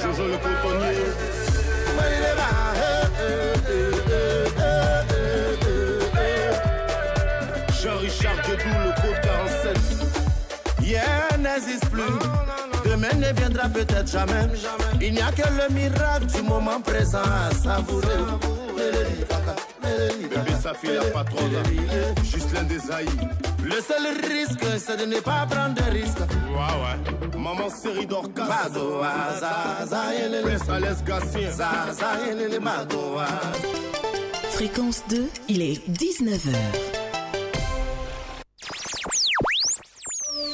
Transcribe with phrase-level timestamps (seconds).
[0.00, 0.96] Jojo le cotonnier.
[7.82, 9.78] Jean-Richard le code 47.
[10.82, 12.02] Hier n'existe plus.
[12.84, 14.48] Demain ne viendra peut-être jamais.
[15.00, 18.06] Il n'y a que le miracle du moment présent à savourer.
[19.84, 21.62] Bébé Safi, la patronne.
[22.22, 23.49] Justin Desailly.
[23.64, 26.18] Le seul risque, c'est de ne pas prendre de risques.
[26.18, 27.38] Ouais, ouais.
[27.38, 28.46] Maman série d'orcas.
[28.46, 30.42] Badoa, zaza, yelele.
[30.42, 31.50] Prince Alès Gatien.
[31.50, 33.26] Zaza, yelele, badoa.
[34.50, 36.54] Fréquence 2, il est 19h.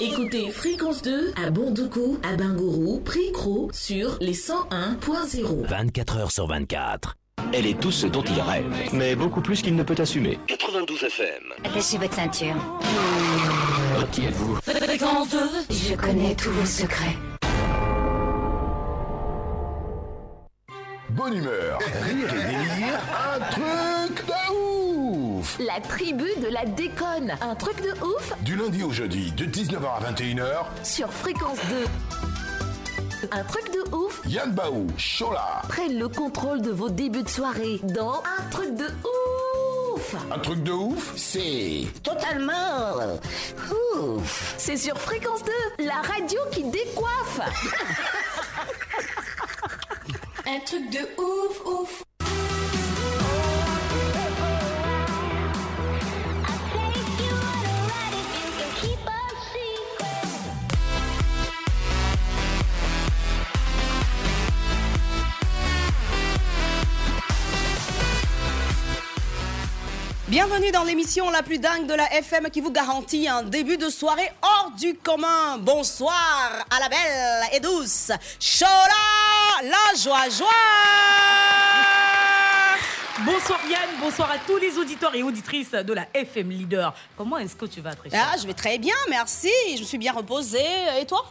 [0.00, 5.66] Écoutez Fréquence 2 à Bondoukou, à Bingourou, Pricro sur les 101.0.
[5.66, 7.16] 24 heures sur 24.
[7.52, 10.38] Elle est tout ce dont il rêve, mais beaucoup plus qu'il ne peut assumer.
[10.48, 11.26] 92 FM.
[11.64, 12.54] Attachez votre ceinture.
[14.12, 15.38] Qui êtes-vous Fréquence 2
[15.70, 17.16] Je connais tous vos secrets.
[21.10, 23.00] Bonne humeur, rire et délire,
[23.34, 27.34] un truc de ouf La tribu de la déconne.
[27.40, 31.84] Un truc de ouf Du lundi au jeudi, de 19h à 21h, sur Fréquence 2.
[33.32, 35.62] Un truc de ouf Yann Baou, Chola.
[35.68, 38.86] prennent le contrôle de vos débuts de soirée dans Un truc de
[39.94, 41.86] ouf Un truc de ouf, c'est...
[42.02, 42.96] Totalement.
[43.96, 44.54] Ouf.
[44.58, 45.42] C'est sur Fréquence
[45.78, 47.40] 2, la radio qui décoiffe
[50.46, 52.05] Un truc de ouf, ouf.
[70.28, 73.88] Bienvenue dans l'émission la plus dingue de la FM qui vous garantit un début de
[73.88, 75.56] soirée hors du commun.
[75.58, 78.10] Bonsoir à la belle et douce
[78.40, 78.68] Chola,
[79.62, 80.48] la joie joie.
[83.24, 86.92] Bonsoir Yann, bonsoir à tous les auditeurs et auditrices de la FM Leader.
[87.16, 89.52] Comment est-ce que tu vas, très Ah, je vais très bien, merci.
[89.76, 90.58] Je me suis bien reposée.
[91.00, 91.24] Et toi?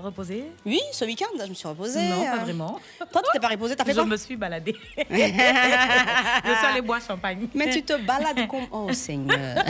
[0.00, 2.08] Reposé Oui, ce week-end, je me suis reposée.
[2.08, 2.78] Non, pas vraiment.
[3.10, 4.76] Toi, tu t'es pas reposée, t'as fait Je quoi me suis baladée.
[4.96, 7.48] je suis allée boire champagne.
[7.52, 8.68] Mais tu te balades comme...
[8.70, 9.64] Oh Seigneur.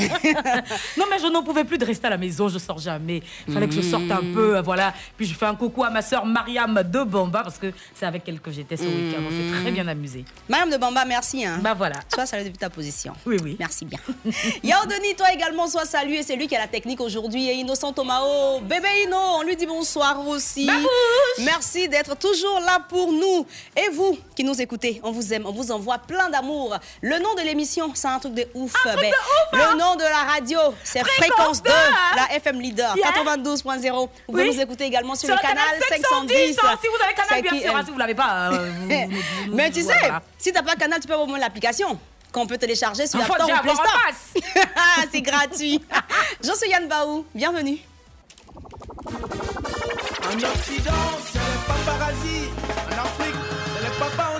[0.98, 3.22] Non, mais je n'en pouvais plus de rester à la maison, je sors jamais.
[3.46, 4.92] Il fallait que je sorte un peu, euh, voilà.
[5.16, 8.28] Puis je fais un coucou à ma sœur Mariam de Bomba, parce que c'est avec
[8.28, 9.22] elle que j'étais ce week-end.
[9.26, 10.26] On s'est très bien amusé.
[10.46, 11.46] Madame de Bamba, merci.
[11.46, 11.58] Hein.
[11.62, 12.00] Bah voilà.
[12.12, 13.14] Sois salué depuis ta position.
[13.24, 13.56] Oui, oui.
[13.58, 13.98] Merci bien.
[14.62, 16.22] Yao Denis, toi également, sois salué.
[16.22, 17.48] C'est lui qui a la technique aujourd'hui.
[17.48, 18.60] Et Innocent Tomao.
[18.60, 20.68] Bébé Inno, on lui dit bonsoir aussi.
[21.38, 23.46] Merci d'être toujours là pour nous.
[23.76, 26.76] Et vous qui nous écoutez, on vous aime, on vous envoie plein d'amour.
[27.02, 28.72] Le nom de l'émission, c'est un truc de ouf.
[28.84, 31.70] Un truc Ben, de ouf, hein Le nom de la radio, c'est Fréquence Fréquence 2,
[31.70, 33.12] 2, hein la FM Leader, Yeah.
[33.12, 33.92] 92.0.
[34.00, 34.54] Vous pouvez Oui.
[34.56, 36.58] nous écouter également sur, Sur le canal 510.
[36.62, 37.76] hein, si vous avez canal, bien sûr.
[37.76, 39.16] hein, si vous l'avez pas, euh, vous- vous-
[39.50, 39.92] vous- Mais tu sais,
[40.38, 41.98] si t'as pas canal, tu peux avoir au moins l'application
[42.32, 44.02] qu'on peut télécharger sur App Store ou Play Store.
[44.06, 44.42] pass.
[45.12, 45.80] C'est gratuit.
[46.44, 47.24] Je suis Yann Baou.
[47.34, 47.78] Bienvenue.
[49.06, 52.40] En Occident, c'est les paparazzi.
[52.88, 53.40] En Afrique,
[53.74, 54.37] c'est les papas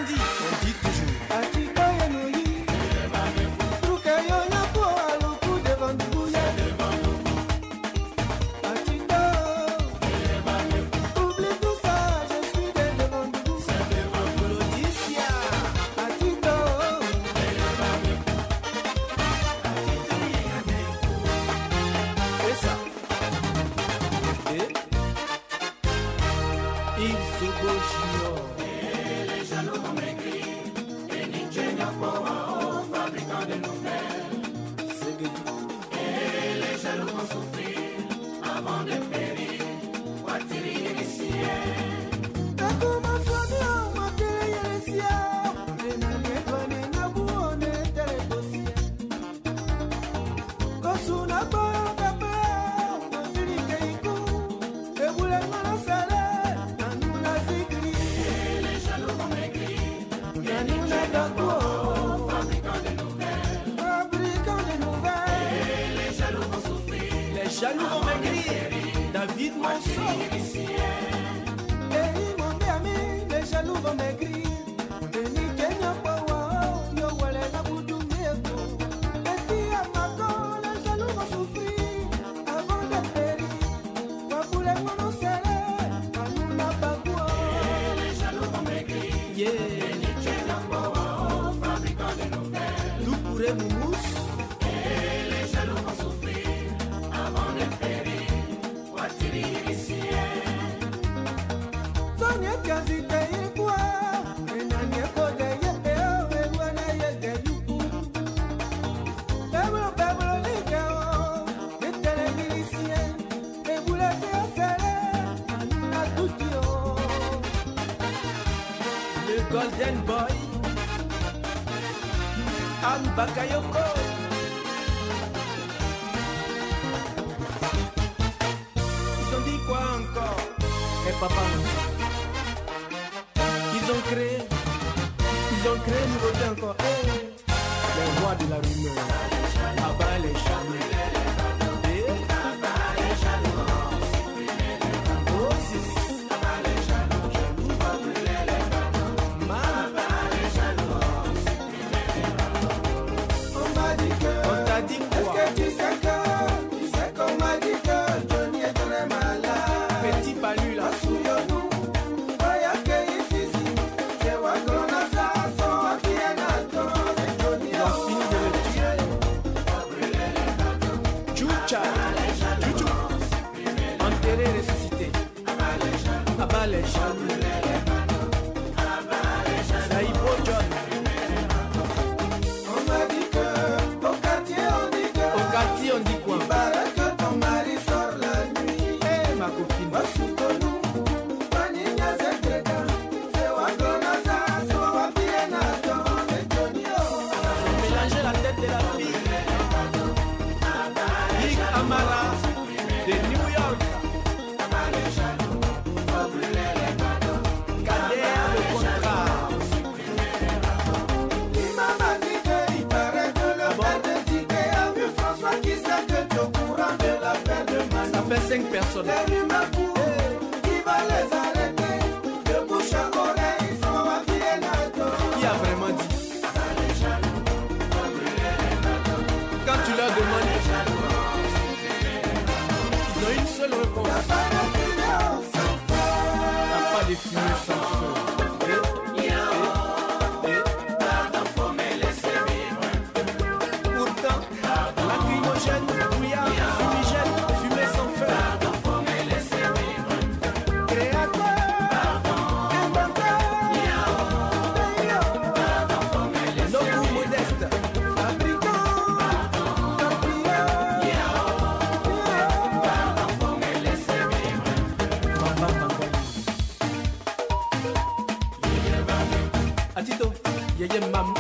[271.07, 271.35] mam,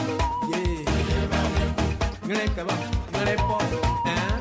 [0.50, 0.84] yeah.
[2.26, 2.74] Ngene kaba,
[3.12, 3.58] ngene po,
[4.04, 4.38] hein?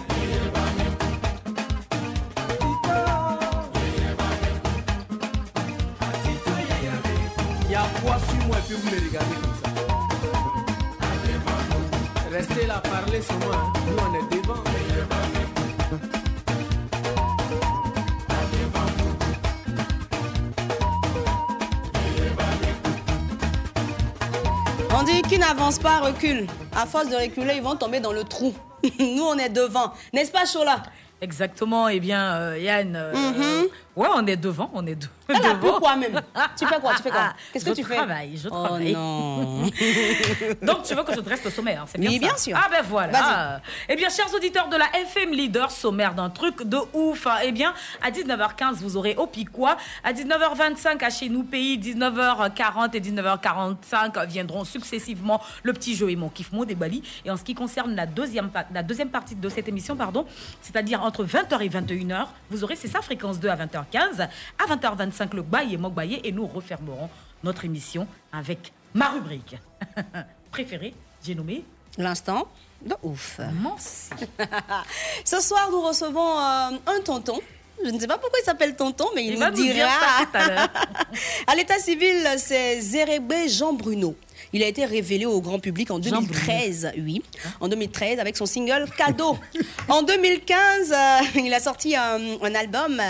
[7.66, 8.18] Il y a quoi
[9.06, 9.47] regardez
[25.68, 26.48] n'avance pas recule.
[26.74, 28.54] À force de reculer, ils vont tomber dans le trou.
[29.00, 29.92] Nous, on est devant.
[30.14, 30.81] N'est-ce pas, Chola?
[31.19, 33.68] Exactement, eh bien, euh, Yann, euh, Mhm.
[33.98, 35.60] Ouais, on est devant, on est de- Elle a devant.
[35.72, 36.22] pourquoi même
[36.58, 38.94] Tu fais quoi Tu fais quoi Qu'est-ce que Je tu fais travaille, je Oh travaille.
[38.94, 39.64] non.
[40.62, 42.57] Donc, tu veux que je dresse le sommaire, c'est bien Oui, ça bien sûr.
[42.62, 43.62] Ah ben voilà.
[43.90, 47.28] Eh bien, chers auditeurs de la FM Leader, sommaire d'un truc de ouf.
[47.28, 47.38] hein.
[47.44, 49.78] Eh bien, à 19h15, vous aurez au Piquois.
[50.04, 56.16] À 19h25, à chez nous, pays, 19h40 et 19h45 viendront successivement le petit jeu et
[56.16, 57.02] mon kiff mot des Bali.
[57.26, 60.26] Et en ce qui concerne la deuxième, la deuxième partie de cette émission, pardon,
[60.62, 63.56] c'est-à-dire entre 20h et 21h, vous aurez, c'est ça, fréquence 2 à
[63.92, 64.28] 20h15.
[64.60, 66.22] À 20h25, le bail et Mogbaye.
[66.24, 67.10] Et nous refermerons
[67.44, 69.56] notre émission avec ma rubrique
[70.52, 70.94] préférée.
[71.24, 71.64] J'ai nommé
[71.98, 72.48] L'instant
[72.86, 73.40] de ouf.
[73.64, 74.12] Merci.
[75.26, 77.40] Ce soir, nous recevons euh, un tonton.
[77.84, 79.90] Je ne sais pas pourquoi il s'appelle tonton, mais il, Il nous dira.
[81.48, 84.16] à l'état civil, c'est Zérebé Jean Bruno.
[84.54, 87.22] Il a été révélé au grand public en Jean 2013, oui,
[87.60, 89.38] en 2013 avec son single Cadeau.
[89.90, 90.96] en 2015, euh,
[91.44, 93.02] il a sorti un, un album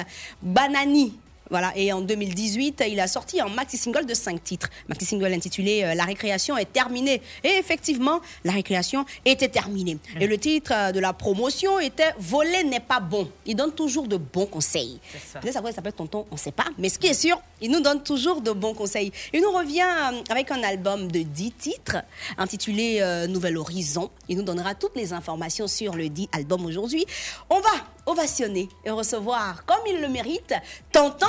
[0.42, 1.14] Banani.
[1.50, 4.70] Voilà, et en 2018, il a sorti un maxi single de 5 titres.
[4.88, 7.22] Maxi single intitulé euh, La récréation est terminée.
[7.44, 9.98] Et effectivement, la récréation était terminée.
[10.20, 13.30] Et le titre euh, de la promotion était Voler n'est pas bon.
[13.46, 15.00] Il donne toujours de bons conseils.
[15.34, 15.40] ça.
[15.40, 16.66] Peut-être s'appelle Tonton, on ne sait pas.
[16.78, 19.12] Mais ce qui est sûr, il nous donne toujours de bons conseils.
[19.34, 21.98] Il nous revient euh, avec un album de 10 titres
[22.38, 24.10] intitulé euh, Nouvel Horizon.
[24.30, 27.06] Il nous donnera toutes les informations sur le dit album aujourd'hui.
[27.50, 27.70] On va
[28.08, 30.54] ovationner et recevoir, comme il le mérite,
[30.92, 31.28] Tonton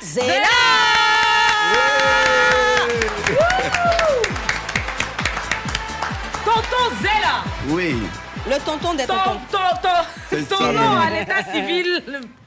[0.00, 0.46] Zéla
[6.44, 7.44] Tonton Zella.
[7.68, 7.96] Oui,
[8.48, 9.38] Le tonton des Ton, tontons.
[9.50, 9.88] ton, ton,
[10.30, 12.02] C'est ton ça, nom à l'état civil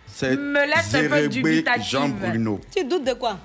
[0.08, 1.84] c'est me laisse un peu dubitative.
[1.84, 2.62] Jean Bruno.
[2.76, 3.38] Tu doutes de quoi?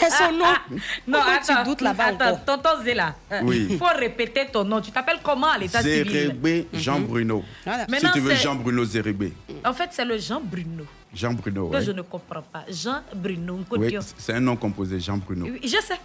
[0.00, 0.44] C'est son nom.
[0.70, 0.78] Non,
[1.18, 1.62] Pourquoi attends.
[1.62, 2.44] tu doutes là-bas attends, encore?
[2.44, 3.14] tonton Zella.
[3.42, 3.66] Oui.
[3.70, 4.80] Il faut répéter ton nom.
[4.80, 6.10] Tu t'appelles comment à l'état civil?
[6.10, 7.44] Zérégbé Jean Bruno.
[7.64, 7.84] Voilà.
[7.84, 9.32] Si Maintenant, tu veux c'est- Jean Bruno Zérégbé.
[9.64, 10.84] En fait, c'est le Jean Bruno.
[11.14, 11.82] Jean Bruno, Que ouais.
[11.84, 12.64] je ne comprends pas.
[12.70, 13.60] Jean Bruno.
[13.72, 15.46] Oui, c'est un nom composé, Jean Bruno.
[15.46, 15.98] Oui, Je sais.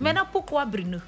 [0.00, 0.98] Maintenant, pourquoi Bruno?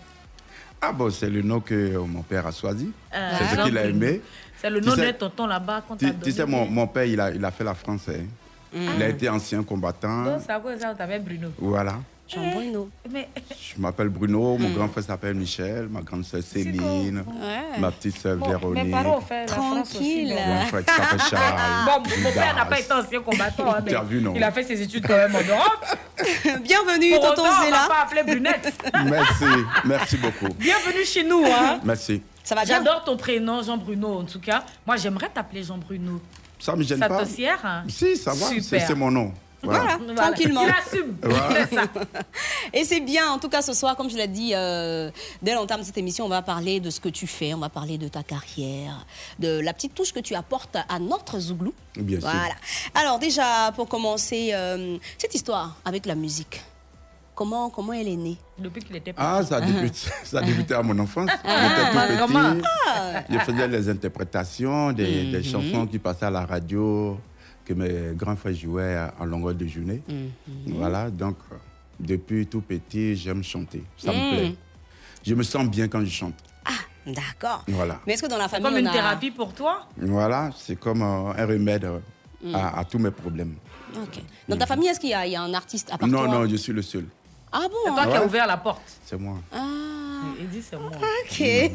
[0.81, 2.93] Ah bon, c'est le nom que euh, mon père a choisi.
[3.14, 4.21] Euh, c'est ce qu'il a aimé.
[4.61, 6.23] C'est le Tu nom sais- d'un tonton là-bas qu'on t'a Tu, donné.
[6.25, 8.03] tu sais, mon, mon père, il a, il a fait la France.
[8.09, 8.25] hein.
[8.75, 10.25] Il a été ancien combattant.
[10.25, 11.49] Donc, c'est à cause de ça t'appelle Bruno.
[11.59, 11.95] Voilà.
[12.26, 12.88] Jean Bruno.
[13.11, 17.78] Mais Je m'appelle Bruno, mon grand frère s'appelle Michel, ma grande soeur Céline, Ouais.
[17.78, 19.95] ma petite bon, Véronique, mes parents ont fait la France aussi.
[20.26, 20.37] Tranquille.
[20.47, 21.61] mon frère qui s'appelle Charles.
[21.85, 24.33] Bon, mon père n'a pas été ancien combattant, hein, mais Tu as vu, non?
[24.35, 25.85] il a fait ses études quand même en Europe.
[26.62, 27.87] Bienvenue, Pour tonton autant, on va Zéla.
[27.88, 28.73] pas appeler Brunette.
[29.04, 29.45] Merci,
[29.85, 30.49] merci beaucoup.
[30.54, 31.45] Bienvenue chez nous.
[31.45, 31.78] Hein.
[31.85, 32.23] Merci.
[32.43, 32.76] Ça va bien?
[32.78, 34.64] J'adore ton prénom, Jean Bruno, en tout cas.
[34.87, 36.21] Moi, j'aimerais t'appeler Jean Bruno.
[36.64, 37.26] Ça me gêne Ça pas.
[37.26, 37.85] te sert hein?
[37.88, 39.35] Si, ça va, c'est mon nom.
[39.62, 39.99] Voilà.
[39.99, 40.64] Voilà, tranquillement.
[40.64, 41.16] Il assume.
[41.23, 41.66] Voilà.
[41.66, 41.83] Ça.
[42.73, 45.11] Et c'est bien, en tout cas ce soir, comme je l'ai dit, euh,
[45.42, 47.68] dès l'entame de cette émission, on va parler de ce que tu fais, on va
[47.68, 49.04] parler de ta carrière,
[49.38, 51.75] de la petite touche que tu apportes à notre Zouglou.
[51.97, 52.28] Bien sûr.
[52.30, 52.54] Voilà.
[52.94, 56.62] Alors déjà, pour commencer, euh, cette histoire avec la musique,
[57.35, 58.37] comment, comment elle est née?
[58.59, 59.49] Depuis qu'il était Ah, petit.
[59.49, 61.31] ça a débuté, ça a débuté à mon enfance.
[61.45, 63.33] Ah, J'étais tout comment petit.
[63.33, 65.45] Je faisais les interprétations des, des Mhm.
[65.45, 67.19] chansons qui passaient à la radio,
[67.64, 70.03] que mes grands frères jouaient en longueur de journée.
[70.09, 70.31] Mhm.
[70.75, 71.57] Voilà, donc euh,
[72.00, 73.83] depuis tout petit, j'aime chanter.
[73.97, 74.55] Ça me plaît.
[75.26, 76.35] Je me sens bien quand je chante.
[77.07, 77.62] D'accord.
[77.69, 78.00] Voilà.
[78.07, 79.87] Mais est-ce que dans la C'est famille, comme on une a- thérapie pour toi?
[79.99, 81.99] Voilà, c'est comme euh, un remède euh,
[82.43, 82.55] Mm.
[82.55, 83.55] à, à tous mes problèmes.
[83.97, 84.21] Ok.
[84.49, 86.25] Dans ta famille, est-ce qu'il y, a- il y a un artiste à part Non,
[86.26, 86.29] toi?
[86.29, 87.07] non, je suis le seul.
[87.56, 88.82] Ah C'est bon toi qui as ouvert la porte.
[89.04, 89.37] C'est moi.
[89.52, 89.61] Ah,
[90.40, 90.90] Il dit c'est moi.
[90.90, 91.40] ok.
[91.40, 91.73] Et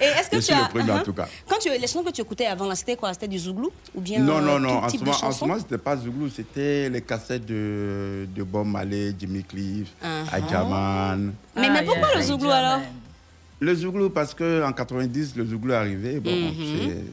[0.00, 0.62] est-ce que Je tu suis as...
[0.62, 1.04] le premier en Uh-huh.
[1.04, 1.28] tout cas.
[1.48, 3.12] Quand tu, les chansons que tu écoutais avant, c'était quoi?
[3.12, 4.78] C'était du Zouglou Ou bien Non, euh, non, tout non.
[4.82, 5.46] En ce moment, en ce chansons?
[5.46, 9.88] moment, c'était pas Zouglou, c'était les cassettes de, de Bob Marley, Jimmy Cliff.
[10.32, 11.32] Ajaman.
[11.54, 12.80] Mais, mais Aïe, pourquoi le Zouglou alors?
[13.60, 16.20] Le Zouglou, parce qu'en 90, le Zouglou est arrivé.
[16.20, 16.54] Bon, Mhm.
[16.58, 17.04] c'est-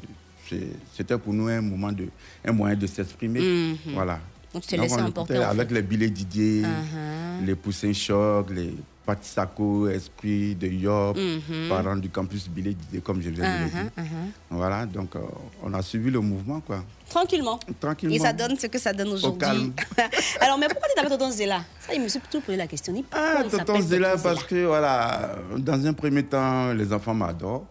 [0.50, 2.08] c'est- c'était pour nous un moment de,
[2.46, 3.40] un moyen de s'exprimer.
[3.40, 3.78] Mhm.
[3.94, 4.20] Voilà.
[4.54, 7.46] Donc tu t'es laissé emporter, avec les billets Didier, Uh-huh.
[7.46, 11.68] les Poussins Choc, les Patisako, Esprit de Yop, Mhm.
[11.70, 13.78] parents du campus Billet Didier, comme je viens de le dire.
[13.98, 14.30] Uh-huh, uh-huh.
[14.52, 15.20] Voilà, donc euh,
[15.64, 16.84] on a suivi le mouvement, quoi.
[17.10, 17.60] Tranquillement.
[17.80, 18.16] Tranquillement.
[18.16, 19.74] Et ça donne ce que ça donne aujourd'hui.
[20.40, 21.64] Alors, mais pourquoi tu t'appelles Tonton Zéla?
[21.80, 22.94] Ça, il me suis plutôt posé la question.
[23.12, 23.80] Ah, il Tonton
[24.24, 27.66] parce que, voilà, dans un premier temps, les enfants m'adorent.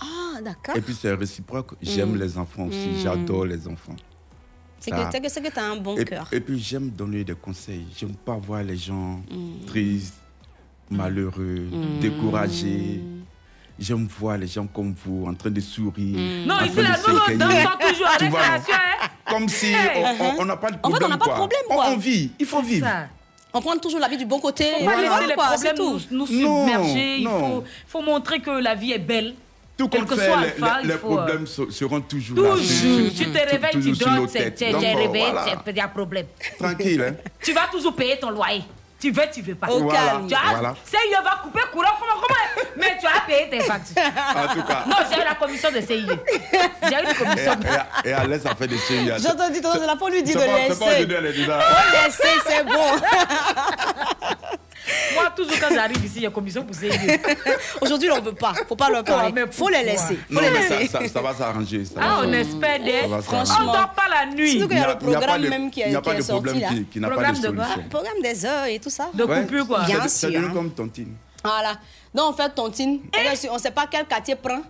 [0.00, 0.76] Ah, d'accord.
[0.76, 1.72] Et puis c'est réciproque.
[1.82, 2.16] J'aime Mm.
[2.20, 2.88] les enfants aussi.
[2.88, 3.02] Mm.
[3.02, 3.96] J'adore les enfants.
[4.86, 6.28] C'est que tu as un bon et, cœur.
[6.32, 7.86] et puis j'aime donner des conseils.
[7.96, 9.66] J'aime pas voir les gens Mm.
[9.66, 10.14] tristes,
[10.90, 12.00] malheureux, Mm.
[12.00, 13.00] découragés.
[13.78, 16.16] J'aime voir les gens comme vous en train de sourire.
[16.18, 16.46] Mm.
[16.46, 16.88] Non, nous, nous s'égayer.
[17.36, 18.60] dansons toujours avec la hein.
[19.28, 19.74] Comme si
[20.38, 21.10] on- n'a pas de En fait, on problème.
[21.10, 21.34] n'a pas de quoi.
[21.34, 21.84] problème, On- quoi.
[21.90, 22.86] On, vit, il faut vivre.
[22.86, 23.08] Ça.
[23.52, 24.64] On prend toujours la vie du bon côté.
[24.78, 27.16] Faut pas Voilà, laisser les quoi, c'est problèmes nous, nous Non, submerger.
[27.18, 27.38] Il non.
[27.40, 29.34] faut, faut montrer que la vie est belle.
[29.76, 31.70] Tout Quel compte que fait, soit les, Alpha, les- il les faut, euh, problèmes se-
[31.70, 32.50] seront toujours là.
[32.52, 33.10] Toujours.
[33.16, 35.88] Tu te réveilles, tu toujours dors, c'est c'est- tu es réveillé, c'est- il y a
[35.88, 36.26] problème.
[36.58, 37.14] Tranquille, hein.
[37.42, 38.62] Tu vas toujours payer ton loyer.
[38.98, 39.66] Tu veux, tu veux pas.
[39.68, 40.26] Au Voilà, calme.
[40.52, 40.74] Voilà.
[40.82, 43.94] CIE va couper courant, comment, comment Mais tu as payé tes factures.
[44.34, 44.84] En tout cas.
[44.88, 46.06] Non, j'ai eu la commission de CIE.
[46.88, 47.52] J'ai eu une Et, commission.
[48.04, 49.10] et, et Alès a fait des séries.
[49.18, 50.82] J'ai entendu Tonton Zéla, faut lui dire de C'est c'est pas laisser.
[51.04, 52.72] aujourd'hui, elle est déjà- Faut laisser, c'est bon.
[55.14, 56.88] Moi, toujours quand j'arrive ici, il y a commission pour CIE.
[57.80, 58.52] Aujourd'hui, on ne veut pas.
[58.68, 59.32] Faut pas leur parler.
[59.32, 60.16] mais Faut les laisser.
[60.28, 61.82] Faut Non, les mais ça, ça, ça va s'arranger.
[62.00, 63.00] Ah, on espère des.
[63.06, 64.52] Va On ne dort pas la nuit.
[64.52, 65.92] Surtout qu'il y a le Il y a pas programme de- même qui il n'y
[65.92, 66.68] est, a pas est de sorti problème là.
[66.68, 67.64] qui, qui n'a pas Programme de de quoi?
[67.64, 67.88] solution.
[67.90, 69.08] Programme des heures et tout ça.
[69.14, 69.84] De Ouais, coupure, quoi.
[69.84, 70.50] Bien c'est- C'est sûr, devenu hein.
[70.54, 71.14] comme tontine.
[71.44, 71.72] Voilà.
[72.14, 73.00] Donc, en fait, tontine,
[73.50, 74.62] on ne sait pas quel quartier prend,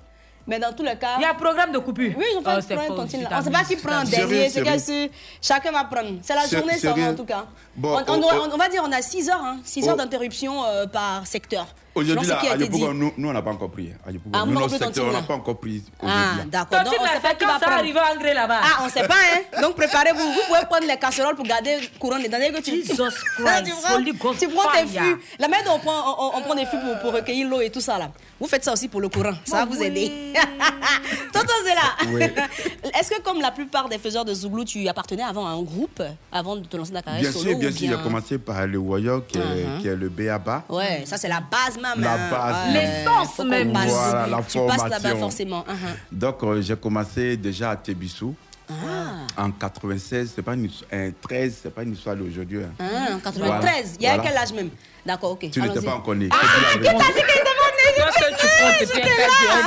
[0.47, 1.17] mais dans tous les cas.
[1.19, 2.13] Il y a un programme de coupure.
[2.17, 3.29] Oui, ils ont fait Oh, un c'est programme pas- tontine.
[3.31, 4.49] On ne sait pas qui prend en dernier.
[4.51, 5.13] C'est que
[5.43, 6.19] chacun va prendre.
[6.23, 7.47] C'est la journée, ça en tout cas.
[7.77, 9.99] Bon, on, on doit- on va dire on a 6 heures, hein, 6 heures Oh.
[9.99, 11.67] d'interruption euh, par secteur.
[11.97, 12.57] Aujourd'hui, là, à.
[12.57, 13.91] Yopougon, nous, nous, on n'a pas encore pris.
[14.07, 15.83] À Yopougon, Ah, nous, notre secteur, on n'a pas encore pris.
[16.03, 16.85] Ah, d'accord.
[16.85, 17.79] Donc, on ne sait pas qui quand va ça prendre.
[17.79, 18.61] arrive à Angré là-bas.
[18.63, 19.61] Ah, on ne sait pas, hein.
[19.63, 20.19] Donc, préparez-vous.
[20.33, 22.37] Vous pouvez prendre les casseroles pour garder courant dedans.
[22.55, 25.17] Que tu, Jesus tu Christ, prends, Holy Ghost tu prends tes fûts.
[25.39, 27.71] La manière dont on prend, on, on prend des fûts pour, pour recueillir l'eau et
[27.71, 28.11] tout ça, là.
[28.39, 29.33] Vous faites ça aussi pour le courant.
[29.45, 30.13] Ça va vous aider.
[31.33, 32.23] Tonton Zéla, Oui.
[33.01, 36.03] est-ce que comme la plupart des faiseurs de Zouglou, tu appartenais avant à un groupe
[36.31, 38.79] avant de te lancer dans la carrière Bien sûr, bien sûr, j'ai commencé par le
[38.79, 39.81] Woyo, qui, est- Uh-huh.
[39.81, 40.65] qui est le BABA.
[40.69, 42.05] Ouais, ça c'est la base même.
[42.05, 42.73] La base.
[42.75, 43.73] L'essence même.
[43.73, 43.87] passe.
[43.91, 45.65] Voilà, la Tu passes là-bas forcément.
[45.69, 45.97] Uh-huh.
[46.13, 48.35] Donc, euh, j'ai commencé déjà à Tébissou.
[48.69, 49.43] Ah.
[49.45, 50.91] En 96, c'est pas une histoire.
[50.93, 52.65] Un 13, c'est pas une histoire d'aujourd'hui.
[52.65, 52.73] hein.
[52.81, 53.97] Ah, en 93.
[54.01, 54.29] Il y a Voilà.
[54.29, 54.71] quel âge même?
[55.05, 55.51] D'accord, ok.
[55.53, 56.29] Tu n'étais pas encore né.
[56.33, 56.37] Ah,
[56.73, 57.67] qui t'a dit qu'il était pas
[57.97, 58.35] Toi seul,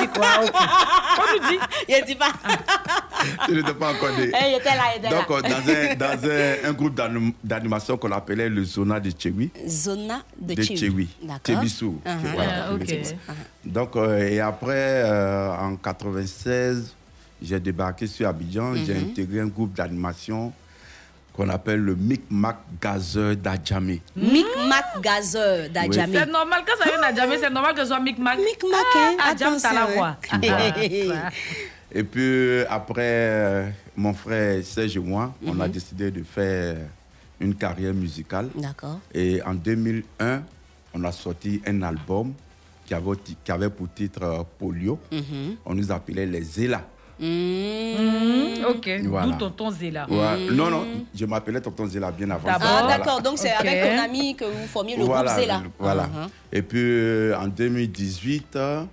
[0.01, 0.27] tu quoi.
[1.87, 2.31] Il dit pas.
[3.45, 4.31] Tu n'étais pas encore né.
[4.31, 5.35] Il était là, il était Donc, là.
[5.37, 9.51] euh, dans, un, dans un, un groupe d'anim- d'animation qu'on appelait le Zona de Chewi.
[9.67, 10.77] Zona de, De Chewi.
[10.77, 11.09] Chewi.
[11.21, 11.39] D'accord.
[11.45, 12.01] Chebissou.
[12.05, 12.87] Voilà, Ah, ok.
[12.87, 13.15] Chebissou.
[13.65, 16.95] Donc, euh, et après, euh, en 96,
[17.41, 18.73] j'ai débarqué sur Abidjan.
[18.75, 19.09] J'ai Mhm.
[19.11, 20.51] intégré un groupe d'animation
[21.33, 24.01] qu'on appelle le Micmac Gazeur d'Adjamé.
[24.15, 26.17] Micmac Gazeur d'Adjamé.
[26.19, 28.37] C'est normal, quand ça vient d'Adjamé, c'est normal que ce soit Micmac.
[28.37, 30.17] Micmac, hein, Adjam, t'as la voix.
[31.91, 35.71] Et puis euh, après, euh, mon frère Serge et moi, on a Mhm.
[35.71, 36.77] décidé de faire
[37.39, 38.49] une carrière musicale.
[38.55, 38.99] D'accord.
[39.13, 40.43] Et en 2001,
[40.93, 42.33] on a sorti un album
[42.85, 44.99] qui avait, qui avait pour titre euh, Polio.
[45.11, 45.55] Mhm.
[45.65, 46.85] On nous appelait les Zéla.
[47.21, 49.27] Mmh, ok, Voilà.
[49.27, 50.07] d'où tonton Zéla.
[50.09, 50.47] Ouais.
[50.51, 52.47] Non, non, je m'appelais Tonton Zéla bien avant.
[52.49, 52.57] Ah.
[52.59, 52.97] Voilà.
[52.97, 53.21] d'accord.
[53.21, 55.63] Donc, c'est avec ton ami que vous formiez le voilà, groupe Zéla.
[55.77, 56.03] Voilà.
[56.03, 56.29] Uh-huh.
[56.53, 58.83] Et puis euh, en 2018, euh,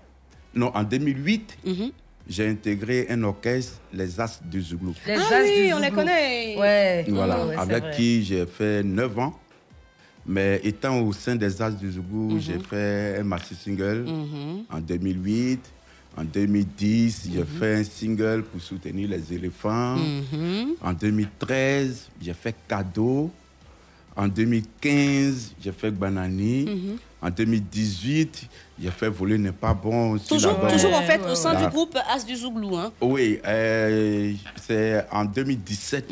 [0.54, 1.90] non, en 2008, Mhm.
[2.28, 4.94] J'ai intégré un orchestre, les As du Zouglou.
[5.06, 5.94] Les Ah As oui, du on les Zouglou.
[5.96, 6.56] connaît.
[6.58, 7.04] Ouais.
[7.08, 7.92] Voilà, Ouais, avec vrai.
[7.96, 9.38] qui j'ai fait 9 ans.
[10.28, 12.40] Mais étant au sein des As du Zougou, Mhm.
[12.40, 14.64] j'ai fait un maxi single Mhm.
[14.70, 15.60] en 2008.
[16.18, 19.96] En 2010, j'ai fait un single pour soutenir les éléphants.
[19.96, 20.74] Mhm.
[20.82, 23.30] En 2013, j'ai fait Cadeau.
[24.16, 26.64] En 2015, j'ai fait Banani.
[26.64, 26.96] Mhm.
[27.22, 28.48] En 2018,
[28.80, 30.16] j'ai fait Voler n'est pas bon.
[30.18, 32.76] Toujours, toujours en fait au sein du groupe As du Zouglou.
[32.76, 34.32] Hein, Oui, euh,
[34.62, 36.08] c'est en 2017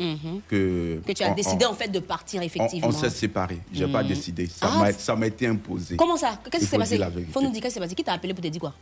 [0.47, 0.99] que...
[1.05, 2.87] que tu as on- décidé on- en fait de partir effectivement.
[2.87, 3.59] on s'est séparés.
[3.73, 4.09] Je n'ai pas Mhm.
[4.09, 4.47] décidé.
[4.47, 5.95] Ça Ah, m'a- ça m'a été imposé.
[5.95, 6.39] Comment ça?
[6.51, 6.97] Qu'est-ce Il qui s'est passé?
[6.97, 7.27] vérité.
[7.31, 7.95] faut nous dire qu'est-ce qui s'est passé?
[7.95, 8.73] Qui t'a appelé pour te dire quoi?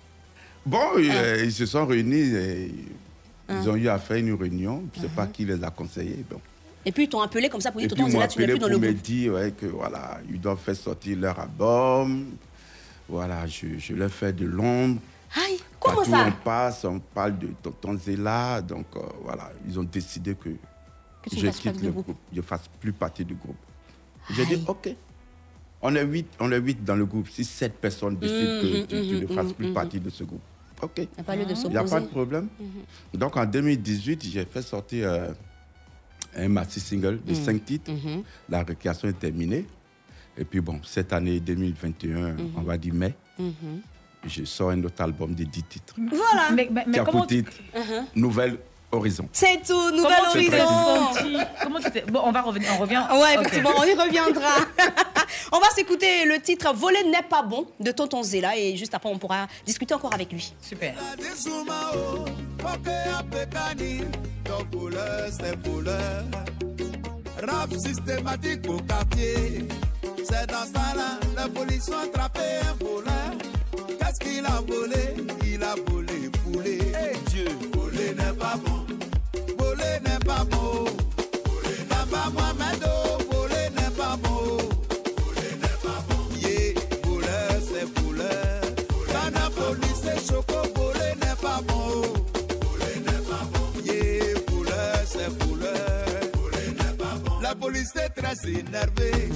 [0.65, 2.15] Bon, euh, ils se sont réunis.
[2.35, 2.71] et
[3.47, 3.55] Ah.
[3.61, 4.83] Ils ont eu à faire une réunion.
[4.95, 6.23] Je ne sais pas qui les a conseillés.
[6.29, 6.39] Bon.
[6.85, 8.45] Et puis ils t'ont appelé comme ça pour dire Tonton ils m'ont Zéla, tu n'es
[8.47, 9.01] plus dans pour le me groupe.
[9.03, 12.31] dire ouais, que voilà, ils doivent faire sortir leur album.
[13.07, 14.99] Voilà, je, je leur fais de l'ombre.
[15.35, 18.61] Aïe, comment Partout ça on passe, on parle de Tonton Zéla.
[18.61, 20.49] Donc euh, voilà, ils ont décidé que,
[21.29, 22.05] tu je quitte le groupe.
[22.05, 22.17] groupe.
[22.31, 23.55] Je ne fasse plus partie du groupe.
[24.31, 24.95] J'ai dit, OK.
[25.81, 27.27] On est huit, on est huit dans le groupe.
[27.29, 30.23] Si sept personnes décident que tu, tu mhm, ne fasses mhm, plus partie de ce
[30.23, 30.41] groupe,
[30.81, 30.97] OK.
[30.97, 31.01] Il
[31.69, 32.47] n'y a a pas de problème.
[33.13, 35.33] Donc en 2018, j'ai fait sortir euh,
[36.37, 37.43] un maxi single de Mhm.
[37.43, 37.91] cinq titres.
[37.91, 38.23] Mhm.
[38.49, 39.65] La récréation est terminée.
[40.37, 43.81] Et puis bon, cette année 2021, on va dire mai, Mhm.
[44.25, 45.95] je sors un autre album de 10 titres.
[45.97, 46.51] Voilà.
[46.55, 47.43] Mais, mais, comment tu...
[47.43, 47.51] titre
[48.15, 48.57] Nouvelle
[48.93, 49.27] Horizon.
[49.31, 51.45] C'est tout, Comment nouvel t'es horizon.
[51.63, 52.01] Comment tu t'es...
[52.01, 53.03] Bon, on va revenir, on revient.
[53.11, 54.51] Ouais, effectivement, on y reviendra.
[55.51, 59.09] on va s'écouter le titre Voler n'est pas bon de Tonton Zéla et juste après
[59.09, 60.53] on pourra discuter encore avec lui.
[60.61, 60.93] Super.
[64.45, 66.23] Ton couleur, c'est couleur.
[67.47, 69.67] Rap systématique au quartier.
[70.23, 73.97] C'est dans ça là, la police a attrapé un voleur.
[73.99, 76.79] Qu'est-ce qu'il a volé Il a volé poulet.
[76.81, 78.82] Eh Dieu, voler n'est pas bon.
[80.23, 80.85] N'est pas bon.
[81.45, 84.57] Voler n'est pas Mohamed, oh, voler n'est pas bon.
[86.39, 88.61] Yeah, voleur, c'est voleur.
[89.11, 92.03] Dans la police, c'est choco, voler n'est pas bon.
[93.83, 96.05] Yeah, voleur, c'est voleur.
[97.41, 99.29] La police est très énervée.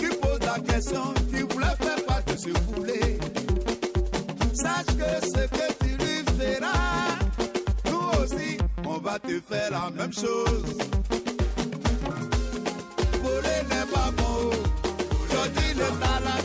[0.00, 3.18] Tu poses la question, tu voulais faire pas de ce poulet.
[4.54, 7.18] Sache que ce que tu lui feras,
[7.90, 8.56] nous aussi,
[9.02, 10.76] va te faire la même chose.
[13.22, 14.50] Voler n'est pas bon.
[15.56, 16.39] Dis le talentueux,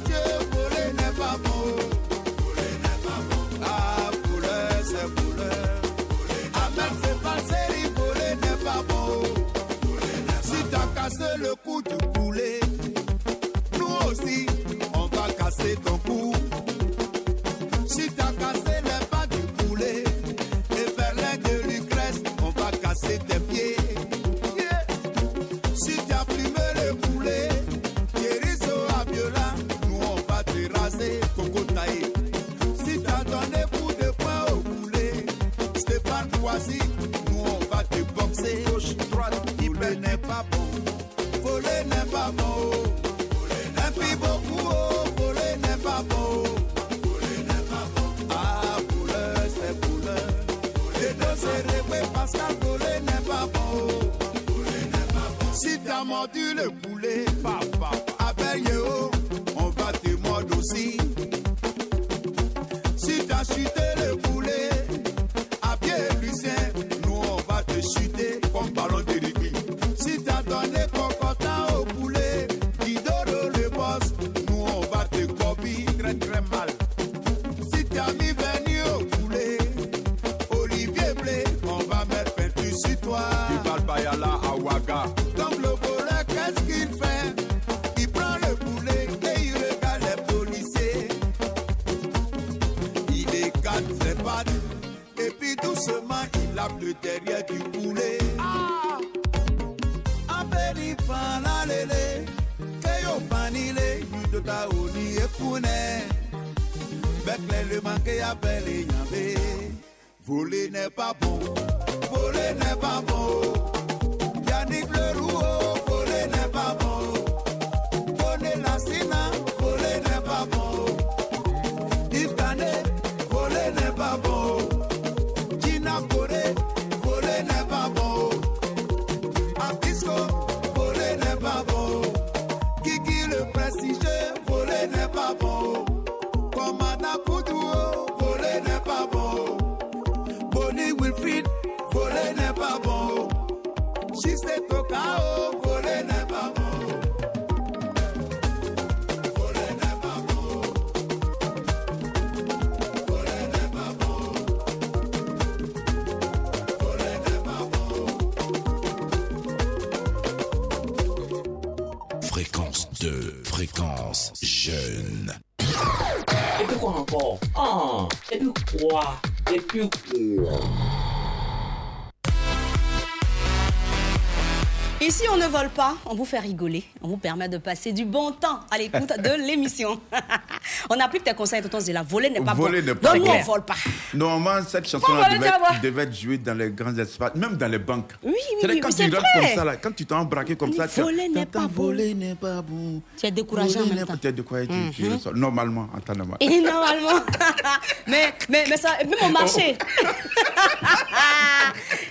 [175.85, 179.09] pas, on vous fait rigoler, on vous permet de passer du bon temps à l'écoute
[179.19, 179.99] de l'émission.
[180.89, 182.03] on applique tes conseils, tonton Zéla.
[182.03, 182.95] Voler n'est pas Voler bon.
[182.95, 183.31] pas nous, bon.
[183.31, 183.75] on vole pas.
[184.13, 185.51] Normalement, cette voler, devait,
[185.83, 188.11] devait être jouée dans les grands espaces, même dans les banques.
[188.23, 188.34] Oui,
[188.79, 189.21] quand mais tu vrai.
[189.35, 191.83] comme ça, là, quand tu t'es embraqué comme ça, tu Voler n'est pas bon.
[191.83, 193.01] voler n'est pas bon.
[193.17, 194.17] Tu es découragé en Voler même temps.
[194.21, 195.33] Tu es découragé, tu- tu ressors.
[195.35, 196.37] Normalement, en temps normal.
[196.39, 197.19] Et normalement,
[198.07, 199.77] mais, mais, mais ça, même au marché.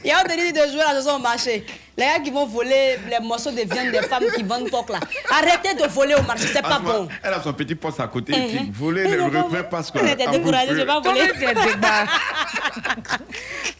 [0.04, 1.64] Il y a donné de jouer la chanson au marché.
[1.96, 4.98] Les gars qui vont voler les morceaux de viande des femmes qui vendent coq là.
[5.30, 7.08] Arrêtez de voler au marché, c'est pas bon.
[7.22, 8.72] Elle a son petit poste à côté, et puis Mhm.
[8.72, 9.68] voler Elle le n'est pas refrain bon.
[9.70, 9.98] parce que.
[9.98, 11.20] Elle était découragée, je vais pas voler.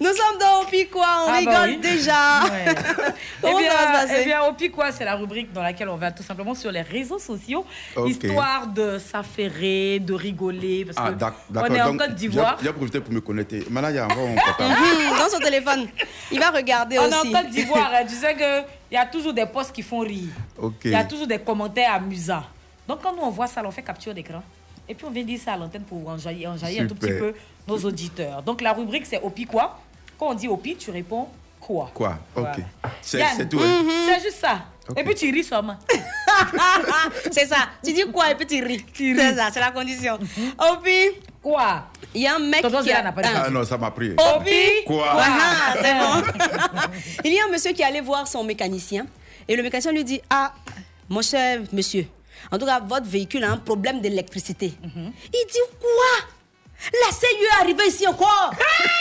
[0.01, 1.77] Nous sommes dans Opi quoi, on Ah bah rigole oui.
[1.79, 2.43] déjà.
[2.45, 2.75] Ouais.
[3.41, 5.63] Comment eh bien, ça va se passer eh bien, au Piquois, c'est la rubrique dans
[5.63, 7.65] laquelle on va tout simplement sur les réseaux sociaux,
[8.07, 12.59] histoire de s'affairer, de rigoler, parce Ah, que on est en Donc, Côte d'Ivoire.
[12.63, 13.65] J'ai profité pour me connecter.
[13.71, 14.71] Maintenant, il y a portable.
[14.71, 15.87] Mhm, Dans son téléphone.
[16.33, 17.29] Il va regarder On est aussi.
[17.35, 20.29] en Côte d'Ivoire, hein, tu sais qu'il y a toujours des posts qui font rire.
[20.85, 22.43] Il y a toujours des commentaires amusants.
[22.89, 24.43] Donc quand nous on voit ça, on fait capture d'écran.
[24.89, 27.33] Et puis on vient dire ça à l'antenne pour enjailler, enjailler un tout petit peu
[27.67, 28.43] nos auditeurs.
[28.43, 29.79] Donc la rubrique c'est Opi quoi
[30.19, 31.29] Quand on dit Opi, tu réponds
[31.61, 31.91] quoi?
[31.95, 32.19] Quoi?
[32.37, 32.45] Ok.
[32.45, 32.97] Voilà.
[33.03, 33.59] C'est tout.
[33.61, 33.85] hein?
[34.07, 34.67] C'est juste ça.
[34.97, 35.77] Et puis tu ris seulement.
[37.33, 37.69] c'est ça.
[37.83, 38.85] Tu dis quoi et puis tu ris.
[38.95, 40.19] C'est ça, c'est la condition.
[40.59, 41.21] Opi.
[41.43, 41.87] Quoi?
[42.15, 43.03] Il y a un mec Tonton qui a...
[43.03, 44.13] n'a pas dit Ah non, ça m'a pris.
[44.13, 44.85] Opi.
[44.87, 45.07] Quoi?
[45.11, 46.43] Ah, c'est bon.
[47.25, 49.07] Il y a un monsieur qui allait voir son mécanicien
[49.49, 50.53] et le mécanicien lui dit Ah,
[51.09, 52.07] mon cher monsieur,
[52.51, 54.73] en tout cas, votre véhicule a un problème d'électricité.
[54.85, 56.29] Il dit Quoi?
[56.93, 58.53] La CIE est arrivée ici encore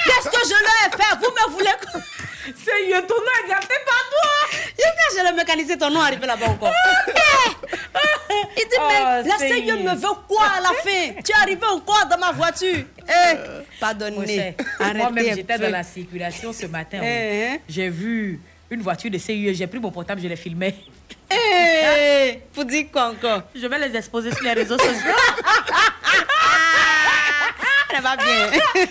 [0.06, 1.16] Qu'est-ce que je leur ai fait?
[1.22, 1.70] Vous me voulez.
[2.46, 6.26] CIE, ton nom est gâté par toi dit J'ai le mécanicien, ton nom est arrivé
[6.28, 6.72] là-bas encore.
[8.58, 9.54] Il dit Mais Oh, la CIE.
[9.66, 11.22] CIE me veut quoi à la fin?
[11.24, 13.36] Tu es arrivé encore dans ma voiture Eh,
[13.80, 14.56] pardonnez.
[14.96, 17.00] Moi-même, j'étais dans la circulation ce matin.
[17.04, 20.76] Eh, J'ai vu une voiture de CIE, j'ai pris mon portable, je l'ai filmé.
[21.32, 23.44] Eh, pour dire quoi encore?
[23.56, 24.94] Je vais les exposer sur les réseaux sociaux.
[27.96, 28.48] Elle va bien.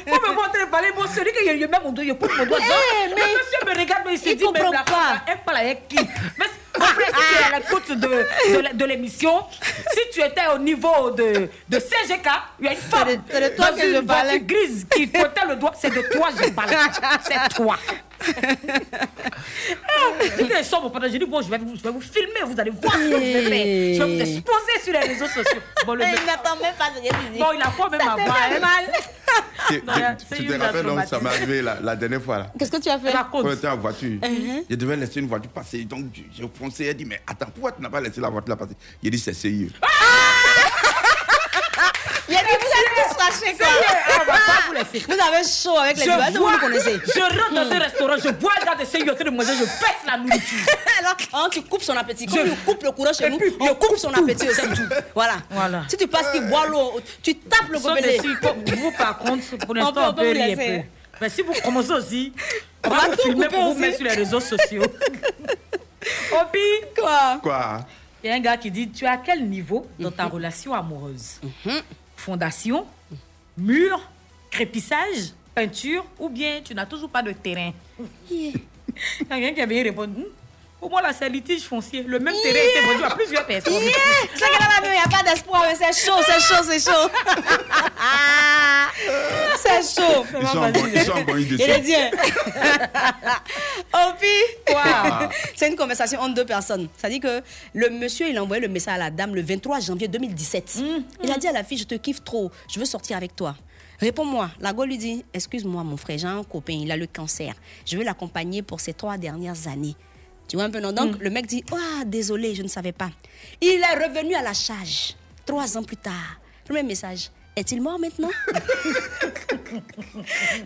[0.07, 2.59] Vous me montrez parler, bon, celui qui je mets mon doigt, je pousse mon doigt.
[2.61, 5.39] Eh, genre, mais- le monsieur me regarde, mais il se dit, mais la femme, elle
[5.45, 5.97] parle avec qui?
[6.83, 9.45] Si tu es à l'écoute de, de, la- de l'émission,
[9.93, 12.29] si tu étais au niveau de, de CGK,
[12.61, 14.87] il y a une femme de- c'est de toi dans que une je voiture grise
[14.95, 16.71] qui pointait le doigt, c'est de toi que je parle.
[17.25, 17.77] C'est toi.
[20.59, 22.59] Ils sont mon pendant, j'ai dit, bon, je vais, vous, je vais vous filmer, vous
[22.61, 23.95] allez voir ce que je vais faire.
[23.95, 25.61] Je vais vous exposer sur les réseaux sociaux.
[25.87, 26.91] Bon, le mec- Il n'attend même pas.
[27.39, 28.61] Bon, il a pas même à voir, hein.
[28.61, 28.85] mal.
[29.69, 29.81] Tu-
[30.47, 32.39] te rappelles, donc, ça m'est arrivé la, la dernière fois.
[32.39, 32.47] là.
[32.59, 33.13] Qu'est-ce que tu as fait?
[33.33, 34.65] On était en voiture, Mhm.
[34.69, 35.85] je devais laisser une voiture passer.
[35.85, 36.87] Donc, je- j'ai foncé.
[36.87, 38.77] Elle dit Mais attends, pourquoi tu n'as pas laissé la voiture là passer?
[39.03, 39.71] Il dit C'est CIE.
[42.29, 45.05] Il a dit, vous allez tous fâcher quoi Ah, on va pas vous laisser.
[45.07, 46.99] Vous avez chaud avec les Je Libanais, vous nous connaissez.
[47.15, 49.53] Je rentre dans un restaurant, je vois un gars de CIE en train de manger,
[49.59, 50.59] je pèse la nourriture.
[51.01, 52.27] Alors, hein, tu coupes son appétit.
[52.27, 54.61] Comme Je- il coupe le courant chez Et nous, puis, on coupe son appétit aussi.
[55.15, 55.35] Voilà.
[55.51, 55.83] Voilà.
[55.89, 58.19] Si tu passes qu'il boit l'eau, tu tapes le gobelet.
[58.77, 60.57] vous, par contre, pour On l'instant, peut- on, on peut laisser.
[60.57, 60.83] peu.
[61.21, 62.33] Mais si vous commencez aussi,
[62.85, 63.81] on, On va vous tout filmer couper pour vous aussi.
[63.81, 64.85] mettre sur les réseaux sociaux.
[66.33, 66.59] Opi,
[66.97, 67.87] Quoi Quoi?
[68.23, 70.75] Il y a un gars qui dit Tu es à quel niveau dans ta relation
[70.75, 71.41] amoureuse?
[72.17, 72.87] Fondation,
[73.57, 74.01] mur,
[74.51, 77.73] crépissage, peinture ou bien tu n'as toujours pas de terrain?
[78.31, 78.53] Il y
[79.31, 80.25] a quelqu'un qui a bien répondu.
[80.83, 82.03] Hmm, Pour moi, là, c'est litige foncier.
[82.03, 83.75] Le même terrain était vendu à plusieurs personnes.
[83.75, 83.91] Yeah!
[84.41, 84.47] Là,
[84.85, 87.09] il n'y a pas d'espoir, mais c'est chaud, c'est chaud, c'est chaud.
[89.57, 90.25] c'est chaud.
[90.41, 91.57] Ils sont en- ils sont en bonne idée.
[91.59, 91.95] Il est dit.
[93.93, 95.29] Opi, Ah.
[95.55, 96.89] C'est une conversation entre deux personnes.
[96.97, 97.43] Ça dit que
[97.75, 100.77] le monsieur, il a envoyé le message à la dame le 23 janvier 2017.
[100.81, 103.37] Mm, Il a dit à la fille, je te kiffe trop, je veux sortir avec
[103.37, 103.55] toi.
[104.01, 104.51] Réponds-moi.
[104.61, 107.55] La go lui dit, excuse-moi mon frère, j'ai un copain, il a le cancer.
[107.87, 109.95] Je veux l'accompagner pour ces trois dernières années.
[110.49, 110.93] Tu vois un peu, non?
[110.93, 113.11] Donc, le mec dit, ah, désolé, je ne savais pas.
[113.61, 115.15] Il est revenu à la charge,
[115.47, 116.37] trois ans plus tard.
[116.65, 118.31] Premier message, est-il mort maintenant?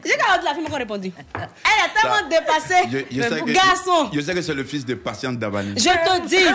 [0.05, 1.13] J'ai quand la fille m'a répondu.
[1.35, 2.75] Elle a tellement dépassé.
[2.91, 5.75] Je, je sais que, Garçon, je sais que c'est le fils de patiente Davani.
[5.79, 6.37] je te dis.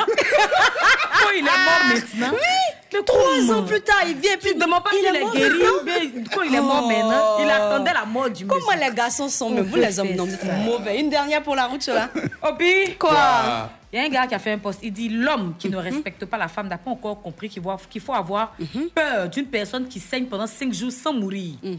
[1.24, 2.32] Oh, il est mort maintenant.
[2.34, 2.61] Oui.
[3.06, 5.50] Trois ans plus tard, il vient puis Tu ne demandes pas il s'il est guéri
[5.60, 5.82] maintenant.
[5.82, 6.88] ou bien quand il est mort Oh.
[6.88, 7.38] maintenant.
[7.40, 8.60] Il attendait la mort du monsieur.
[8.66, 11.00] Comment les garçons sont mais vous les hommes non, vous êtes mauvais.
[11.00, 12.10] Une dernière pour la route, là.
[12.44, 12.96] Obi?
[13.00, 13.70] Quoi?
[13.94, 14.80] Il y a un gars qui a fait un post.
[14.84, 17.62] Il dit l'homme qui ne respecte pas la femme n'a pas encore compris qu'il
[18.02, 18.54] faut avoir
[18.96, 21.56] peur d'une personne qui saigne pendant cinq jours sans mourir.
[21.64, 21.78] Il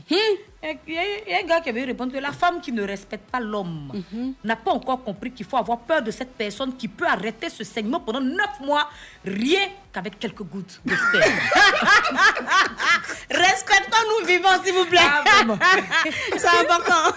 [0.94, 2.82] y a- il y a un gars qui avait répondu que la femme qui ne
[2.82, 3.90] respecte pas l'homme
[4.44, 7.64] n'a pas encore compris qu'il faut avoir peur de cette personne qui peut arrêter ce
[7.64, 8.88] saignement pendant neuf mois
[9.24, 11.32] rien qu'avec quelques gouttes de sperme.
[13.30, 15.00] Respectons-nous vivants, s'il vous plaît.
[15.02, 15.24] Ah.
[16.36, 17.16] C'est important.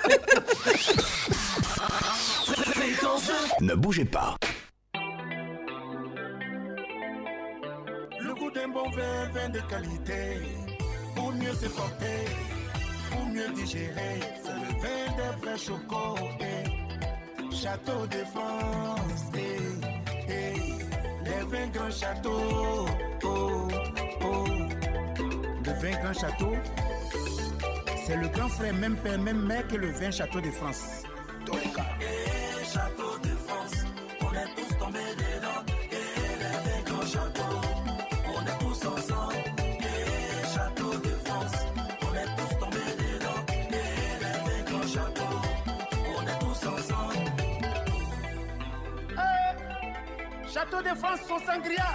[3.62, 4.36] Ne bougez pas.
[8.56, 10.40] D'un bon vin, vin de qualité.
[11.16, 12.26] Pour mieux se porter,
[13.12, 14.20] pour mieux digérer.
[14.44, 16.16] C'est le vin des vrais chocos.
[16.40, 17.56] eh.
[17.56, 19.24] Château de France.
[19.36, 19.58] eh,
[20.30, 20.54] eh.
[21.26, 22.86] Les vins grands châteaux.
[23.24, 23.68] Oh,
[24.22, 24.46] oh.
[25.66, 26.54] Le vin grand château,
[28.06, 31.04] c'est le grand frère, même père, même mère que le vin château de France.
[31.52, 31.84] Les cas.
[32.74, 33.86] Château de France,
[34.22, 35.25] on est tous tombés.
[50.72, 51.86] Château de France, son sangria.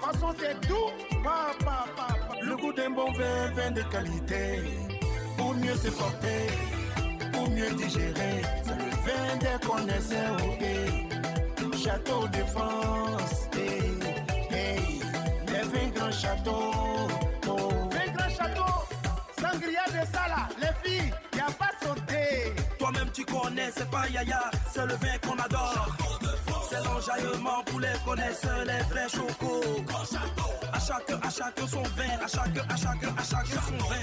[0.00, 0.90] Façon, c'est doux.
[1.22, 1.86] Pa, pa.
[2.42, 4.62] Le goût d'un bon vin, vin de qualité.
[5.38, 6.48] Pour mieux se porter,
[7.32, 8.42] pour mieux digérer.
[8.62, 10.36] C'est le vin des connaisseurs.
[10.60, 11.78] eh.
[11.82, 13.48] Château de France.
[13.56, 13.82] eh,
[14.50, 15.50] eh.
[15.50, 16.72] Les vins grands châteaux.
[17.48, 17.70] Oh.
[17.90, 18.72] Vin grand château.
[19.40, 20.48] Sangria de Sala.
[20.60, 22.54] Les filles, y a pas sauté.
[22.78, 24.50] Toi-même, tu connais, c'est pas Yaya.
[24.72, 25.88] C'est le vin qu'on adore.
[27.04, 29.62] C'est l'enjaillement pour les connaisseurs, les vrais chocos.
[30.72, 33.96] À chaque, à chaque son vin, à chaque, à chaque, à chaque son vin.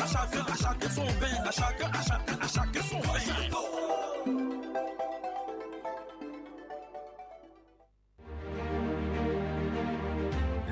[0.00, 3.20] À chaque, à chaque son vin, à chaque, à chaque, à chaque son vin.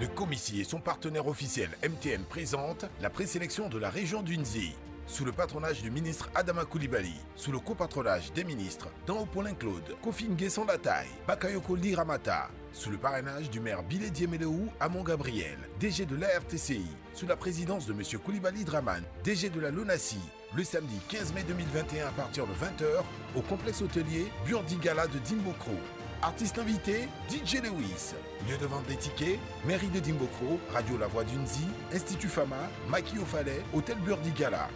[0.01, 4.75] Le Comici et son partenaire officiel MTN présentent la présélection de la région d'Unzi.
[5.09, 9.95] Sous le patronage du ministre Adama Koulibaly, sous le copatronage des ministres Dan Paulin Claude,
[10.03, 10.29] Kofi
[10.67, 16.27] Lataille, Bakayoko Liramata, sous le parrainage du maire Bilé Diemeleou Amon Gabriel, DG de la
[16.41, 18.03] RTCI, sous la présidence de M.
[18.25, 20.19] Koulibaly Draman, DG de la LONASI,
[20.57, 23.05] le samedi 15 mai 2021 à partir de 20h
[23.37, 25.77] au complexe hôtelier Burdi Gala de Dimbokro.
[26.21, 28.15] Artiste invité, DJ Lewis.
[28.49, 32.57] Lieu de vente des tickets, mairie de Dimbokro, Radio La Voix d'Unzi, Institut Fama,
[32.89, 34.69] Maki au Falais, Hôtel Burdi Gala.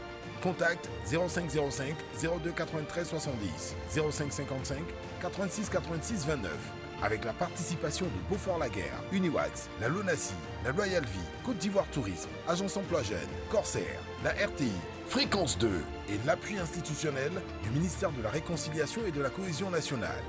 [0.43, 1.95] Contact 0505
[2.43, 4.79] 02 93 70 0555
[5.21, 6.53] 86 86 29
[7.03, 12.77] avec la participation de Beaufort-Laguerre, Uniwax, la Lonassi, la Royal Vie, Côte d'Ivoire Tourisme, Agence
[12.77, 13.19] Emploi Jeune,
[13.51, 14.73] Corsair, la RTI,
[15.07, 15.69] Fréquence 2
[16.11, 20.23] et l'appui institutionnel du ministère de la Réconciliation et de la Cohésion nationale.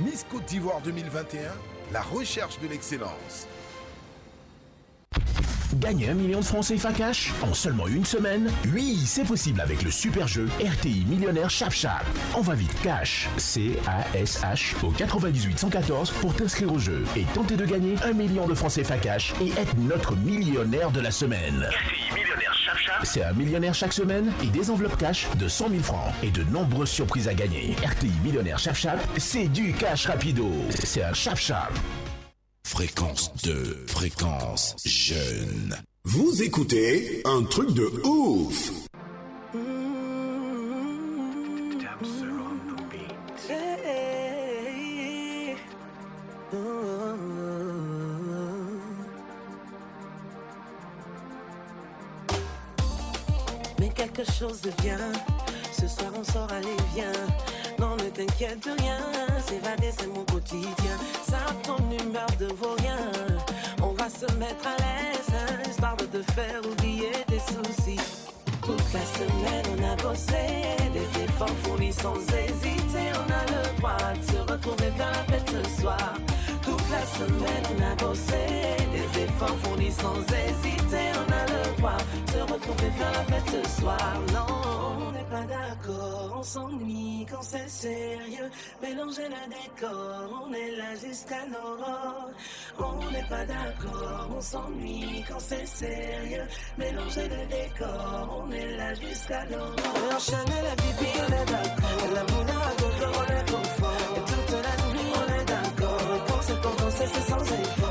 [0.00, 1.40] Miss Côte d'Ivoire 2021,
[1.92, 3.48] la recherche de l'excellence.
[5.74, 8.50] Gagner un million de francs CFA cash en seulement une semaine?
[8.72, 12.04] Oui, c'est possible avec le super jeu RTI Millionnaire Chap Chap.
[12.36, 17.66] On va vite cash, C-A-S-H au 98 114 pour t'inscrire au jeu et tenter de
[17.66, 21.66] gagner un million de francs CFA cash et être notre millionnaire de la semaine.
[21.68, 23.04] RTI Millionnaire Chap.
[23.04, 26.44] C'est un millionnaire chaque semaine et des enveloppes cash de 100 000 francs et de
[26.44, 27.74] nombreuses surprises à gagner.
[27.84, 28.76] RTI Millionnaire Chap
[29.18, 30.50] c'est du cash rapido.
[30.70, 31.72] C'est un Chap.
[32.68, 35.76] Fréquence 2, fréquence jeune.
[36.04, 38.72] Vous écoutez un truc de ouf.
[53.94, 54.98] quelque chose de bien.
[55.72, 57.12] Ce soir on sort, allez viens.
[57.78, 58.98] Non ne t'inquiète de rien,
[64.46, 68.00] mettre à l'aise, hein, histoire de te faire oublier tes soucis.
[68.62, 70.44] Toute la semaine on a bossé,
[70.92, 73.06] des efforts fournis sans hésiter.
[73.22, 76.14] On a le droit de se retrouver vers la fête ce soir.
[76.62, 78.42] Toute la semaine on a bossé,
[78.94, 81.06] des efforts fournis sans hésiter.
[81.22, 84.12] On a le droit de se retrouver faire la fête ce soir.
[84.32, 88.50] Non, pas d'accord, on s'ennuie quand c'est sérieux.
[88.82, 92.30] Mélanger le décor, on est là jusqu'à l'aurore.
[92.78, 96.46] On n'est pas d'accord, on s'ennuie quand c'est sérieux.
[96.78, 100.14] Mélanger le décor, on est là jusqu'à l'aurore.
[100.14, 102.14] Enchaîner la bibi, on est d'accord.
[102.14, 104.16] La moula à gogo, on est confort.
[104.16, 106.26] Et toute la nuit, on est d'accord.
[106.28, 107.85] Quand c'est pour c'est sans effort.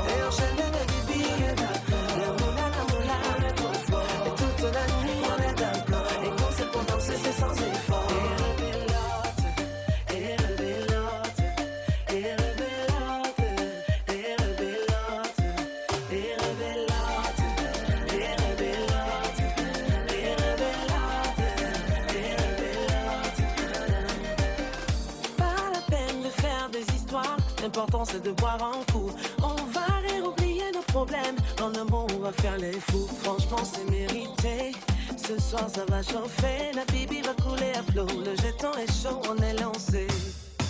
[28.08, 29.10] C'est de boire un coup.
[29.42, 33.08] On va rire, oublier nos problèmes, en un mot on va faire les fous.
[33.22, 34.72] Franchement c'est mérité,
[35.16, 39.20] ce soir ça va chauffer, la bibi va couler à flot, le jeton est chaud,
[39.30, 40.06] on est lancé.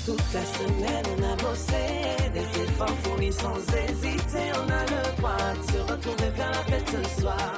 [0.05, 1.83] Toute la semaine on a bossé,
[2.33, 6.89] des efforts fournis sans hésiter, on a le droit de se retrouver vers la fête
[6.95, 7.53] ce soir.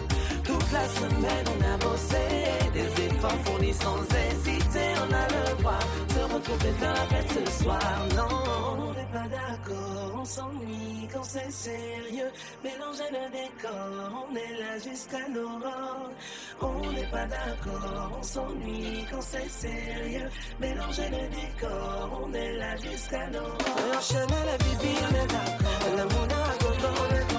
[0.44, 2.24] Toute la semaine on a bossé,
[2.72, 7.30] des efforts fournis sans hésiter, on a le droit de se retrouver vers la fête
[7.36, 7.98] ce soir.
[8.16, 12.30] Non, pas d'accord, on s'ennuie quand c'est sérieux,
[12.62, 16.10] mélanger le décor, on est là jusqu'à l'aurore.
[16.60, 20.28] On n'est pas d'accord, on s'ennuie quand c'est sérieux,
[20.60, 23.58] mélanger le décor, on est là jusqu'à l'aurore.
[23.90, 24.00] La
[26.90, 27.38] on est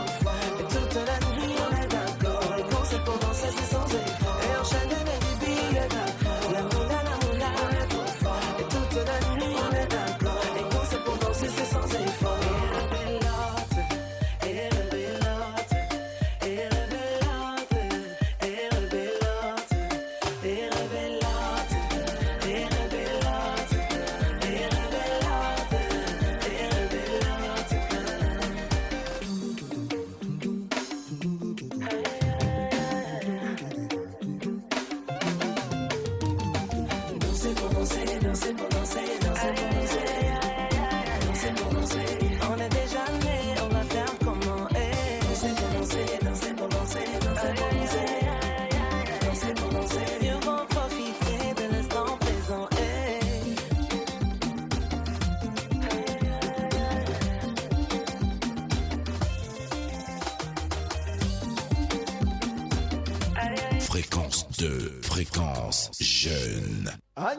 [64.00, 66.90] Fréquence 2, fréquence jeune.
[67.18, 67.34] Ah,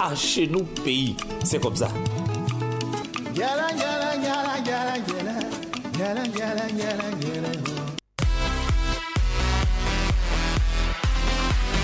[0.00, 1.88] ah, chez nous, pays, c'est comme ça.
[3.36, 4.56] Gala, gala, gala,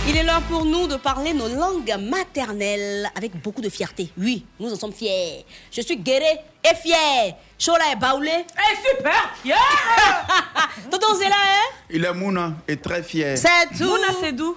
[0.08, 4.10] Il est l'heure pour nous de parler nos langues maternelles avec beaucoup de fierté.
[4.18, 5.44] Oui, nous en sommes fiers.
[5.70, 7.34] Je suis guéré et fier.
[7.58, 8.30] Chola est baoulé.
[8.44, 9.56] Eh, super fier
[10.90, 11.76] Tonton Zéla, hein?
[11.88, 13.38] Il est Mouna et très fier.
[13.38, 13.84] C'est tout.
[13.84, 14.56] Mouna, c'est d'où?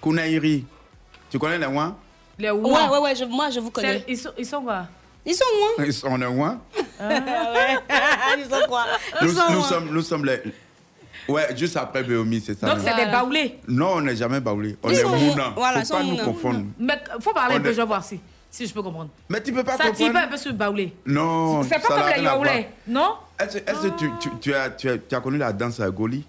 [0.00, 0.64] Kounaïri.
[1.30, 1.96] Tu connais les Ouins
[2.38, 2.90] Les Ouais, Ouans.
[2.92, 3.98] ouais, ouais, je- moi je vous connais.
[3.98, 4.86] C'est- Ils sont, ils sont quoi?
[5.26, 5.84] Ils sont moins.
[5.86, 6.60] Ils sont les Ouins.
[7.00, 7.16] ouais.
[8.38, 8.86] Ils sont quoi?
[9.20, 9.68] Ils Nous, sont nous moins.
[9.68, 10.40] sommes, nous sommes les.
[11.28, 12.66] Ouais, juste après Béomi, c'est ça.
[12.74, 13.58] Donc c'est des baoulés.
[13.68, 14.76] Non, on n'est jamais baoulé.
[14.82, 15.52] On est Mouna.
[15.56, 16.64] voilà, Faut pas nous confondre.
[16.78, 18.18] Mais faut parler un peu, je vais voir si,
[18.50, 19.10] si je peux comprendre.
[19.28, 20.12] Mais tu peux pas Ça comprendre.
[20.14, 20.94] pas un peu sur baoulé.
[21.06, 21.62] Non.
[21.64, 23.14] C'est pas ça comme les yaoulés, non?
[23.38, 25.90] Est-ce est-ce que tu, tu, tu as, tu, as, tu as connu la danse à
[25.90, 26.24] Goli?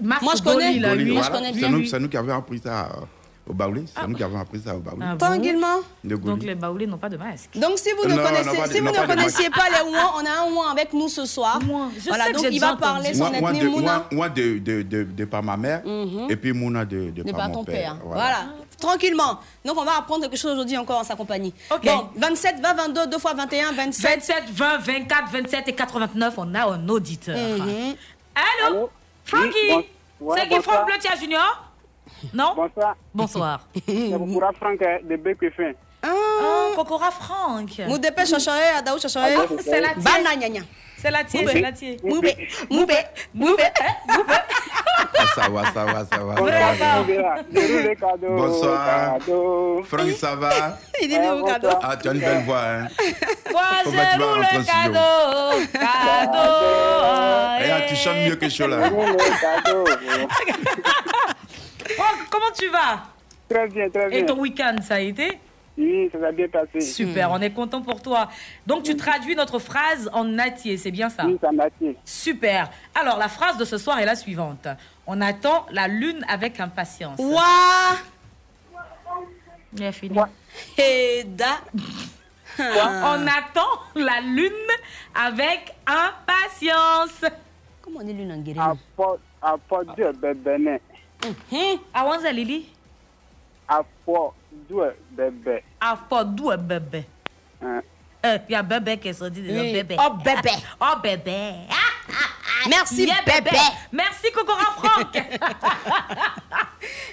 [0.00, 0.66] Moi, je connais.
[0.72, 1.10] Goli, là, Goli, lui.
[1.12, 1.26] voilà.
[1.26, 3.04] je connais C'est bien, c'est nous qui avons appris ça euh,
[3.48, 3.84] au Baoulé.
[3.94, 5.04] C'est nous qui avons appris ça au Baoulé.
[5.08, 6.26] Ah bon.
[6.26, 7.50] Donc les baoulés n'ont pas de masque.
[7.54, 9.90] Donc si vous ne Non, on n'a connaissez, pas si vous ne connaissiez pas les
[9.90, 11.58] Ouans, on a un Ouan avec nous ce soir.
[11.60, 14.06] Je voilà, sais que donc j'ai il va parler son ethnie de, Mouna.
[14.12, 16.26] moi de, de, de, de par ma mère Mhm.
[16.30, 17.74] et puis Mouna de, de, par mon ton père.
[17.94, 17.96] père.
[18.04, 18.38] Voilà.
[18.78, 19.38] Tranquillement.
[19.64, 21.54] Donc, on va apprendre quelque chose aujourd'hui encore en sa compagnie.
[21.84, 24.10] Bon, 27, 20, 22, 2 fois 21, 27.
[24.18, 27.36] 27, 20, 24, 27 et 89, on a un auditeur.
[27.36, 27.94] Mhm.
[28.66, 28.90] Allô?
[29.24, 29.86] Frankie Oui,
[30.20, 30.86] bon- C'est ouais, qui Franck.
[30.86, 31.71] Bleutia Junior?
[32.32, 32.96] Non Bonsoir.
[33.14, 33.68] Bonsoir.
[33.86, 35.72] C'est Boukoura Franck euh, de Bekwefin.
[36.04, 37.80] Oh, Kokora Franck.
[37.86, 39.28] Moudépé Chachare, Adaou Chachare.
[39.36, 40.02] Ah, c'est la tienne.
[40.02, 40.62] Bana Nyanya.
[40.96, 41.96] C'est la tienne, c'est la tienne.
[42.02, 42.48] Moubé.
[42.70, 42.94] Moubé.
[43.34, 43.62] Moubé.
[44.08, 44.32] Moubé.
[45.34, 46.34] ça va, ça va, ça va.
[46.34, 47.94] Bonsoir, ça va.
[47.94, 48.36] Cadeau.
[48.36, 49.18] Bonsoir.
[49.84, 50.78] Franck, ça va?
[51.02, 51.68] Il dit le cadeau.
[51.82, 52.88] Ah, tu as une belle voix, hein
[53.50, 55.62] Moi, rentrer au le cadeau.
[55.72, 56.62] Cadeau.
[57.64, 58.90] Eh, ah, tu chantes mieux que Chola.
[61.90, 63.02] Franck, comment tu vas?
[63.48, 64.18] Très bien, très bien.
[64.18, 65.38] Et ton week-end, ça a été?
[65.76, 66.80] Oui, ça s'est bien passé.
[66.80, 68.28] Super, on est content pour toi.
[68.66, 71.24] Donc, tu traduis notre phrase en natier, c'est bien ça?
[71.24, 71.96] Oui, m'a tué.
[72.04, 72.70] Super.
[72.94, 74.68] Alors, la phrase de ce soir est la suivante.
[75.06, 77.18] On attend la lune avec impatience.
[77.18, 77.96] Ouah
[79.74, 80.18] Il a fini.
[80.76, 81.60] Heda.
[82.58, 84.52] On attend la lune
[85.14, 87.24] avec impatience.
[87.80, 90.78] Comment on dit lune en guérine Apporte, apporte Dieu, bébé.
[91.94, 92.66] Awanza Lili?
[96.26, 97.04] Doué bébé.
[97.62, 97.80] Hein.
[98.24, 99.72] Euh, Il y a bébé qui est sorti de Oui.
[99.72, 99.96] bébé.
[99.98, 100.50] Oh, bébé.
[100.80, 101.52] Oh bébé.
[101.70, 101.74] Ah,
[102.68, 103.56] Merci, yeah, bébé.
[103.90, 105.12] Merci Kokora Franck.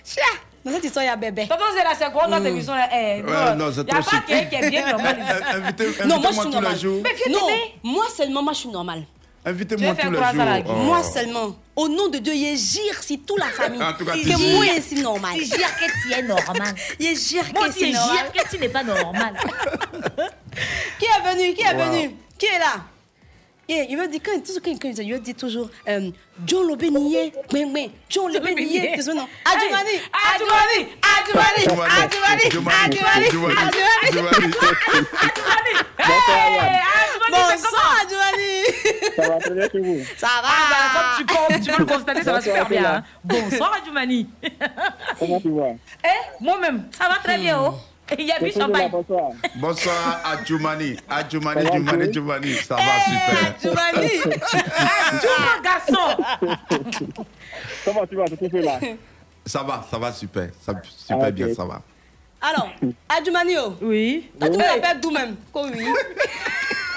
[0.04, 0.24] Chia.
[0.64, 1.48] Dans cette histoire, il y a bébé.
[1.48, 2.74] Tonton, c'est la seconde notre émission.
[2.76, 2.90] là?
[2.94, 5.18] Eh, Ouais, non, c'est Il n'y a pas quelqu'un qui est bien normal.
[5.20, 5.32] ici.
[5.56, 7.04] Invitez- Non, moi, je Invitez-moi suis tous les jours.
[7.30, 9.04] Non, moi seulement, moi, je suis normale.
[9.46, 10.66] Invitez-moi tous les jours.
[10.68, 10.74] Oh.
[10.84, 11.56] Moi seulement.
[11.76, 13.82] Au nom de Dieu, il gire si toute la famille.
[13.84, 15.36] En tout cas, que moi, je suis normal.
[15.38, 16.76] Tu gires que tu es normal.
[17.00, 18.18] Il gire que c'est je normal.
[18.34, 19.34] gire que tu n'es pas normal.
[21.00, 21.92] Qui est venu Qui est Wow.
[21.92, 22.16] venu?
[22.38, 22.76] Qui est là?
[23.70, 26.12] Il veut dire, quand, toujours, quand, quand il veut dire toujours, euh,
[26.46, 30.00] John Lobenier, mais, mais, John Lobenier, qu'est-ce que non Adjumani,
[30.34, 30.90] Adjumani,
[31.20, 31.64] Adjumani,
[32.04, 33.28] Adjumani, Adjumani,
[34.08, 34.54] Adjumani.
[37.30, 38.50] Bonsoir, Adjumani.
[39.16, 39.28] Ça.
[39.30, 40.00] Va très bien chez vous.
[40.18, 40.50] Ça va.
[40.50, 42.86] Ah, bah, comme tu, comme tu veux le constater, ça va super bien.
[42.86, 43.04] Hein.
[43.24, 44.30] Bonsoir, Adjumani.
[45.20, 45.74] Comment tu vas?
[46.04, 47.74] Eh, moi-même, ça va très bien, oh.
[48.18, 48.90] Il y a du Bonsoir, champagne.
[48.92, 49.30] Bonsoir.
[49.56, 50.98] Bonsoir à Djoumani.
[51.10, 52.54] À Djoumani, Ça va, Djoumani, Djou Djoumani.
[52.56, 53.56] Ça va super.
[53.56, 54.12] Adjumani.
[54.78, 56.24] Ah, Djouma, garçon.
[57.86, 58.26] Comment tu vas?
[58.26, 58.80] Tout fait là.
[59.46, 60.50] Ça va, ça va super.
[60.62, 61.82] Ça, super Ah, bien, ça va.
[62.42, 62.70] Alors,
[63.10, 63.76] Adjumani, oh.
[63.82, 64.32] Oui.
[64.40, 65.36] Toi, tu me l'appelles d'où même?
[65.54, 65.86] Oui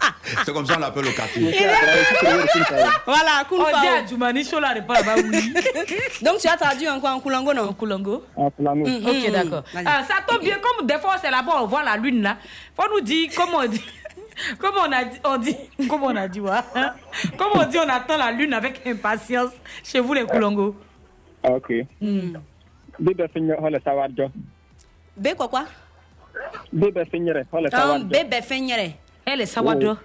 [0.44, 1.52] C'est comme ça on l'appelle au quartier.
[3.06, 4.06] Voilà, On dit à Koulfa.
[4.08, 5.54] Djoumani, chaud là, pas là-bas, oui.
[6.22, 7.72] Donc, tu as traduit en quoi En Koulango, non?
[7.72, 8.24] Koulango.
[8.36, 8.86] En flamand.
[8.86, 9.06] Mhm.
[9.06, 9.64] Ok, d'accord.
[9.84, 12.36] Ah, ça tombe bien, comme des fois c'est là-bas, on voit la lune là.
[12.76, 13.82] Faut nous dire, comment on dit,
[14.58, 15.56] comment on a dit, on dit,
[15.88, 16.50] comment on a dit, ouais.
[16.74, 16.92] hein?
[17.36, 19.50] Comment on dit, on attend la lune avec impatience
[19.84, 20.76] chez vous les Koulongo.
[21.42, 21.72] Ah, Ok.
[22.98, 24.24] Bébé finger, hola sawarjo.
[25.16, 25.64] B quoi quoi?
[26.72, 28.04] Bébé finger, hola Un sawarjo.
[28.04, 28.92] bébé fenyere.
[29.24, 29.96] Elle est sawado.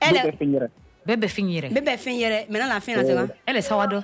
[0.00, 0.66] Elle Bébé est finger,
[1.06, 1.70] Bébé finire.
[1.70, 2.46] bébé fenyere.
[2.48, 4.00] Maintenant, la fin, là, c'est quoi Elle est sawarjo.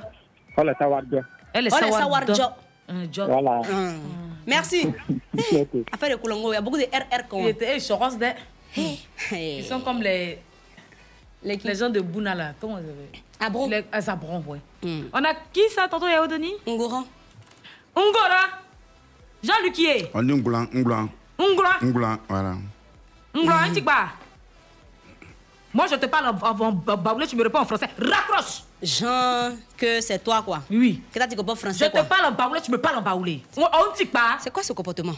[1.52, 2.34] Elle est Oh, le sawado.
[2.34, 2.54] sawarjo.
[2.88, 3.28] Un job.
[3.30, 3.60] Voilà.
[3.70, 4.00] Hum.
[4.46, 4.86] Merci.
[5.92, 7.38] Affaire de Koulongo, il y a beaucoup de RR quand
[9.30, 9.58] Hey.
[9.60, 10.38] Ils sont comme les,
[11.42, 12.52] Les les gens de Bouna là.
[12.60, 14.58] Comment ça s'appelle bon Les ah, Zabron, ouais.
[14.84, 15.08] Hum.
[15.12, 17.04] On a qui ça, tantôt Yaodoni Ngora.
[17.96, 18.42] Ungora.
[19.42, 20.10] Jean-Luc qui est?
[20.14, 21.08] On dit Ngoulan, Ngoulan,
[21.38, 21.76] Ungora.
[21.82, 22.54] Ngoulan, voilà.
[23.34, 24.16] Ungora, un petit bar.
[25.76, 27.90] Moi, je te parle en, baoulé, tu me réponds en français.
[27.98, 31.02] Raccroche Jean, que c'est toi quoi Oui.
[31.12, 33.02] Que t'as dit pas Je français te quoi parle en baoulé, tu me parles en
[33.02, 33.42] baoulé.
[33.58, 34.38] Un petit bar.
[34.40, 35.12] C'est quoi ce comportement?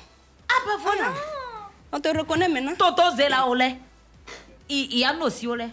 [0.51, 1.13] Ah, bah voilà.
[1.93, 2.73] On te reconnaît maintenant.
[2.77, 3.77] Toto Zela Olé.
[4.69, 5.69] Il y a aussi Olé.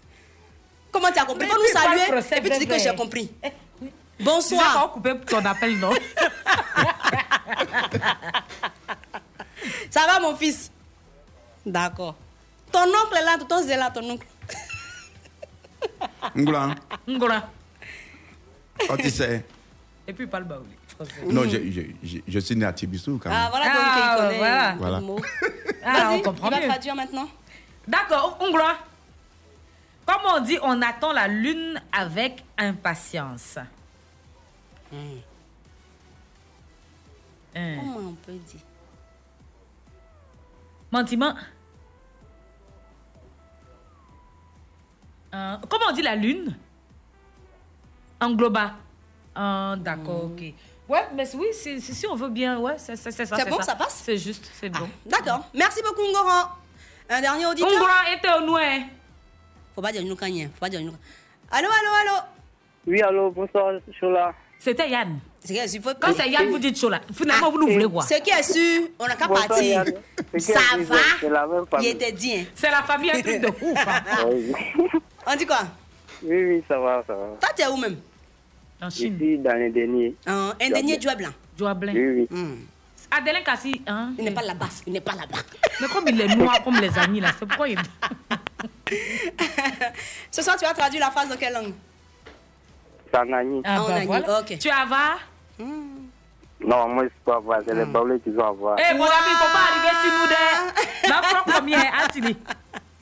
[0.92, 1.46] Comment tu as compris?
[1.46, 3.32] Faut nous saluer français, et puis tu dis que j'ai compris.
[3.42, 3.54] Tu sais
[4.20, 4.82] Bonsoir.
[4.82, 5.94] qu'on couper ton appel, non?
[9.90, 10.70] Ça va mon fils?
[11.64, 12.14] D'accord.
[12.72, 14.26] Ton oncle est là, ton zé là, ton oncle.
[16.36, 16.74] Ngoulan,
[17.08, 17.48] Ngora.
[18.88, 19.44] oh, tu sais.
[20.06, 20.70] Et puis, parle baoulé.
[21.26, 23.50] Non, je, je, je, je suis né à Tibissou quand Ah même.
[23.50, 24.72] voilà donc Ah, il connaît voilà.
[24.72, 25.00] le Voilà.
[25.00, 25.20] mot.
[25.84, 26.68] Ah, Vas-y, on comprend il va mieux.
[26.68, 27.28] traduire maintenant.
[27.88, 28.78] D'accord, Ungla.
[30.06, 33.58] Comme on dit, on attend la lune avec impatience.
[34.92, 34.96] Hein.
[37.54, 38.60] Comment on peut dire?
[40.90, 41.34] Mentiment.
[45.34, 46.56] Euh, comment on dit la lune?
[48.20, 48.72] Engloba.
[49.36, 50.42] Euh, D'accord, ok.
[50.88, 53.36] Ouais, mais oui, si, si, si on veut bien, ouais, c'est c'est- c'est ça.
[53.36, 54.02] C'est bon, ça passe?
[54.04, 54.88] C'est juste, c'est bon.
[55.06, 55.48] D'accord.
[55.54, 56.48] Merci beaucoup Ngoran.
[57.08, 57.70] Un dernier auditeur?
[57.70, 58.80] Ungla était au noir.
[59.74, 60.44] Faut pas dire nous Kanye.
[60.52, 60.92] Faut pas dire nous.
[61.50, 62.20] Allô, allô, allô?
[62.86, 64.34] Oui, allô, bonsoir, Chola.
[64.58, 65.18] C'était Yann.
[65.40, 67.00] C'est qui est sûr, faut- Quand c'est Yann, vous dites Chola.
[67.14, 69.84] Finalement, vous nous voulez quoi Ce qui est sûr, on n'a qu'à Bonsoir, partir.
[70.38, 70.96] Ça va?
[71.70, 71.88] famille.
[71.88, 72.34] Il était dit.
[72.36, 72.44] hein.
[72.54, 73.86] C'est la famille, un truc de ouf.
[73.86, 74.02] hein.
[75.26, 75.60] On dit quoi?
[76.22, 77.24] Oui, oui, ça va, ça va.
[77.40, 77.96] Toi, tu es où même?
[78.80, 79.16] En Je Chine.
[79.18, 80.14] suis dans les derniers.
[80.26, 80.52] Un
[81.16, 81.30] blanc.
[81.56, 81.92] Joie blanc.
[81.94, 82.26] Oui, oui.
[82.30, 82.56] Hmm.
[83.10, 84.12] Adelin Kassi, hein?
[84.18, 84.68] Il n'est pas là-bas.
[84.86, 85.38] Il n'est pas là-bas.
[85.80, 87.78] Mais comme il est noir comme les amis là, c'est pourquoi il.
[90.30, 91.74] Ce soir, tu vas traduire la phrase dans quelle langue?
[93.14, 93.60] En Agni.
[93.64, 94.40] Ah, En bah, Agni, voilà.
[94.40, 94.58] ok.
[94.58, 95.18] Tu as va?
[96.64, 97.60] Non, moi, je peux avoir.
[97.66, 98.78] C'est les baoulés qui ont avoir.
[98.78, 101.08] Eh, mon ami, il faut pas arriver sur nous des.
[101.10, 102.36] La propre première, Attili.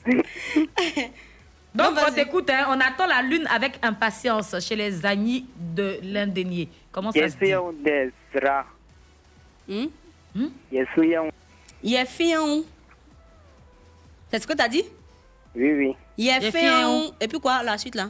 [1.73, 6.67] Donc, on t'écoute, hein, on attend la lune avec impatience chez les Agnis de l'Indénier.
[6.91, 7.53] Comment ça se dit?
[10.33, 10.47] Hmm?
[11.83, 12.63] Yefion.
[14.29, 14.83] C'est ce que tu as dit?
[15.55, 15.95] Oui, oui.
[16.17, 17.13] Yefion.
[17.19, 18.09] Et puis quoi, la suite là?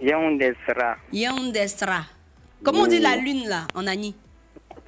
[0.00, 0.96] Yon de Sra.
[1.12, 2.04] Yondestra.
[2.64, 4.14] Comment on dit la lune là, en Ani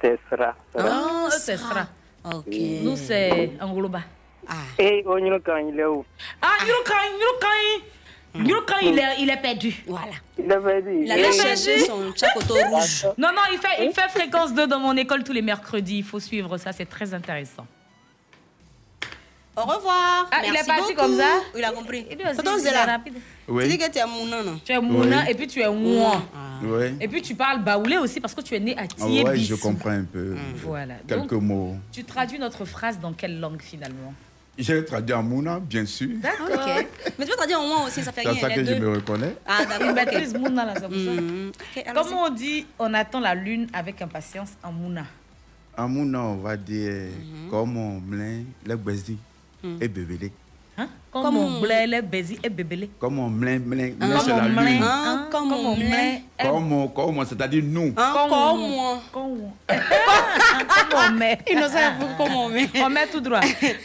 [0.01, 0.55] De Sra.
[0.75, 1.87] Ah, c'est ça.
[2.25, 2.47] Ok.
[2.81, 4.01] Nous, c'est Angoloba.
[4.79, 6.03] Et on y quand il est où?
[6.41, 6.57] Ah,
[8.35, 8.47] Yurukan, Yurukan.
[8.49, 9.83] Yurukan, il est, il est perdu.
[9.87, 10.13] Voilà.
[10.37, 11.03] Il a perdu.
[11.05, 13.05] Il a cherché son chakoto rouge.
[13.17, 15.97] Non, non, il fait, il fait fréquence 2 dans mon école tous les mercredis.
[15.99, 17.65] Il faut suivre ça, c'est très intéressant.
[19.55, 20.27] Au revoir.
[20.31, 20.95] Ah, il est parti beaucoup.
[20.95, 22.07] comme ça Il a compris.
[22.09, 23.13] Il est aussi- Tonton il est Zéla, rapide.
[23.47, 23.63] Oui.
[23.65, 24.59] Tu dis que tu es Mouna, non?
[24.65, 25.29] Tu es Mouna Oui.
[25.29, 26.23] et puis tu es Mouan.
[26.63, 26.85] Oui.
[26.99, 29.53] Et puis tu parles baoulé aussi parce que tu es né à Ah ouais, je
[29.53, 30.35] comprends un peu.
[30.63, 30.95] Voilà.
[31.07, 31.75] Quelques Donc, mots.
[31.91, 34.15] tu traduis notre phrase dans quelle langue finalement?
[34.57, 36.09] J'ai traduit en Mouna, bien sûr.
[36.21, 36.47] D'accord.
[37.17, 38.41] Mais tu peux traduire en moins aussi, ça fait C'est rien.
[38.41, 38.79] ça les que je deux.
[38.79, 39.35] me reconnais.
[39.47, 39.89] Ah, d'accord.
[39.89, 39.95] Ok.
[39.95, 41.21] maîtrise Mouna là, c'est pour ça.
[41.21, 41.51] Mhm.
[41.75, 45.05] Ok, alors Comment on dit on attend la lune avec impatience en Mouna
[45.75, 47.49] En Mouna, on va dire Mhm.
[47.49, 49.17] comme on mlin, le baiser
[49.81, 50.31] et bébélé.
[50.77, 50.87] Hein?
[51.11, 52.89] Comme Comme on blé, les baiser et bébélé.
[52.99, 54.07] Comme on mlin, mlin, Hein?
[54.07, 54.81] mlin sur Comme la lune.
[54.83, 56.17] Hein, comme Comme on mlin.
[56.41, 57.93] Comme on, comme on, c'est-à-dire nous.
[57.95, 58.99] Hein, Comme comme on-.
[59.13, 59.53] Comme on-
[60.89, 61.37] Comme on met.
[61.49, 62.67] Il ne sait pas comment on met.
[62.83, 63.41] On met tout droit.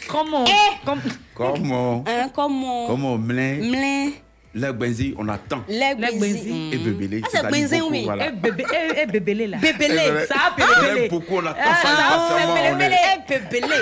[0.07, 0.45] Comme on.
[0.85, 1.01] Comme...
[1.35, 2.87] Comme on, Hein, comme on.
[2.87, 4.09] comme on mlin, Mlin.
[4.55, 5.61] le baiser, on attend.
[5.67, 6.69] Les Les baiser.
[6.73, 7.21] Et bébélé.
[7.23, 7.43] Ah, c'est
[7.77, 8.03] beaucoup, oui.
[8.05, 8.25] Voilà.
[8.27, 9.57] Eh, bébé, eh, eh, bébélé là.
[9.57, 10.01] Bébélé.
[10.23, 11.07] Eh, Ça a bébélé.
[11.09, 11.89] beaucoup, on attend Ah, ça
[12.39, 12.95] c'est on bébélé.
[12.95, 13.75] est- Eh, bébélé.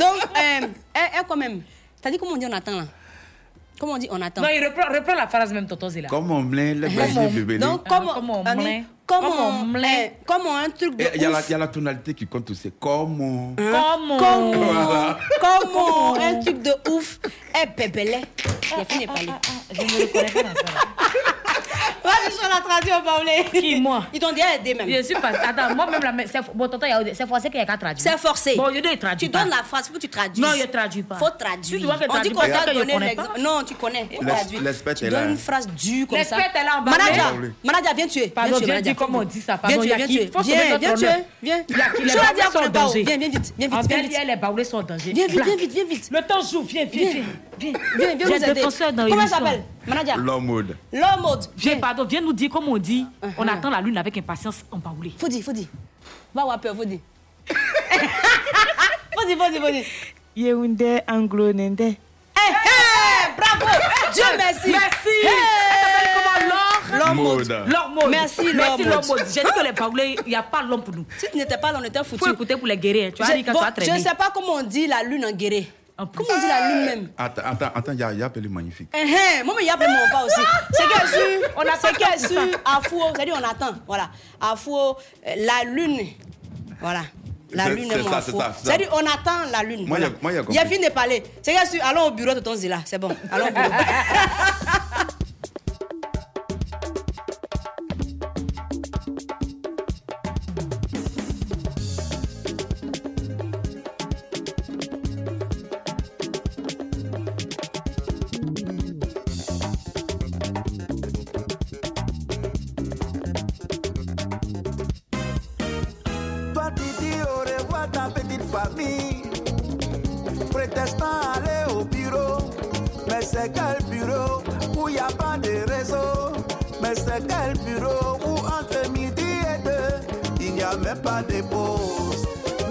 [0.00, 0.66] Donc, euh,
[0.96, 1.60] eh, eh, quand même.
[2.02, 2.84] T'as dit comment on dit on attend là?
[3.78, 4.42] Comment on dit on attend?
[4.42, 6.08] Non, il reprend, reprend la phrase même, Toto Zéla.
[6.08, 6.88] Comme on mlin, le
[7.34, 7.58] bébélé.
[7.58, 8.44] Donc, Ah, comme comme on on
[9.10, 9.22] mlin.
[9.22, 9.88] dit- comme Comme on on mlin.
[9.88, 11.44] eh, comme on un truc de Il y, a la- ouf.
[11.48, 12.72] il y a la tonalité qui compte aussi.
[12.78, 13.54] Comme on.
[13.56, 14.16] Comme on.
[14.18, 15.18] Comme Voilà.
[15.40, 17.18] comme on un truc de ouf.
[17.62, 18.18] Eh, bébélé.
[18.76, 19.32] Il a fini de parler.
[19.72, 20.62] Je ne reconnais pas dans ça.
[20.64, 20.80] là.
[22.02, 23.44] Vas-y, je la traduis au parler.
[23.60, 24.06] Qui, moi?
[24.12, 24.88] Ils t'ont déjà aidé même.
[24.88, 25.28] Je suis pas.
[25.28, 26.26] Attends, moi-même, la...
[26.26, 28.00] c'est bon, tonton, c'est forcé qu'il y a qu'à traduire.
[28.12, 28.56] C'est forcé.
[28.56, 29.18] Bon, je dois traduire.
[29.18, 30.42] Tu donnes la phrase, faut que tu traduises.
[30.42, 31.16] Non, je traduis pas.
[31.16, 31.78] Faut traduire.
[31.80, 33.28] Tu vois que On dit traduis qu'on pas, t'a c'est donné connais l'exemple.
[33.34, 33.38] pas.
[33.40, 34.08] Non, tu connais.
[34.16, 34.62] Faut L'es- traduire.
[34.62, 35.30] l'expert Tu est donnes là.
[35.30, 36.36] une phrase dure comme ça.
[36.38, 36.90] L'expert est là en bas.
[37.62, 38.28] Manager, viens tuer.
[38.28, 39.52] Pardon, viens tuer, viens comment on dit ça.
[39.54, 41.14] Viens Pardon, il y a viens qui- Viens, viens honneur.
[41.42, 41.64] Viens.
[41.68, 43.02] Il y a qui- les baoulés sont le en danger.
[43.02, 43.54] Viens, viens vite.
[43.58, 44.26] Viens En vite, viens vite.
[44.26, 45.12] les baoulés sont en danger.
[45.12, 46.10] Viens vite, viens vite, viens vite.
[46.12, 47.12] Le temps joue, viens, viens, Viens.
[47.12, 47.22] viens.
[47.58, 49.10] Viens, Viens, viens J'ai nous aider.
[49.10, 49.62] Comment s'appelle?
[49.86, 50.16] Manager.
[50.18, 50.76] L'homme mode.
[50.92, 51.44] L'homme mode.
[51.56, 53.06] Viens, pardon, viens nous dire comment on dit.
[53.38, 53.50] On Uh-huh.
[53.52, 55.12] attend la lune avec impatience en baoulé.
[55.18, 55.66] Faut dire, faut dire.
[56.34, 57.00] Va voir peur, faut dire.
[59.12, 59.84] Faut dire, faut dire, faut dire.
[60.36, 61.80] Yeoundé, Anglo, Nende.
[61.80, 61.94] Eh,
[62.36, 63.66] eh, bravo.
[64.14, 64.70] Dieu merci.
[64.70, 65.89] Merci.
[66.98, 67.16] L'homme.
[67.66, 68.10] L'homme mode.
[68.10, 69.18] Merci, Merci, l'homme l'homme mode.
[69.18, 69.26] mode.
[69.32, 71.04] J'ai dit que les baoulés, il n'y a pas l'homme pour nous.
[71.18, 72.26] Si tu n'étais pas là, on était Il foutus.
[72.26, 73.12] faut écouter pour les guérir.
[73.14, 73.98] Tu as Je, dit bon, tu as je traîné.
[73.98, 75.66] ne sais pas comment on dit la lune en plus.
[76.16, 77.10] Comment on dit la lune même?
[77.18, 78.88] Attends, attends, attends, il y a, il y a appelé magnifique.
[78.94, 80.40] Eh, eh, Moi, mais il y a plein mon pas aussi.
[80.72, 82.58] C'est qu'elle su, On attend c'est qu'elle pour su, ça.
[82.64, 83.74] à fou, c'est-à-dire on attend.
[83.86, 84.08] Voilà.
[84.40, 84.94] À fou, euh,
[85.36, 86.00] la lune.
[86.80, 87.00] Voilà.
[87.52, 88.30] La lune c'est est mon ça, afro.
[88.32, 88.72] c'est ça, c'est ça.
[88.76, 89.86] C'est-à-dire on attend la lune.
[89.86, 90.36] Moi, voilà.
[90.36, 90.62] y a- y a.
[90.62, 91.22] Il a fini de parler.
[91.42, 92.78] C'est qu'elle su, allons au bureau de ton Zila.
[92.86, 93.14] C'est bon.
[93.30, 93.68] Allons au bureau.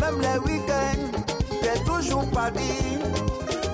[0.01, 1.21] Même les week-ends
[1.61, 2.99] t'es toujours pas dit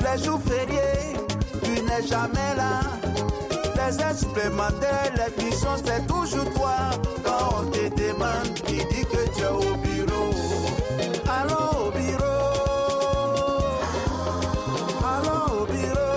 [0.01, 1.15] Les jours fériés
[1.63, 2.81] tu n'es jamais là
[3.87, 6.75] les heures supplémentaires, les missions, c'est toujours toi.
[7.23, 10.31] Quand on te demande, tu dis que tu es au bureau.
[11.29, 12.45] Allons au bureau.
[15.13, 16.15] Allons au bureau.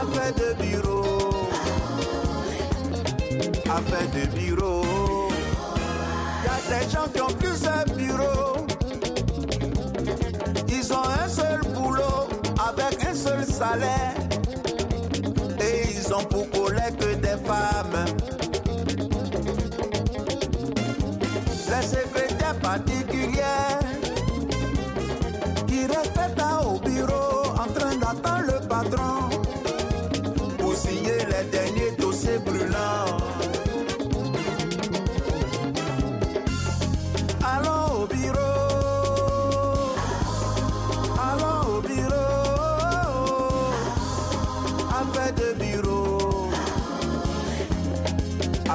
[0.00, 1.48] Affaire de bureau.
[3.70, 4.49] Affaire de bureau.
[6.90, 8.66] Gens qui ont plusieurs bureaux.
[10.68, 12.28] Ils ont un seul boulot
[12.68, 14.19] avec un seul salaire.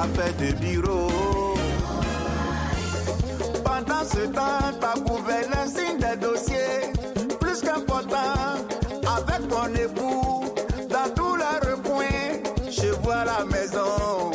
[0.06, 1.54] Affaire de bureau.
[3.64, 6.92] Pendant ce temps, t'as couvert l'insigne des dossiers.
[7.40, 8.54] Plus qu'important,
[9.02, 10.44] avec ton époux,
[10.88, 12.40] dans tous les recoins,
[12.70, 14.30] je vois la maison.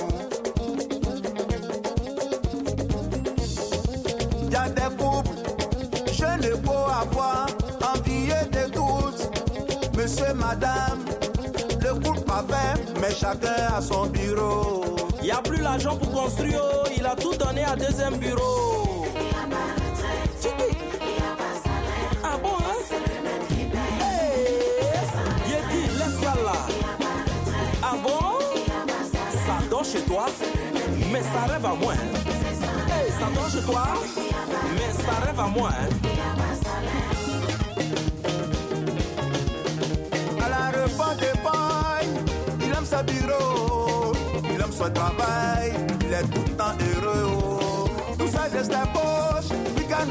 [4.52, 5.30] Y a des couples,
[6.12, 7.48] je ne peux avoir
[7.96, 9.30] envié de tous.
[9.98, 11.06] Monsieur, madame,
[11.82, 14.81] le couple parfait, mais chacun a son bureau.
[15.24, 19.06] Y a plus l'argent pour construire, oh, il a tout donné à deuxième bureau.
[22.24, 22.80] Ah bon, hein?
[24.00, 24.58] Hey,
[25.48, 26.58] Yeti, laisse ça là.
[27.84, 28.40] Ah bon?
[29.46, 30.26] Ça dort chez toi,
[31.12, 31.94] mais ça rêve à moi.
[31.94, 33.84] Hey, ça dort chez toi,
[34.74, 35.72] mais ça rêve à moi.
[40.44, 42.10] À la repas de paille,
[42.60, 43.61] il aime sa bureau, il
[44.82, 47.28] son travail, il est tout le temps heureux.
[47.30, 47.90] oh.
[48.18, 48.48] Tout ça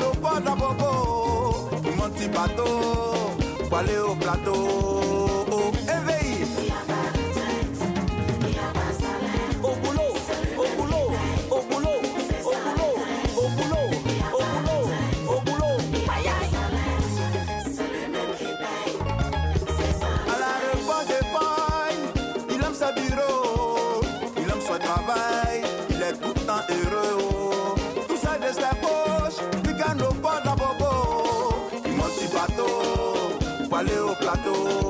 [0.03, 1.71] au port d'Abobo.
[1.97, 2.73] Mon petit bateau,
[3.69, 5.47] pour aller au plateau.
[5.83, 6.50] Éveillé.
[34.37, 34.90] Plateau.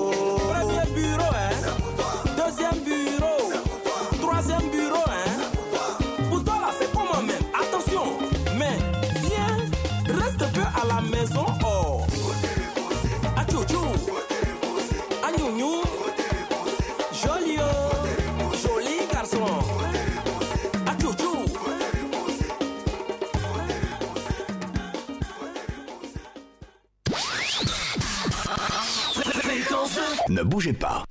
[30.41, 31.05] Ne bougez pas.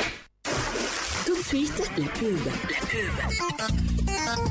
[1.23, 2.39] Tout de suite, la pub.
[2.47, 4.49] La pub.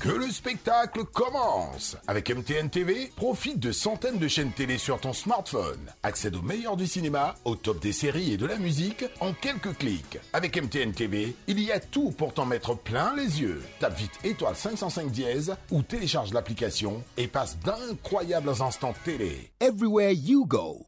[0.00, 5.12] Que le spectacle commence Avec MTN TV, profite de centaines de chaînes télé sur ton
[5.12, 5.92] smartphone.
[6.02, 9.76] Accède au meilleur du cinéma, au top des séries et de la musique en quelques
[9.76, 10.18] clics.
[10.32, 13.62] Avec MTN TV, il y a tout pour t'en mettre plein les yeux.
[13.78, 19.50] Tape vite étoile 505 dièse ou télécharge l'application et passe d'incroyables instants télé.
[19.60, 20.86] Everywhere you go.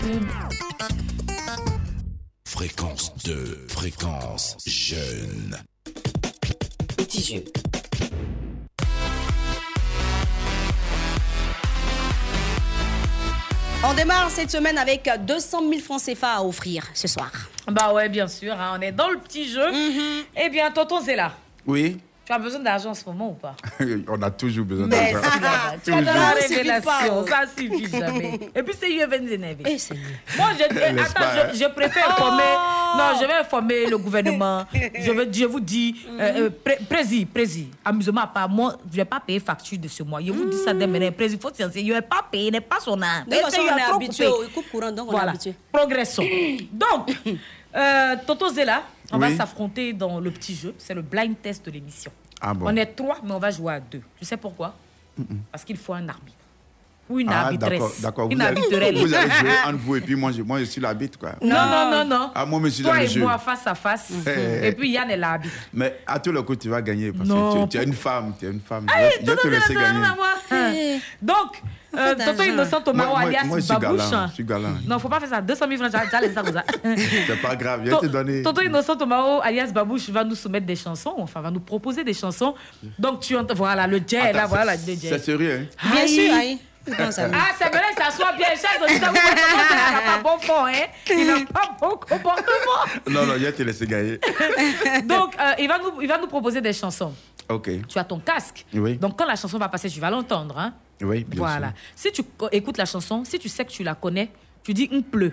[0.00, 0.24] Pub.
[2.44, 5.56] Fréquence 2, fréquence jeune.
[6.96, 7.44] Petit jeu.
[13.84, 17.30] On démarre cette semaine avec 200 000 francs CFA à offrir ce soir.
[17.68, 19.66] Bah ouais, bien sûr, hein, on est dans le petit jeu.
[20.36, 21.32] Eh bien, tonton Zéla,
[21.66, 21.98] Oui,
[22.28, 23.56] tu as besoin d'argent en ce moment ou pas?
[24.08, 25.18] On a toujours besoin d'argent.
[25.86, 28.38] dans la révélation, ça suffit jamais.
[28.54, 29.62] Et puis c'est UFNZNV.
[29.66, 29.94] Eh, c'est
[30.36, 32.42] Moi, je, eh, attends, je, je préfère informer.
[32.98, 34.66] Non, je vais informer le gouvernement.
[34.74, 38.90] Je, vais, je vous dis, euh, euh, pré- prési, prési, amusement à part, moi, je
[38.90, 40.20] ne vais pas payer facture de ce mois.
[40.22, 41.10] Je vous dis ça dès maintenant.
[41.12, 43.24] Prési, il faut se Je ne vais pas payer, n'est pas son âme.
[43.26, 45.30] De toute façon, Il on est habitué coupe courant, donc on est Voilà.
[45.30, 45.54] habitué.
[45.72, 46.26] Progressons.
[46.72, 47.10] Donc,
[47.74, 48.82] euh, Toto Zella,
[49.12, 50.74] on va s'affronter dans le petit jeu.
[50.78, 52.12] C'est le blind test de l'émission.
[52.40, 54.02] Ah bon On est trois, mais on va jouer à deux.
[54.18, 54.74] Tu sais pourquoi?
[55.50, 56.37] Parce qu'il faut un arbitre.
[57.10, 57.70] Ou une Ah, arbitresse.
[57.78, 58.28] d'accord, d'accord.
[58.30, 58.96] Une Vous, arbitrelle.
[58.98, 61.32] vous allez jouer entre vous et puis moi, je, moi, je suis l'arbitre, quoi.
[61.40, 62.30] Non, non, non, non.
[62.34, 63.20] Ah, moi, je suis Toi dans le et jeu.
[63.22, 64.12] moi face à face.
[64.26, 65.54] Eh, Et puis Yann est l'arbitre.
[65.72, 67.66] Mais à tous les coups, tu vas gagner parce Non.
[67.66, 68.34] que tu, tu es une femme.
[68.38, 68.86] Tu es une femme.
[68.94, 70.00] Allez, je vais te laisser gagner.
[70.50, 70.98] Hein.
[71.22, 71.62] Donc,
[71.96, 72.14] euh.
[72.46, 74.10] Innocent moi- alias moi, je suis Babouche.
[74.10, 74.68] galant, je suis galant.
[74.86, 75.40] Non, faut pas faire ça.
[75.40, 76.64] 200 000 francs, j'ai- laissé ça comme ça.
[77.26, 78.42] C'est pas grave, je vais te donner.
[78.42, 82.12] Toto Innocent Tomaro, alias Babouche, va nous soumettre des chansons, enfin, va nous proposer des
[82.14, 82.54] chansons.
[82.98, 84.96] Donc, tu entends, voilà, le jet, là, voilà, le jet.
[85.08, 85.88] C'est sérieux, hein?
[85.92, 86.58] Bien sûr, aïe.
[86.98, 87.28] Non, ça.
[87.32, 90.86] Ah, c'est vrai, ça soit bien, chers auditeurs, vous n'a pas bon fond, hein.
[91.10, 92.84] Il n'a pas bon comportement.
[93.08, 94.18] Non, non, je vais te laisser gagner.
[95.04, 97.14] Donc, euh, il, va nous, il va nous proposer des chansons.
[97.48, 97.70] Ok.
[97.88, 98.64] Tu as ton casque.
[98.74, 98.96] Oui.
[98.96, 100.74] Donc, quand la chanson va passer, tu vas l'entendre, hein.
[101.00, 101.72] Oui, bien Voilà.
[101.94, 104.30] Si tu co- écoutes la chanson, si tu sais que tu la connais,
[104.62, 105.32] tu dis il pleut.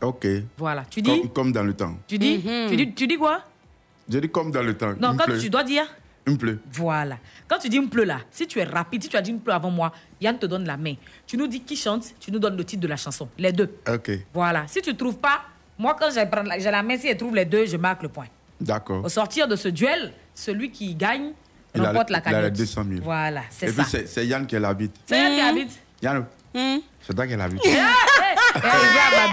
[0.00, 0.26] Ok.
[0.56, 0.84] Voilà.
[0.90, 1.94] Tu dis, Comme, comme dans le temps.
[2.06, 3.40] tu dis, tu dis, tu dis quoi?
[4.10, 4.94] Je dis comme dans le temps.
[4.98, 5.38] Non, Il quand pleut.
[5.38, 5.86] tu dois dire.
[6.26, 6.58] Il pleut.
[6.72, 7.18] Voilà.
[7.46, 9.38] Quand tu dis il pleut là, si tu es rapide, si tu as dit il
[9.38, 10.94] pleut avant moi, Yann te donne la main.
[11.26, 13.28] Tu nous dis qui chante, tu nous donnes le titre de la chanson.
[13.36, 13.76] Les deux.
[13.88, 14.10] Ok.
[14.32, 14.64] Voilà.
[14.66, 15.42] Si tu ne trouves pas,
[15.78, 16.24] moi quand j'ai
[16.70, 18.26] la, main, si elle trouve les deux, je marque le point.
[18.60, 19.04] D'accord.
[19.04, 21.32] Au sortir de ce duel, celui qui gagne
[21.74, 22.52] Il a- remporte la il a les cagnotte.
[22.58, 23.00] 200 000.
[23.02, 23.82] Voilà, c'est Et ça.
[23.84, 24.94] puis, c'est- Yann qui est l'arbitre.
[25.06, 25.72] C'est Yann qui habite.
[26.00, 26.24] Yann,
[27.02, 27.58] C'est toi qui vu.
[27.64, 27.68] Eh,
[28.56, 28.60] eh,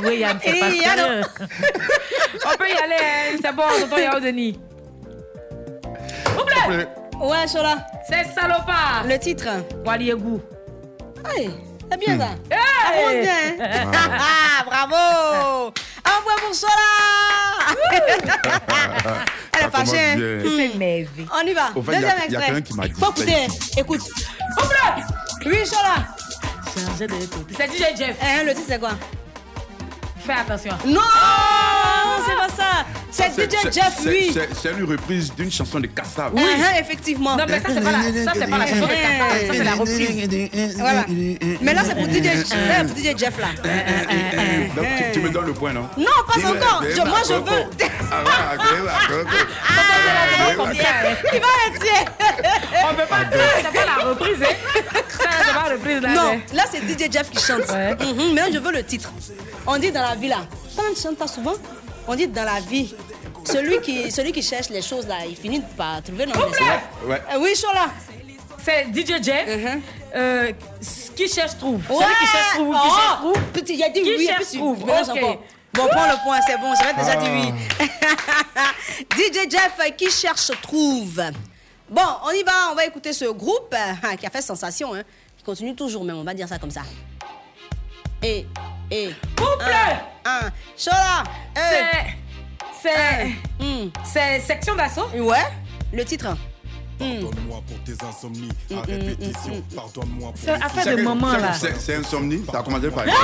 [0.02, 1.22] Badoué, Yann, c'est pas Eh.
[2.46, 4.60] On peut y aller, hein, c'est bon, tonton Yao Denis.
[6.40, 6.86] Oublé
[7.20, 7.86] Ouais, Chola.
[8.08, 9.04] C'est salopard.
[9.08, 9.48] Le titre.
[9.86, 10.42] Wally Egou.
[11.30, 11.50] Hey,
[11.92, 12.30] c'est bien ça.
[12.50, 12.58] Hey.
[12.58, 13.34] Ça commence bien.
[13.60, 13.92] hein?
[14.20, 15.74] Ah, Bravo.
[16.04, 16.90] Un point pour Chola.
[19.54, 20.00] Elle est fâchée.
[20.00, 20.16] hein?
[20.18, 20.58] Hmm.
[20.58, 21.28] C'est merveilleux.
[21.32, 21.70] On y va.
[21.76, 22.46] Au fait, Deuxième il y a extrait.
[22.46, 23.48] quelqu'un qui m'a dit Faut écouter.
[23.78, 24.02] Écoute.
[24.58, 25.04] Oublé
[25.46, 25.96] Oui, Chola.
[26.98, 28.18] C'est DJ Jeff.
[28.24, 28.92] Hein, le titre, c'est quoi?
[30.32, 30.72] Fais attention.
[30.86, 31.02] Non,
[32.26, 32.86] c'est pas ça.
[33.12, 34.32] C'est DJ c'est- Jeff, lui.
[34.34, 36.32] c'est- une reprise d'une chanson de Kassav.
[36.34, 37.36] Oui, Uh-huh, effectivement.
[37.36, 39.64] Non, mais ça, c'est pas la, ça, c'est pas la chanson de Kassav, ça, c'est
[39.66, 40.76] la reprise.
[40.78, 41.06] Voilà.
[41.62, 43.48] Mais là, c'est pour DJ, là, pour DJ Jeff, là.
[44.76, 45.90] Donc, tu, tu me donnes le point, non?
[45.98, 46.84] Non, pas encore.
[46.90, 47.66] Je- moi, je veux.
[48.10, 48.54] Ah.
[51.34, 51.86] Il va être.
[52.84, 54.56] On peut pas dire, c'est pas la reprise, hein.
[55.10, 56.10] Ça, c'est pas la reprise, là.
[56.14, 57.68] Non, là, c'est DJ Jeff qui chante.
[57.70, 59.12] Mhm, Mais je veux le titre.
[59.68, 60.48] On dit dans la vie, là.
[60.76, 61.54] Quand tu chantes pas souvent,
[62.08, 62.94] on dit dans la vie.
[63.44, 67.22] Celui qui, celui qui cherche les choses, là, il finit par trouver dans les Ouais.
[67.34, 67.88] Euh, Oui, Chola.
[68.64, 69.82] C'est DJ Jeff.
[70.16, 70.52] euh,
[71.16, 71.82] qui cherche trouve?
[71.82, 71.98] Uh-huh.
[71.98, 72.04] Ouais.
[72.06, 72.76] Celui qui cherche trouve.
[72.76, 73.42] Qui cherche trouve?
[73.54, 74.86] Petit, il a dit Qui oui, cherche trouve?
[75.74, 77.54] Bon, prends le point, c'est bon, j'avais déjà dit oui.
[78.56, 78.72] Ah.
[79.16, 81.22] DJ Jeff qui cherche trouve?
[81.90, 85.04] Bon, on y va, on va écouter ce groupe euh, qui a fait sensation, hein,
[85.38, 86.82] qui continue toujours même, on va dire ça comme ça.
[88.22, 88.46] Et,
[88.92, 89.14] et.
[89.36, 89.64] Couple
[90.26, 90.50] Un.
[90.78, 91.24] Chola.
[91.56, 91.86] C'est.
[92.82, 93.26] C'est.
[93.64, 93.90] Hmm.
[94.04, 95.08] C'est section d'assaut?
[95.16, 95.46] Ouais,
[95.94, 96.36] le titre.
[97.00, 99.64] Pardonne-moi pour tes insomnies à répétition.
[99.76, 101.54] Pardonne-moi pour C'est affaire C'est- de moment, c'est- là.
[101.54, 103.06] c'est- C'est insomnie, ça a commencé par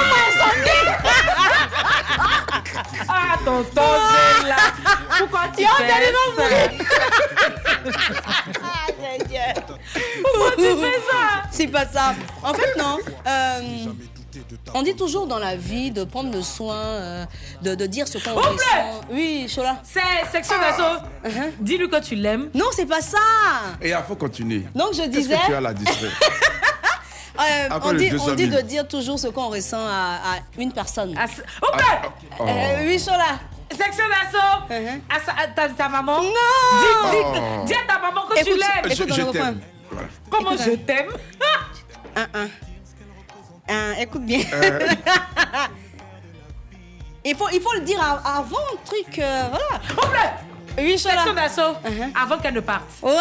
[3.09, 3.81] Ah, tonton
[4.41, 4.55] Zéla.
[5.19, 5.73] Pourquoi tu fais ça?
[10.23, 11.43] Pourquoi tu fais ça?
[11.51, 12.15] C'est pas ça.
[12.43, 12.97] En fait, non.
[14.73, 17.25] On dit toujours dans la vie de prendre le soin, euh,
[17.61, 19.01] de, de dire ce qu'on ressent.
[19.11, 19.77] Oui, Chola.
[19.83, 21.01] C'est section d'assaut.
[21.59, 22.49] Dis-lui que tu l'aimes.
[22.53, 23.17] Non, c'est pas ça.
[23.81, 24.65] Et il faut continuer.
[24.75, 25.73] Donc, je disais- que tu as la
[27.39, 28.57] Euh, on, dit, 200 on dit 000.
[28.57, 31.09] de dire toujours ce qu'on ressent à, à une personne.
[31.11, 31.83] Oublé
[32.39, 32.43] Oh.
[32.47, 33.37] Euh, oui, Chola.
[33.69, 34.73] Section d'assaut.
[35.07, 36.23] À, sa- à ta, ta maman.
[36.23, 37.63] Non dis, dis, Oh.
[37.67, 38.85] dis à ta maman que tu l'aimes.
[38.89, 39.59] Je, je t'aime.
[40.31, 40.75] Comment écoute, je hein.
[40.87, 41.07] t'aime?
[42.15, 42.47] Un, un.
[43.69, 44.39] Un, écoute bien.
[44.53, 44.79] Euh.
[47.25, 49.19] il, faut, il faut le dire av- avant le truc.
[49.19, 49.81] euh, voilà.
[50.07, 50.19] Oublé
[50.91, 51.15] Oui, Chola.
[51.15, 51.75] Section d'assaut.
[51.85, 52.11] Uh-huh.
[52.23, 52.83] Avant qu'elle ne parte.
[53.01, 53.11] Ouais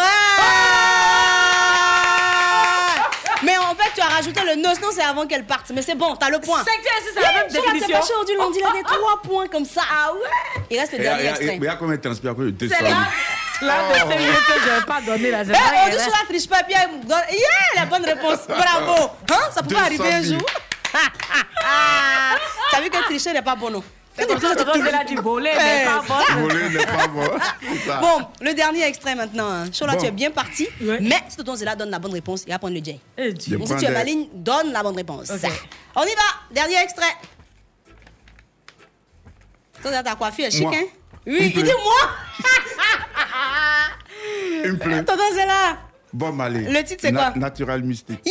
[3.43, 5.71] Mais en fait, tu as rajouté le nos, non, c'est avant qu'elle parte.
[5.73, 6.59] Mais c'est bon, t'as le point.
[6.63, 7.95] Section, c'est la même t'es définition.
[8.01, 9.81] fâché aujourd'hui, on dit a des trois points comme ça.
[9.91, 11.55] Ah ouais Il reste le Et dernier extrait.
[11.57, 13.05] il y a combien de transpire après le 200 C'est 000 là,
[13.61, 15.59] là de ces minutes que je n'ai pas donné la Eh, zéro.
[15.85, 16.79] on dit sur la triche pas bien.
[17.07, 18.39] Yeah, la bonne réponse.
[18.47, 19.11] Bravo.
[19.31, 20.39] Hein, ça pouvait 200 arriver un 000.
[20.39, 20.47] jour.
[22.71, 23.83] T'as vu que tricher n'est pas bon, non?
[24.19, 26.41] C'est comme ça que tonton Zéla dit voler, mais Eh, pas bon.
[26.41, 27.27] Voler n'est pas bon.
[28.01, 29.47] Bon, le dernier extrait maintenant.
[29.51, 29.65] hein.
[29.71, 29.99] Chola, Bon.
[29.99, 30.67] tu es bien parti.
[30.81, 32.99] Mais si Tonton Zéla donne la bonne réponse, il va prendre le J.
[33.17, 35.29] Eh, Donc si tu es maligne, donne la bonne réponse.
[35.29, 35.51] Ok.
[35.95, 36.21] On y va.
[36.51, 37.15] Dernier extrait.
[39.83, 40.85] Zéla, ta coiffure est chic, hein?
[41.27, 42.09] Oui, Un il dit moi.
[44.63, 45.03] Une pleure.
[45.03, 45.77] Tonton Zéla.
[46.13, 46.61] Bon, Malé.
[46.61, 47.31] Le titre, c'est quoi?
[47.35, 48.21] Natural mystique.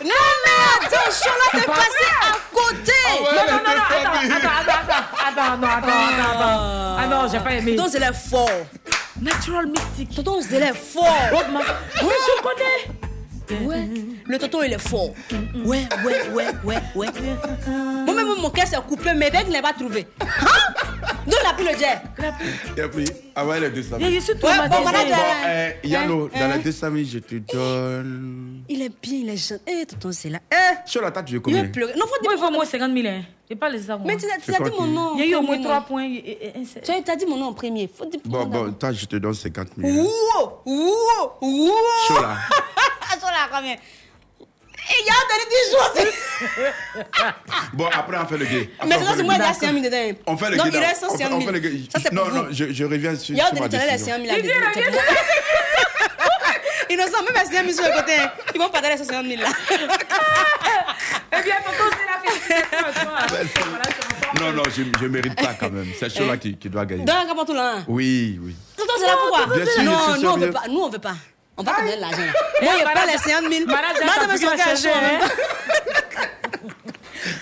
[0.00, 0.10] Non,
[0.44, 3.02] mais attends, Chola, t'es passé à côté.
[3.20, 6.96] Non, non, non, non, attends, attends, attends, attends, non, attends, attends, attends.
[6.98, 7.76] Ah non, j'ai pas aimé.
[7.76, 8.48] Tonton Zéla est fort.
[9.20, 10.14] Natural mystique.
[10.16, 11.04] Tonton Zéla est fort.
[11.32, 13.07] Oui, je connais.
[13.64, 13.88] Ouais.
[14.26, 15.10] Le tonton, il est fort.
[15.64, 17.06] Ouais, ouais, ouais, ouais, ouais.
[18.06, 20.06] Moi-même, mon cœur s'est coupé, mais dès qu'il n'a pas trouvé.
[20.20, 20.26] Hein?
[21.26, 24.10] D'où il a pris le jet Et puis, ah ouais, les 200 000.
[24.10, 25.70] Il est sur Ouais, bon, malade, bon, hein.
[25.82, 28.62] eh, Yano, Hein, dans les 200 000, je te donne.
[28.68, 29.60] Il est bien, il est jeune.
[29.66, 30.40] Eh, tonton, c'est là.
[30.52, 31.92] Eh, Sur la table, tu veux il combien pleurer.
[31.96, 32.30] Non, faut dire.
[32.30, 33.14] Moi, il faut au moins 50 000.
[33.50, 33.56] Hein.
[33.56, 33.80] Pas les.
[34.04, 35.12] Mais tu as, tu as dit mon nom.
[35.16, 35.82] Il y a eu au en moins premier, 3 non.
[35.82, 36.08] points.
[37.04, 37.88] Tu as, dit mon nom en premier.
[37.94, 39.88] Faut dire Bon, bon, toi, je te donne 50 000.
[40.04, 40.10] Ouh,
[40.66, 40.94] ouh,
[41.40, 41.72] ouh.
[42.06, 42.36] Sur la.
[43.18, 43.78] Sur la combien Et
[45.00, 45.92] il y a donné 10 jours.
[47.74, 48.70] Bon, après, on fait le gay.
[48.78, 50.18] Après, Mais c'est moi, il y a 5 000 dedans.
[50.26, 50.62] On fait le gay.
[50.66, 50.80] il là.
[50.88, 51.40] reste On fait- 5 on 000.
[51.40, 51.80] fait le gay.
[51.92, 52.52] Ça, c'est Non, pour non, vous.
[52.52, 54.14] je, je reviens sur, Il y a sur donné ma tout à l'heure les décision.
[54.14, 54.38] 5 000 là.
[54.38, 54.98] Il dit, il dit,
[56.90, 58.18] Innocent, même à 5 000 sur le côté.
[58.18, 58.30] hein.
[58.54, 59.48] Ils vont pas donner les 60 000 là.
[61.30, 63.10] Eh bien, tonton, c'est la félicitation.
[64.40, 65.86] Non, non, je ne mérite pas quand même.
[65.98, 67.02] C'est celui-là qui, qui doit gagner.
[67.10, 67.76] Un capot tout là.
[67.78, 67.84] hein.
[67.88, 68.54] Oui, oui.
[68.76, 69.56] Tonton, c'est là pourquoi?
[69.56, 70.62] Bien sûr, Non, nous on veut pas.
[70.68, 71.14] Nous on veut pas.
[71.58, 72.16] On va te donner de l'argent.
[72.62, 73.66] Moi, il n'y a pas les 50 000.
[73.66, 75.18] Madame, hein.
[75.20, 75.28] hein.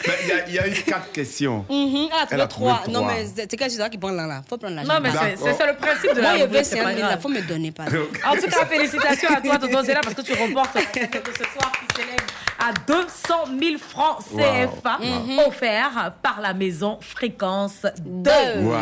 [0.08, 1.64] Mais il y a- il y a eu quatre questions.
[1.68, 2.08] Mhm.
[2.12, 2.82] Ah, tu trois.
[2.88, 4.42] Non, mais c'est c'est quel c'est toi qui prend là, là.
[4.48, 4.92] Faut prendre l'argent.
[4.94, 7.00] Non, mais c'est- le principe de la Moi, je veux rubrique, c'est 5 pas 000
[7.02, 7.06] là.
[7.08, 7.20] grave.
[7.20, 7.84] Faut me donner pas.
[7.84, 11.96] En tout cas, félicitations à toi, Tonton Zéla, parce que tu remportes ce soir qui
[11.96, 12.20] s'élève
[12.58, 15.48] à 200 000 francs CFA Wow.
[15.48, 18.30] offerts par la maison Fréquence 2.
[18.60, 18.74] Wow.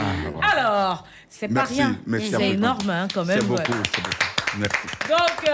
[0.57, 1.97] Alors, c'est pas rien.
[2.31, 3.41] C'est énorme, hein, quand même.
[3.41, 3.79] C'est beaucoup, ouais.
[3.95, 4.17] c'est beaucoup.
[4.59, 4.77] Merci.
[5.09, 5.51] Donc, euh,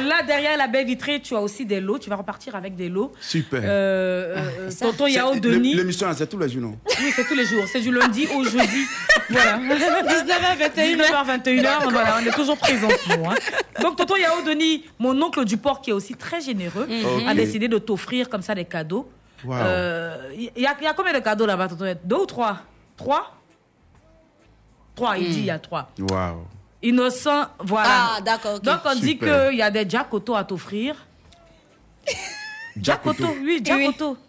[0.00, 1.98] là, derrière la baie vitrée, tu as aussi des lots.
[1.98, 3.12] Tu vas repartir avec des lots.
[3.20, 3.60] Super.
[3.62, 5.74] Euh, euh, Tonton C'est- Yao l'é- Denis.
[5.74, 6.78] L'émission, c'est tous les jours, non?
[7.00, 7.64] Oui, c'est tous les jours.
[7.70, 8.84] C'est du lundi au jeudi.
[9.30, 9.58] Voilà.
[9.58, 10.96] 19h21.
[10.96, 11.90] 19h21.
[11.90, 12.88] Voilà, on est toujours présents.
[13.08, 13.34] nous, hein.
[13.82, 17.28] Donc, Tonton Yao Denis, mon oncle du port, qui est aussi très généreux, Mhm.
[17.28, 19.10] a décidé de t'offrir comme ça des cadeaux.
[19.44, 19.54] Wow.
[19.56, 22.58] Euh, Il y, a- il y a combien de cadeaux là-bas, Tonton Deux ou trois?
[22.96, 23.34] Trois?
[24.96, 25.90] Trois, il dit il y a trois.
[25.98, 26.46] Waouh.
[26.82, 28.16] Innocent, voilà.
[28.16, 28.60] Ah, d'accord.
[28.60, 29.48] Donc, on dit Super.
[29.48, 30.94] qu'il y a des Jacoto à t'offrir.
[32.80, 33.24] Jacoto,
[33.64, 34.16] Jacoto.
[34.16, 34.27] oui,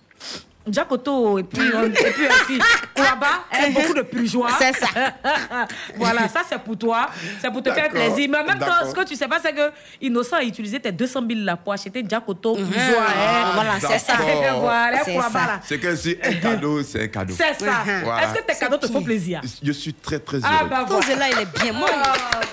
[0.68, 0.90] Jacoto.
[0.90, 2.60] Jacoto, et puis, on- et puis aussi,
[2.96, 4.50] Kouaba, aime beaucoup de pujois.
[4.60, 4.88] C'est ça.
[5.96, 7.10] voilà, ça c'est pour toi,
[7.42, 8.28] c'est pour te faire plaisir.
[8.30, 10.92] Mais en même temps, ce que tu sais pas, c'est que Innocent a utilisé tes
[10.92, 12.72] 200 000 là pour acheter Jacoto, pujois.
[13.08, 13.12] Ah,
[13.48, 13.52] hein.
[13.54, 14.14] voilà, c'est ça.
[14.60, 15.46] voilà, C'est Kouaba, ça.
[15.48, 15.60] là.
[15.64, 17.34] C'est que si un cadeau, c'est un cadeau.
[17.38, 17.84] C'est ça.
[18.04, 18.24] Voilà.
[18.24, 19.42] Est-ce que tes cadeaux te font plaisir?
[19.64, 20.48] Je suis très, très heureux.
[20.62, 21.06] Ah, bah voilà.
[21.06, 21.74] Zéla, il est bien.
[21.74, 21.90] Moi,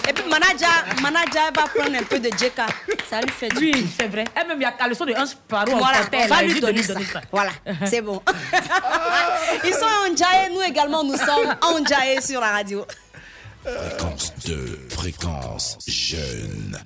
[0.08, 2.60] Et puis, manager, manager va prendre un peu de JK.
[3.10, 4.24] Ça lui fait du Oui, c'est vrai.
[4.34, 6.60] Elle-même, il y a qu'à leçon de Ange Paro en Voilà, on elle va lui
[6.60, 6.94] donner ça.
[7.30, 7.50] Voilà,
[7.96, 8.20] c'est bon.
[9.64, 12.84] Ils sont en Djaé, nous également, nous sommes en Djaé sur la radio.
[13.64, 16.78] Fréquence 2, fréquence jeune.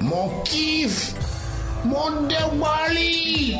[0.00, 1.12] Mon kiff,
[1.84, 3.56] mon déwali.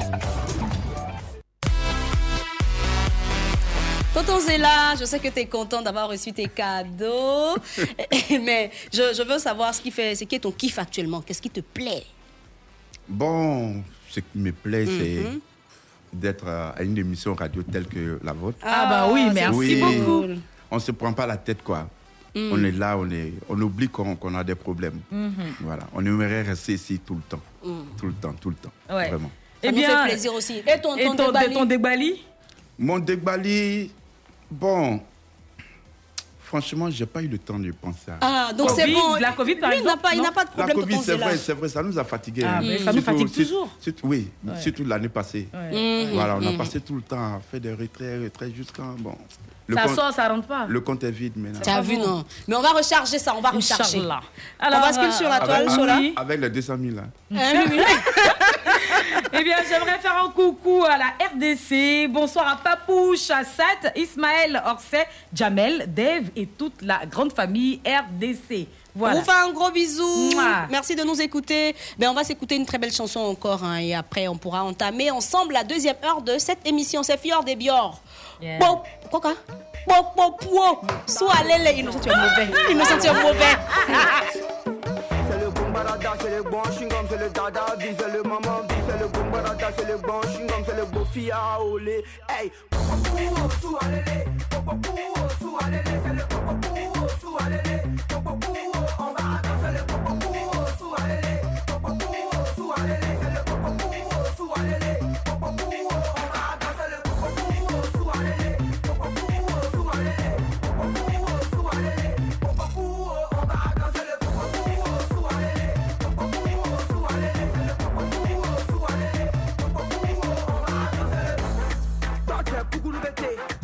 [4.15, 7.57] Tonton Zéla, je sais que tu es content d'avoir reçu tes cadeaux.
[8.31, 11.23] Mais je, je veux savoir ce qui fait, c'est qui est ton kiff actuellement.
[11.23, 12.05] Qu'est-ce qui te plaît?
[13.09, 14.99] Bon, ce qui me plaît, Mhm.
[15.01, 15.41] c'est
[16.13, 18.59] d'être à une émission radio telle que la vôtre.
[18.63, 19.81] Ah, bah oui, c'est merci Oui.
[19.81, 20.25] beaucoup.
[20.71, 21.89] On se prend pas la tête, quoi.
[22.35, 22.51] Mm.
[22.53, 25.01] On est là, on, est, on oublie qu'on qu'on a des problèmes.
[25.11, 25.33] Mhm.
[25.61, 25.85] Voilà.
[25.95, 27.43] On aimerait rester ici tout le temps.
[27.65, 27.81] Mm.
[27.99, 28.73] Tout le temps, tout le temps.
[28.89, 29.09] Ouais.
[29.11, 29.31] Vraiment.
[29.63, 30.59] Ça nous fait plaisir aussi.
[30.59, 32.25] Et ton, et ton ton, débali ton débali
[32.79, 33.91] Mon dégbali,
[34.51, 35.01] bon,
[36.53, 39.15] franchement, j'ai pas eu le temps de penser à Ah, donc c'est Covid, bon.
[39.17, 40.95] la Covid, par Lui, il n'a exemple, pas, il n'a pas de La problème, Covid,
[40.97, 42.45] tonton c'est vrai, c'est vrai, ça nous a fatigués.
[42.47, 42.61] Ah, hein.
[42.63, 43.71] mais ça nous fatigue toujours.
[43.81, 44.61] surtout- oui, Ouais.
[44.61, 45.49] surtout l'année passée.
[45.55, 46.11] Ouais.
[46.13, 46.59] Voilà, on a Mhm.
[46.59, 48.83] passé tout le temps à faire des retraits, retraits jusqu'à.
[48.99, 49.17] Bon.
[49.67, 50.67] Le Ça compte, sort, ça rentre pas.
[50.69, 51.61] le compte est vide maintenant.
[51.63, 53.99] Tu as vu, non Mais on va recharger ça, on va recharger.
[53.99, 54.21] Inch'Allah.
[54.61, 55.97] on bascule sur la Avec, toile, Chola.
[56.01, 56.13] oui.
[56.17, 57.05] avec les 200 000 là.
[59.35, 62.07] Eh bien, j'aimerais faire un coucou à la RDC.
[62.11, 68.67] Bonsoir à Papouche, à Sat, Ismaël, Orsay, Jamel, Dave et toute la grande famille RDC.
[68.95, 69.17] Voilà.
[69.17, 70.31] On vous fait un gros bisou.
[70.35, 70.67] Mouah.
[70.71, 71.75] Merci de nous écouter.
[71.99, 73.65] Ben, on va s'écouter une très belle chanson encore.
[73.65, 77.03] hein, et après, on pourra entamer ensemble la deuxième heure de cette émission.
[77.03, 78.03] C'est Fior des Bior.
[78.43, 78.59] Yeah.
[78.59, 79.35] Quoi, quoi?
[79.87, 80.93] Pop, pop, pop.
[81.07, 82.49] Soit allez, innocent, tu es mauvais.
[82.71, 84.79] Innocent, tu es mauvais.
[85.83, 88.99] C'est le boom barada, c'est le bon chewing-gum, c'est le dada c'est le maman c'est
[89.01, 92.05] le boom barada, c'est le bon chewing-gum, c'est le beau fia olé.
[92.29, 94.97] Hey, popopou, sou alélé, popopou,
[95.41, 98.52] sou alélé, c'est le popopou, sou alélé, popopou,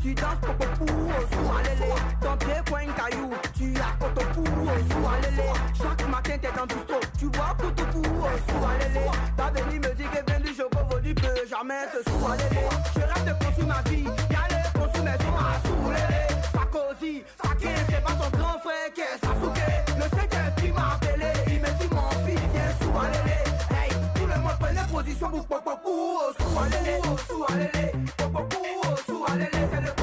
[0.09, 1.93] tu danses popopou, sou alélé,
[2.23, 7.01] dans tes coins cailloux, tu as cotopou, sou alélé, chaque matin t'es dans le bistrot,
[7.19, 9.07] tu bois cotopou, sou alélé,
[9.37, 12.63] ta venue me dit que vient du chocobo, tu peux jamais te sou alélé,
[12.95, 16.23] je rêve de construire ma vie, y'a les consommations à sou alélé,
[16.55, 21.61] Sarkozy, Saké, c'est pas son grand frère qui est Sasuke, le qui m'a appelé, il
[21.61, 23.37] me dit mon fils viens sou alélé,
[23.77, 26.97] hey, tout le monde prenait position pour popopou, sou alélé,
[27.29, 28.67] sou alélé, popopou,
[29.07, 29.98] sou alélé, c'est le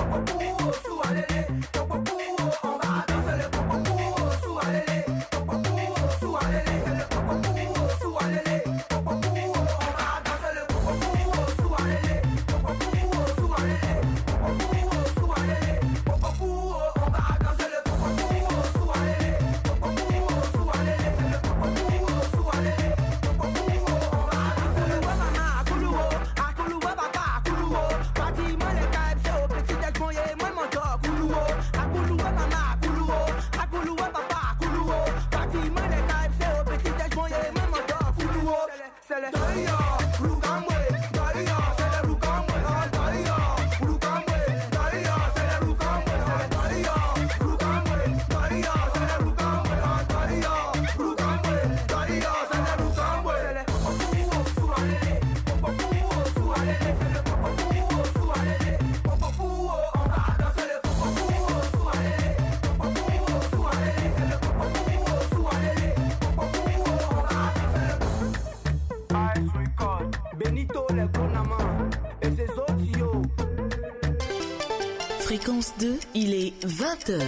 [76.95, 77.21] 20h.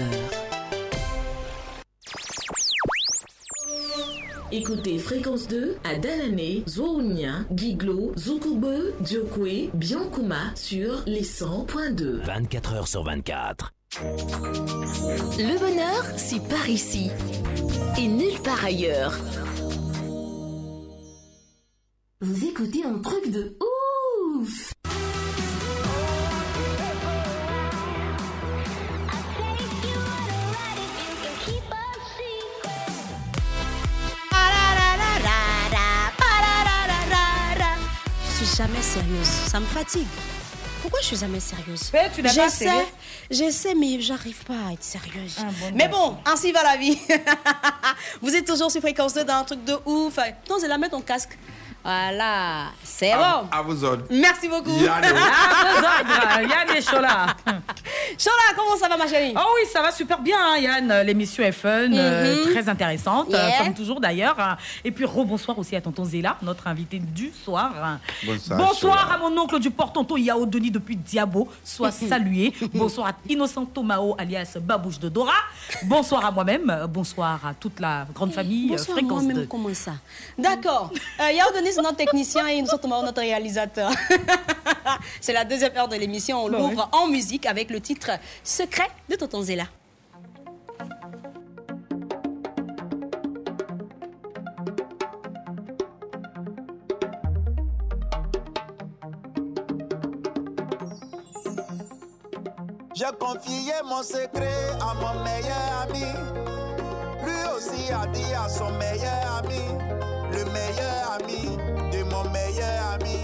[4.52, 12.24] Écoutez Fréquence 2 à Danane, Zourounia, Giglo, Zoukoube, Diokwe, Biankouma sur les 100.2.
[12.24, 13.74] 24 heures sur 24.
[15.38, 17.12] Le bonheur, c'est par ici.
[17.98, 19.18] Et nulle part ailleurs.
[39.88, 40.08] Fatigue.
[40.82, 41.90] Pourquoi je suis jamais sérieuse?
[41.92, 42.88] Mais tu n'es pas J'essaie, sérieuse.
[43.32, 45.38] j'essaie, mais j'arrive pas à être sérieuse.
[45.40, 46.98] bon, mais bon, ainsi va la vie.
[48.22, 50.18] Vous êtes toujours sur fréquence 2 dans un truc de ouf.
[50.50, 51.38] Non, c'est la mettre ton casque.
[51.92, 53.48] Voilà, c'est bon.
[53.50, 54.04] À vos ordres.
[54.10, 54.72] Merci beaucoup.
[54.78, 55.06] Yann.
[55.06, 57.28] Yann et Chola.
[58.18, 59.34] Chola, comment ça va ma chérie?
[59.38, 61.02] Oh oui, ça va super bien, hein, Yann.
[61.06, 62.52] L'émission est fun, euh, Mhm.
[62.52, 63.64] très intéressante, euh, Yeah.
[63.64, 64.36] comme toujours d'ailleurs.
[64.84, 67.72] Et puis rebonsoir aussi à tonton Zéla, notre invité du soir.
[68.26, 69.14] Bonsoir, Bonsoir Chola.
[69.16, 71.48] à mon oncle du port, tonton Yao Denis depuis Diabo.
[71.64, 72.52] Sois salué.
[72.74, 75.32] Bonsoir à Innocent Tomao, alias Babouche de Dora.
[75.84, 76.86] Bonsoir à moi-même.
[76.90, 79.48] Bonsoir à toute la grande famille euh, Bonsoir, Fréquence moi-même, 2.
[79.48, 79.94] comment ça?
[80.38, 80.92] D'accord.
[81.20, 83.92] Euh, Yao Denis, c'est notre technicien et nous sommes notre réalisateur.
[85.22, 86.44] c'est la deuxième heure de l'émission.
[86.44, 88.10] On Bah l'ouvre en musique avec le titre
[88.44, 89.66] Secret de Tonton Zéla.
[102.96, 106.06] J'ai confié mon secret à mon meilleur ami.
[107.24, 109.97] Lui aussi a dit à son meilleur ami,
[110.38, 111.58] le meilleur ami
[111.92, 113.22] de mon meilleur ami.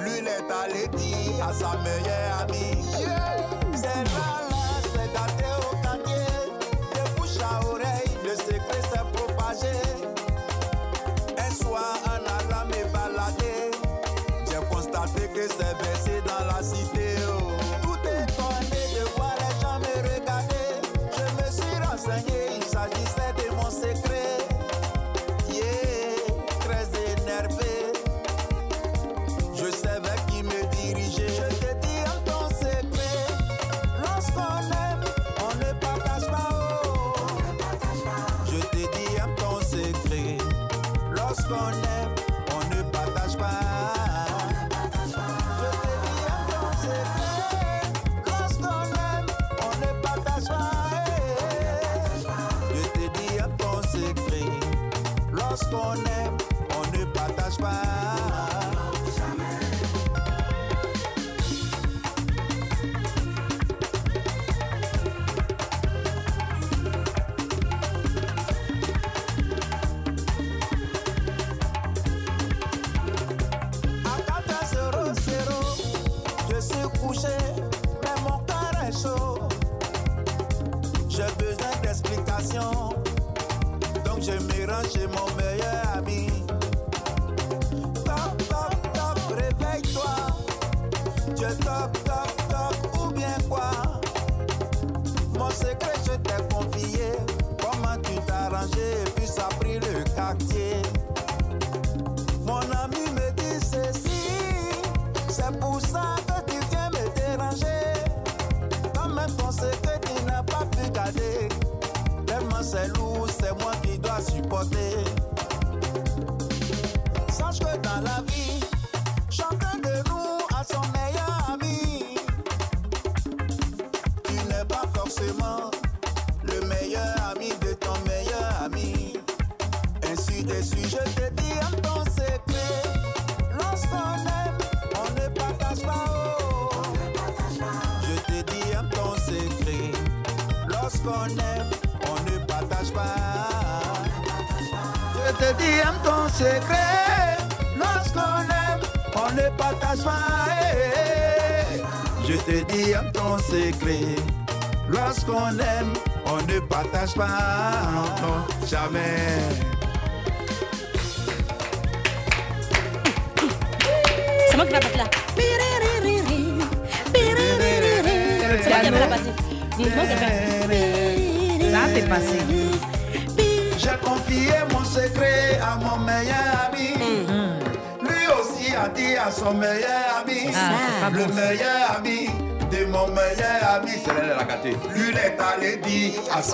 [0.00, 3.59] Il est allé dire à sa meilleure amie.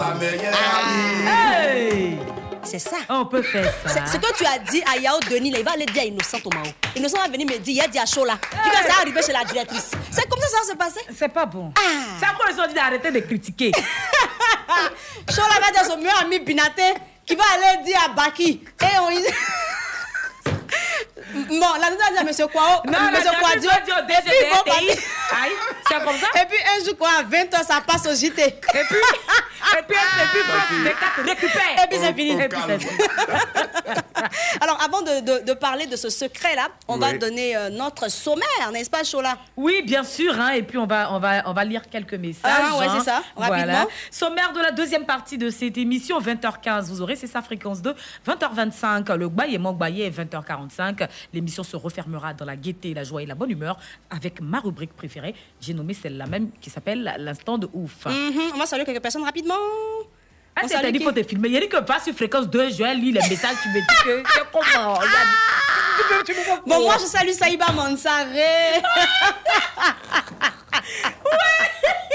[0.00, 0.10] Ah.
[0.10, 1.28] amie.
[1.28, 2.18] Hey!
[2.64, 2.96] C'est ça.
[3.08, 4.04] On peut faire ça.
[4.06, 6.06] C'est ce que tu as dit à Yao Denis, là, il va aller dire à
[6.06, 6.64] Innocent Tomao.
[6.96, 8.34] Innocent va venir me dire, il a dit à là.
[8.34, 9.92] Du coup, ça va arriver chez la directrice.
[10.10, 11.06] C'est comme ça ça va se passer?
[11.16, 11.72] C'est pas bon.
[12.18, 13.70] C'est après ils ont dit d'arrêter de critiquer?
[15.28, 18.62] Là va dire à son meilleur ami Binaté qui va aller dire à Baki.
[18.82, 19.10] Et on.
[21.34, 22.82] Bon, la deuxième dit à monsieur Kwao.
[22.86, 24.70] Non, monsieur va dire au.
[24.70, 25.52] Aïe,
[25.88, 26.28] c'est comme ça?
[26.40, 28.42] Et puis un jour, quoi, à 20h, ça passe au JT.
[28.42, 28.96] Et puis,
[29.82, 31.84] puis, et puis, France 24 récupère.
[31.84, 32.42] Et puis fini.
[32.42, 32.98] Et puis c'est fini.
[34.60, 38.70] Alors, avant de, de- de parler de ce secret-là, on va donner euh, notre sommaire,
[38.72, 39.38] n'est-ce pas, Chola?
[39.56, 40.38] Oui, bien sûr.
[40.40, 42.52] hein, et puis, on va, on, va, on va lire quelques messages.
[42.72, 42.94] Ah, ouais, hein.
[42.98, 43.54] c'est ça, Voilà.
[43.74, 43.90] rapidement.
[44.10, 46.86] Sommaire de la deuxième partie de cette émission, 20h15.
[46.88, 47.94] Vous aurez, c'est sa fréquence 2.
[48.26, 50.02] 20h25, le Gbaye Mongbaye.
[50.02, 53.78] Et 20h45, l'émission se refermera dans la gaieté, la joie et la bonne humeur
[54.10, 55.34] avec ma rubrique préférée.
[55.60, 58.06] J'ai nommé celle-là même qui s'appelle L'instant de ouf.
[58.06, 59.54] Mhm, On va saluer quelques personnes rapidement.
[60.58, 61.48] Ah, On c'est salue dit qui faut te filmer.
[61.50, 64.22] Il dit que pas sur fréquence 2, je lire les messages, tu me dis que
[64.22, 64.38] tu
[64.94, 65.28] regarde.
[66.24, 68.80] Tu me- Bon, moi, je salue Saïba Mansaré.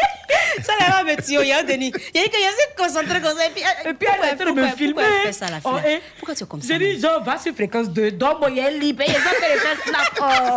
[0.63, 1.91] Ça, là, me tue, il y a un Denis.
[2.13, 3.45] Il a dit que je concentré comme ça.
[3.45, 5.03] Et puis, Et puis elle est en train de me filmer.
[5.03, 6.01] Pourquoi ça, la fille.
[6.19, 8.57] Pourquoi tu es comme ça J'ai dit, genre, va sur fréquence 2, donc moi, il
[8.57, 10.19] y a lit, paye, ils ont fait les fesses snap.
[10.21, 10.53] Oh.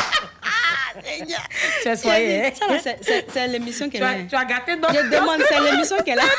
[1.83, 2.51] Tu as soigné, hein?
[2.71, 4.15] Là, c'est- l'émission qu'elle Tu a.
[4.29, 6.23] tu as gâté notre- Je demande, c'est l'émission qu'elle a.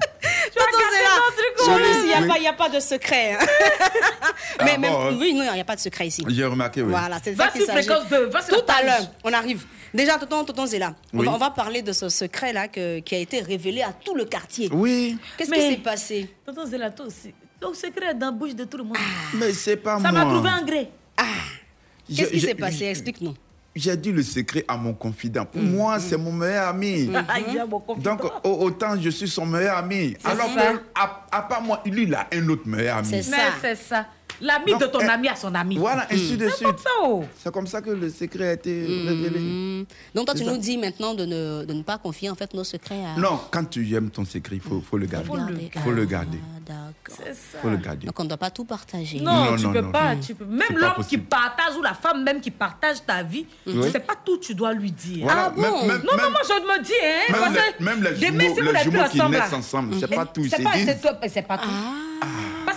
[0.20, 2.28] Zéla, il n'y a, Oui.
[2.28, 3.34] pas- il y a pas de secret.
[3.34, 3.38] hein.
[4.64, 5.16] mais, Ah mais- bon, hein?
[5.18, 6.24] oui, non, il n'y a pas de secret ici.
[6.28, 6.90] J'ai remarqué, oui.
[6.90, 7.86] Voilà, c'est Va ça qui sur s'agit.
[7.88, 9.64] fréquence 2, va sur Tout à l'heure, on arrive.
[9.92, 11.26] Déjà, Tonton, Tonton Zéla, on, Oui.
[11.26, 12.80] va, on va parler de ce secret-là qui
[13.14, 14.68] a été révélé à tout le quartier.
[14.72, 15.18] Oui.
[15.36, 16.34] Qu'est-ce qui s'est passé?
[16.46, 17.34] Tonton Zélato aussi.
[17.60, 18.96] Ton secret est dans la bouche de tout le monde.
[19.34, 20.24] Mais c'est pas Ça moi.
[20.24, 20.90] m'a trouvé un gré.
[22.14, 22.86] Qu'est-ce qui s'est passé?
[22.86, 23.34] Explique-nous.
[23.76, 25.42] J'ai dit le secret à mon confident.
[25.42, 25.46] Mm.
[25.46, 27.08] Pour moi, c'est mon meilleur ami.
[27.48, 28.16] Il y a mon confident.
[28.16, 30.16] Donc, au- autant je suis son meilleur ami.
[30.18, 30.72] C'est Alors ça.
[30.72, 33.08] que, à, à part moi, lui, il a un autre meilleur ami.
[33.12, 34.06] Mais c'est ça.
[34.40, 35.76] L'ami de ton ami à son ami.
[35.76, 36.66] Voilà, ainsi de C'est suite.
[36.68, 37.28] comme ça.
[37.42, 38.70] C'est comme ça que le secret a été
[39.06, 39.38] révélé.
[39.40, 39.84] Mm.
[40.14, 42.64] Donc toi, tu nous dis maintenant de ne, de ne pas confier en fait nos
[42.64, 43.18] secrets à...
[43.20, 45.26] Non, quand tu aimes ton secret, il faut, faut le garder.
[45.26, 45.70] Faut le garder.
[45.84, 46.38] faut le garder.
[47.08, 47.58] C'est ça.
[47.60, 48.06] faut le garder.
[48.06, 49.20] Donc on ne doit pas tout partager.
[49.20, 50.14] Non, Non, tu non, peux non, pas.
[50.14, 50.20] non.
[50.20, 50.44] Tu peux.
[50.44, 53.88] Même l'homme qui partage ou la femme même qui partage ta vie, Oui.
[53.92, 55.24] c'est pas tout tu dois lui dire.
[55.24, 55.62] Voilà, ah bon?
[55.62, 57.32] même- même- Non, non, moi je me dis, hein.
[57.32, 58.16] Même parce les, même les
[58.54, 58.80] jumeaux, les
[59.10, 60.44] qui ensemble, naissent ensemble, c'est pas tout.
[60.48, 60.86] C'est pas, dit.
[60.86, 61.08] tout.
[61.20, 61.34] Parce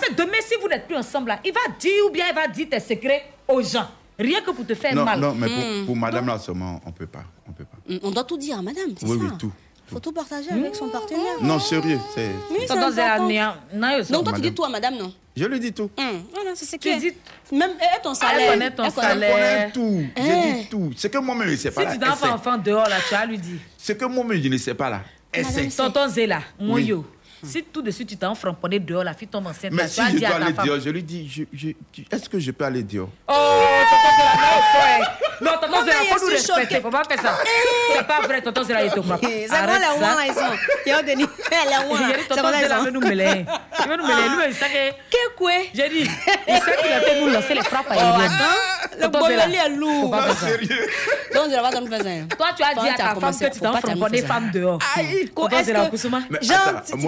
[0.08, 2.48] que demain, si vous n'êtes plus ensemble, là, il va dire ou bien il va
[2.48, 3.88] dire tes secrets aux gens.
[4.20, 5.20] Rien que pour te faire Non, mal.
[5.20, 5.86] non, mais pour, Mm.
[5.88, 7.24] pour madame là seulement, on peut pas.
[7.48, 7.78] On peut pas.
[7.88, 9.52] Mm, On doit tout dire à madame, c'est Oui, ça oui, tout.
[9.88, 11.42] faut tout partager avec son partenaire.
[11.42, 12.30] Non, sérieux, c'est.
[12.52, 12.76] Oui, c'est
[14.14, 14.56] Donc toi, tu dis Madame.
[14.56, 15.90] tout à madame, non Je lui dis tout.
[15.98, 17.18] Hum, Voilà, c'est ce dis- est.
[17.52, 18.52] Même elle, ton salaire.
[18.54, 19.34] connaît ton elle connaît- Je salaire.
[19.34, 20.04] connais tout.
[20.16, 20.22] Hein.
[20.26, 20.92] J'ai dit tout.
[20.96, 21.94] C'est que moi-même, je ne sais pas Si là.
[21.94, 23.58] tu n'as pas enfant dehors, là, tu as lui dit.
[23.78, 25.02] C'est que moi-même, je ne sais pas là.
[25.76, 26.84] Tonton Zéla, mon Oui.
[26.86, 27.04] yo.
[27.44, 30.18] Si tout de suite tu t'es enframponné dehors, la fille tombe enceinte, Mais si je
[30.20, 33.10] dois à aller dehors, je lui dis, je- je- est-ce que je peux aller dehors?
[33.28, 34.34] Oh, tonton Zéla,
[35.00, 35.06] non.
[35.42, 37.38] Non, tonton je faut nous respecter, faut pas faire ça.
[37.96, 39.28] C'est pas vrai, tonton Zéla, il te croit pas.
[39.30, 39.64] Eh, C'est ça.
[39.66, 40.42] ouins là, ils sont
[40.86, 41.26] Il y a Denis.
[41.52, 42.00] Les ouins.
[42.08, 43.46] Il a dit, tonton ils Zéla sont veut nous mêler.
[43.80, 44.30] Il veut nous mêler.
[44.30, 44.96] Lui, il sait que...
[45.10, 46.10] Qu'est-ce que J'ai dit,
[46.48, 48.32] il sait qu'il a fait nous lancer les frappes Oh, aériennes.
[48.32, 50.02] attends, le Tonton bololi est lourd.
[50.04, 50.48] faut pas faire ça.
[51.34, 52.36] Donc, je vais pas faire ça.
[52.38, 54.28] Toi, tu as dit à ta femme que tu faut t'es pas t'en enframponné faire.
[54.28, 54.80] femme dehors.
[54.96, 55.50] Aïe, Tonton
[55.86, 56.20] que- Koussouma.
[56.42, 56.58] Genre,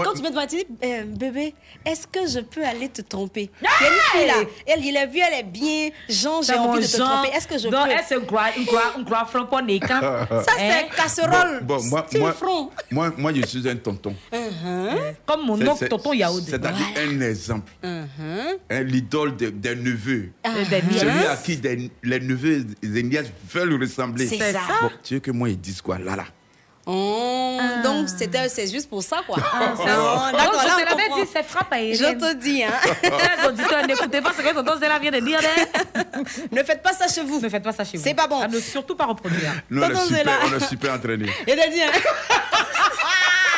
[0.03, 1.53] quand tu me euh, bébé,
[1.85, 3.49] est-ce que je peux aller te tromper?
[3.61, 6.53] Il y a une fille là, elle, il a vu, elle est bien, Jean, j'ai
[6.53, 7.07] C'est envie de te genre.
[7.21, 7.35] tromper.
[7.37, 7.91] Est-ce que je Non, peux?
[7.91, 9.99] elle, c'est une croix, une croix, une croix framponné quand?
[10.01, 10.27] Ça,
[10.57, 10.83] c'est Hein?
[10.95, 11.59] casserole.
[11.63, 12.69] Bon, moi, style moi, front.
[12.91, 14.15] moi, moi, je suis un tonton.
[14.31, 15.13] Uh-huh.
[15.25, 16.43] Comme mon C'est- oncle c'est- tonton Yaoud.
[16.45, 17.71] C'est-à-dire un exemple.
[17.83, 18.57] Uh-huh.
[18.69, 20.31] Un l'idole de- des neveux.
[20.43, 20.99] Des nièces.
[21.01, 24.27] Celui à qui des- les neveux et les nièces veulent ressembler.
[24.27, 24.61] C'est ça.
[24.81, 25.97] Bon, tu veux que moi, ils disent quoi?
[25.99, 26.25] Là, là.
[26.87, 29.37] Oh, Donc, c'était, c'est juste pour ça, quoi.
[29.41, 31.15] Ah, Oh, c'est- d'accord, Donc, là, je on comprend.
[31.23, 32.17] dit, c'est frappe Je aérienne.
[32.19, 32.69] te dis, hein.
[33.03, 35.39] Chers auditeurs, n'écoutez pas ce que tonton Zéla vient de dire.
[35.41, 36.23] hein.
[36.51, 37.39] ne faites pas ça chez vous.
[37.41, 38.03] Ne faites pas ça chez vous.
[38.03, 38.39] C'est pas bon.
[38.39, 39.51] À ne surtout pas reproduire.
[39.71, 40.31] Nous, on est Tonton super, Zéla.
[40.45, 41.29] on est super entraînés.
[41.47, 41.91] Il a dit, hein.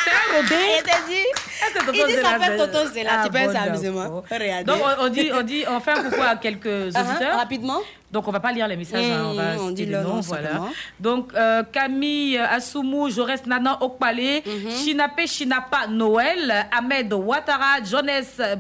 [0.05, 0.11] C'est.
[0.39, 1.93] Il t'a dit.
[1.93, 3.11] Il dit, Zéla, ça c'est- Tonton Zéla.
[3.13, 4.23] Ah, Tu penses à amusement.
[4.29, 4.63] d'accord.
[4.65, 7.37] Donc, on, on dit, on dit, on fait un coucou à quelques Uh-huh, auditeurs.
[7.37, 7.79] Rapidement.
[8.09, 9.97] Donc, on va pas lire les messages, hein, on va Mmh, on citer dit les
[9.97, 10.47] noms, nom voilà.
[10.49, 10.69] simplement.
[10.97, 14.71] Donc, euh, Camille Assoumou, Jaurès Nana Okpale, Mhm.
[14.71, 18.07] Chinapé Chinapa Noël, Ahmed Ouattara, Jones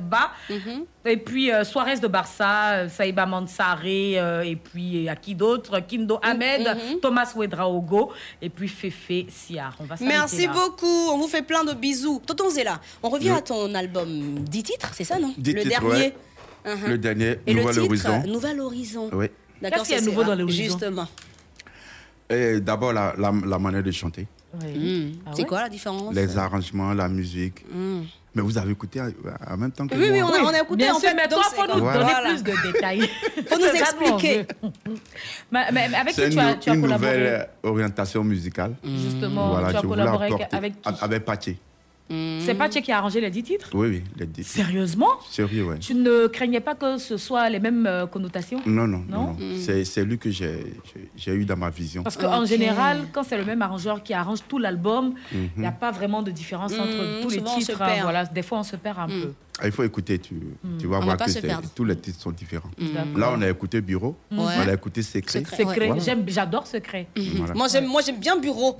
[0.09, 0.83] Ba, Mhm.
[1.05, 5.79] et puis euh, Suarez de Barça, Saïba Mansaré, euh, et puis euh, à qui d'autre?
[5.79, 6.99] Kindo Ahmed, Mhm.
[6.99, 8.11] Thomas Ouedraogo,
[8.41, 9.75] et puis Fefe Siar.
[9.79, 10.51] On va Merci là.
[10.53, 11.09] beaucoup.
[11.13, 12.21] On vous fait plein de bisous.
[12.25, 13.37] Tonton Zéla, on revient Oui.
[13.37, 15.33] à ton album 10 titres, c'est ça, non?
[15.37, 15.89] Dix Le titres, dernier.
[16.07, 16.15] ouais.
[16.65, 16.87] Uh-huh.
[16.89, 18.23] Le dernier, Et Nouvel le titre, Horizon.
[18.27, 19.09] Nouvel Horizon.
[19.13, 19.27] Oui.
[19.61, 21.07] D'accord, Qu'est-ce qu'il y a c'est- de nouveau dans l'horizon Justement.
[22.29, 25.11] Et D'abord, la, la, la manière de chanter, Mm.
[25.35, 26.13] c'est quoi la différence?
[26.15, 27.63] Les arrangements, la musique.
[27.71, 28.01] Mm.
[28.35, 30.31] Mais vous avez écouté en même temps que Oui, oui, moi.
[30.31, 31.15] on a, on a écouté Bien en sûr, fait.
[31.15, 32.29] mais donc toi, c'est faut nous comme- donner Voilà.
[32.29, 33.09] plus de détails.
[33.49, 34.45] Faut nous expliquer.
[35.51, 35.59] mais,
[35.95, 37.11] avec C'est qui une, tu as, tu as une collaboré?
[37.17, 38.75] nouvelle orientation musicale.
[38.83, 41.57] Justement, Voilà, tu as collaboré avec- apporter- avec qui
[42.07, 42.39] Paché.
[42.45, 44.43] C'est Pache qui a arrangé les 10 titres Oui, oui, les dix.
[44.43, 45.79] Sérieusement Sérieux, oui.
[45.79, 49.33] Tu ne craignais pas que ce soit les mêmes euh, connotations Non, non, Non non.
[49.33, 49.37] non.
[49.57, 50.63] C'est- C'est lui que j'ai
[51.27, 52.03] eu dans ma vision.
[52.03, 55.49] Parce qu'en général, quand c'est le même arrangeur qui arrange tout l'album, il Mhm.
[55.57, 57.77] n'y a pas vraiment de différence entre Mhm, tous les souvent on se titres.
[57.79, 58.01] perd.
[58.03, 59.33] Voilà, des fois, on se perd un peu.
[59.59, 60.35] Ah, il faut écouter, tu,
[60.79, 62.69] tu vas On voir que tous les titres sont différents.
[62.77, 63.17] D'accord.
[63.17, 65.39] Là, on a écouté Bureau, on a écouté Secret.
[65.45, 66.01] Secret, Voilà.
[66.27, 67.07] j'adore Secret.
[67.15, 67.53] Voilà.
[67.55, 68.79] Moi j'aime, moi j'aime bien bureau.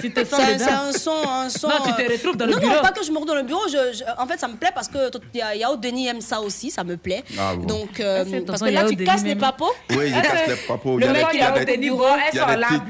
[0.00, 1.68] Tu te sens C'est dedans c'est un son, un son.
[1.68, 2.74] Non, tu te euh, retrouves dans le non, bureau.
[2.76, 3.60] Non, pas que je me retrouve dans le bureau.
[3.68, 6.08] Je, je- en fait, ça me plaît parce que t- il y a- Yao Denis
[6.08, 7.22] aime ça aussi, ça me plaît.
[7.38, 7.66] Ah bon.
[7.66, 9.72] Donc, euh, Ah, parce que là, Yao tu Denis casses les papos.
[9.90, 10.98] Oui, je casse les papos.
[10.98, 11.86] Le Il y a mec, des- il a des- Denis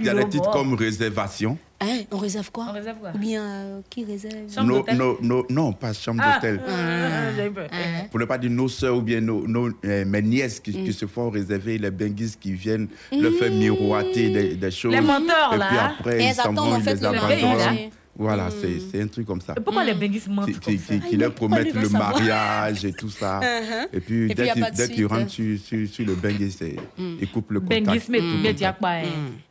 [0.01, 1.59] il y a des titres- comme Réservation.
[1.81, 4.35] Hein, on réserve quoi On réserve quoi Ou bien euh, qui réserve
[4.65, 6.61] No- no- no- non, pas chambre Ah, d'hôtel.
[6.67, 7.69] euh, j'ai eu peur.
[8.11, 10.63] Pour ne pas dire nos soeurs ou bien nos, nos, euh, mes nièces Mm.
[10.63, 14.93] qui, qui se font réserver, les benguis qui viennent leur faire miroiter des, des choses.
[14.93, 15.67] Les menteurs, Et là.
[15.69, 17.91] puis après, Et ils elles s'en attendent, vont, en ils les abandonnent.
[18.21, 18.53] Voilà, Mm.
[18.61, 19.55] c'est c'est un truc comme ça.
[19.55, 20.95] Pourquoi les benguis mentent Qui, comme qui, ça?
[20.95, 23.39] qui- qui leur promettent le mariage et tout ça.
[23.59, 23.87] Uh-huh.
[23.93, 27.31] Et puis, Et puis, dès qu'ils dès rentrent sur, sur, sur le bengue, c'est- ils
[27.31, 27.87] coupent le contact.
[27.87, 28.97] Benguis, mais mais as pas.
[28.97, 29.03] hein.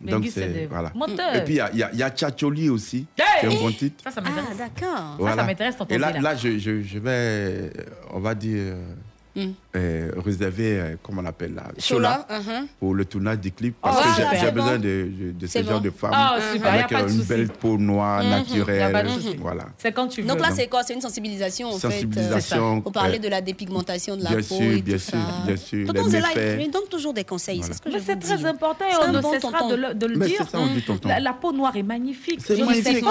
[0.02, 0.50] Donc, Benguis, c'est c'est.
[0.54, 0.92] des Voilà.
[1.36, 3.06] Et puis, il y a, il y a- il y a Tchatcholi aussi.
[3.18, 4.04] Hey C'est un bon titre.
[4.04, 5.16] Ça, ça Ah, d'accord.
[5.20, 5.44] Voilà.
[5.44, 7.72] m'intéresse, tonton Et là, là je, je, je vais,
[8.12, 8.94] on va dire, euh,
[9.38, 9.52] Mm.
[9.76, 12.66] euh, réserver, euh, comment on appelle là, Chola, Chola, uh-huh.
[12.80, 13.76] pour le tournage du clip.
[13.82, 14.54] Parce Oh, que voilà, j'ai- bon.
[14.54, 15.10] besoin de,
[15.40, 18.24] de, ce genre de femmes Ah, super, y a avec euh, une belle peau noire,
[18.24, 18.30] Mhm.
[18.32, 19.10] naturelle.
[19.10, 19.36] Souci.
[19.40, 19.66] Voilà.
[19.78, 20.28] C'est quand tu veux.
[20.28, 20.82] Donc là, c'est quoi?
[20.84, 22.82] C'est une sensibilisation en Sensibilisation, fait.
[22.82, 25.12] Pour parler euh, de la dépigmentation de la bien peau sûr, et bien tout sûr,
[25.12, 25.46] ça.
[25.46, 26.28] bien sûr, Tonton les Zéla,
[26.60, 29.22] il donne toujours des conseils, c'est ce que Mais c'est très important et on ne
[29.22, 29.76] cessera de
[30.08, 30.46] le, dire.
[30.54, 31.08] on.
[31.20, 32.42] La, peau noire est magnifique.
[32.44, 33.06] C'est magnifique.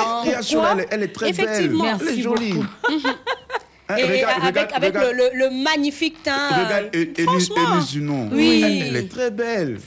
[0.91, 1.85] elle, est- très Effectivement.
[1.85, 1.97] belle.
[2.09, 2.55] Elle est jolie.
[3.89, 5.17] Hein, Et regarde, avec, regarde, avec regarde.
[5.17, 6.33] le, le- magnifique teint.
[6.53, 6.89] euh, Regarde.
[6.95, 8.29] Élise Junon.
[8.33, 8.63] Oui.
[8.89, 9.79] Elle, est très belle.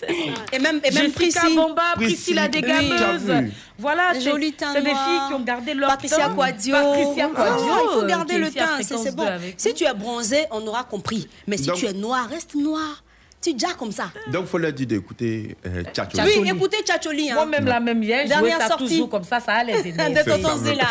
[0.53, 1.11] Et même, et même Jessica
[1.41, 1.55] Priscille.
[1.55, 3.21] Bomba, Priscilla oui, Dégameuse.
[3.23, 3.51] vu.
[3.77, 6.33] Voilà, c'est Joli teint c'est des filles qui ont gardé leur Patricia teint.
[6.35, 6.75] Quadio.
[6.75, 7.65] Patricia Ah, Quadio.
[7.65, 9.23] il faut garder est le teint, c'est bon.
[9.23, 11.27] 2 avec Si tu es bronzé, on aura compris.
[11.47, 13.03] Mais si Donc- tu es noir, reste noir.
[13.41, 14.11] Tu déjà comme ça.
[14.33, 16.39] Donc, il faut leur dire d'écouter euh, Tchatcholi.
[16.39, 17.31] Oui, écoutez Tchatcholi.
[17.31, 17.35] Hein.
[17.35, 18.87] Moi-même, la même hier, je jouais Dernière ça sortie.
[18.89, 20.23] toujours comme ça, ça a les de énerver.
[20.29, 20.57] Tonton ça.
[20.57, 20.87] Zéla.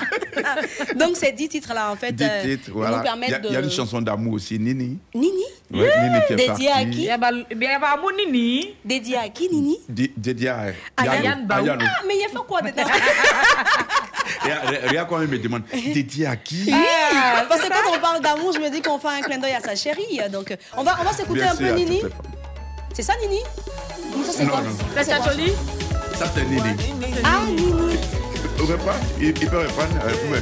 [0.97, 2.91] Donc ces dix titres-là, en fait, Dix euh, titres, voilà.
[2.91, 3.49] nous Il y, permettent de...
[3.49, 4.97] il y a une chanson d'amour aussi, Nini.
[5.15, 5.31] Nini?
[5.70, 6.69] Ouais, Nini qui est partie.
[6.69, 6.89] à qui?
[6.89, 7.19] Y il y a
[7.81, 8.75] pas mon nini.
[8.83, 9.79] Dédié à qui, Nini?
[9.87, 10.66] Di- Dédié à.
[11.05, 11.66] Yann Baou.
[11.69, 11.77] Ah,
[12.07, 12.83] mais il a fait quoi dedans?
[14.47, 15.62] Euh, Regarde quand il me demande
[15.95, 16.65] dédié à qui?
[16.66, 16.73] Oui,
[17.49, 19.61] parce que quand on parle d'amour, je me dis qu'on fait un clin d'œil à
[19.61, 20.20] sa chérie.
[20.31, 22.03] Donc, euh, on va, on va s'écouter un peu à Nini.
[22.99, 23.39] C'est ça, Nini
[24.27, 24.59] ça, c'est quoi.
[24.59, 24.65] Ça,
[24.97, 26.61] C'est c'est Ça, Nini.
[27.23, 27.97] Ah, Nini.
[28.59, 29.95] Repas, il, il peut reprendre.
[30.05, 30.41] euh, ouais.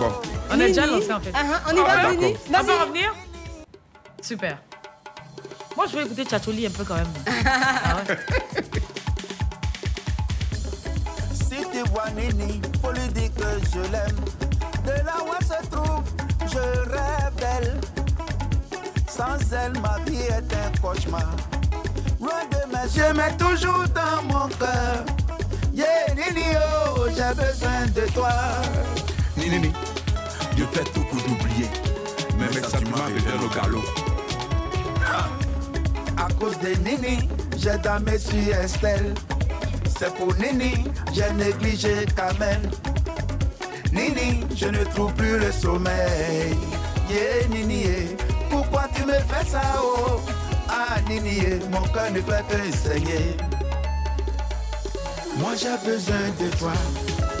[0.00, 0.12] Bon.
[0.50, 1.00] On est déjà Nini.
[1.00, 1.32] lancé en fait.
[1.34, 2.12] Ah, ah, on y Ah, va, d'accord.
[2.12, 3.14] Nini On peut revenir
[4.22, 4.56] Super.
[5.76, 7.06] Moi, je veux écouter Tchatcholi un peu quand même.
[7.44, 8.16] Ah ouais.
[11.34, 14.16] Si tu vois Nini, faut lui dire que je l'aime.
[14.86, 16.04] De là où elle se trouve,
[16.46, 17.78] je rêve d'elle.
[19.06, 21.36] Sans elle, ma vie est un cauchemar.
[22.28, 25.04] Loin de yeux, mais toujours dans mon cœur.
[25.72, 26.44] Yeah, Nini,
[26.96, 28.30] oh, j'ai besoin de toi.
[29.36, 29.72] Nini, Nini.
[30.56, 31.68] Je fais tout pour t'oublier.
[32.38, 33.84] Mais mes sentiments reviennent au galop.
[36.16, 39.14] À cause de Nini, j'ai damé sur Estelle.
[39.98, 42.70] C'est pour Nini, j'ai négligé Kamel.
[43.92, 46.56] Nini, je ne trouve plus le sommeil.
[47.10, 48.16] Yeah, Nini, yeah.
[48.50, 50.20] pourquoi tu me fais ça, oh?
[51.08, 53.36] Nini, yeah, mon cœur ne fait que saigner.
[55.38, 56.72] Moi, j'ai besoin de toi.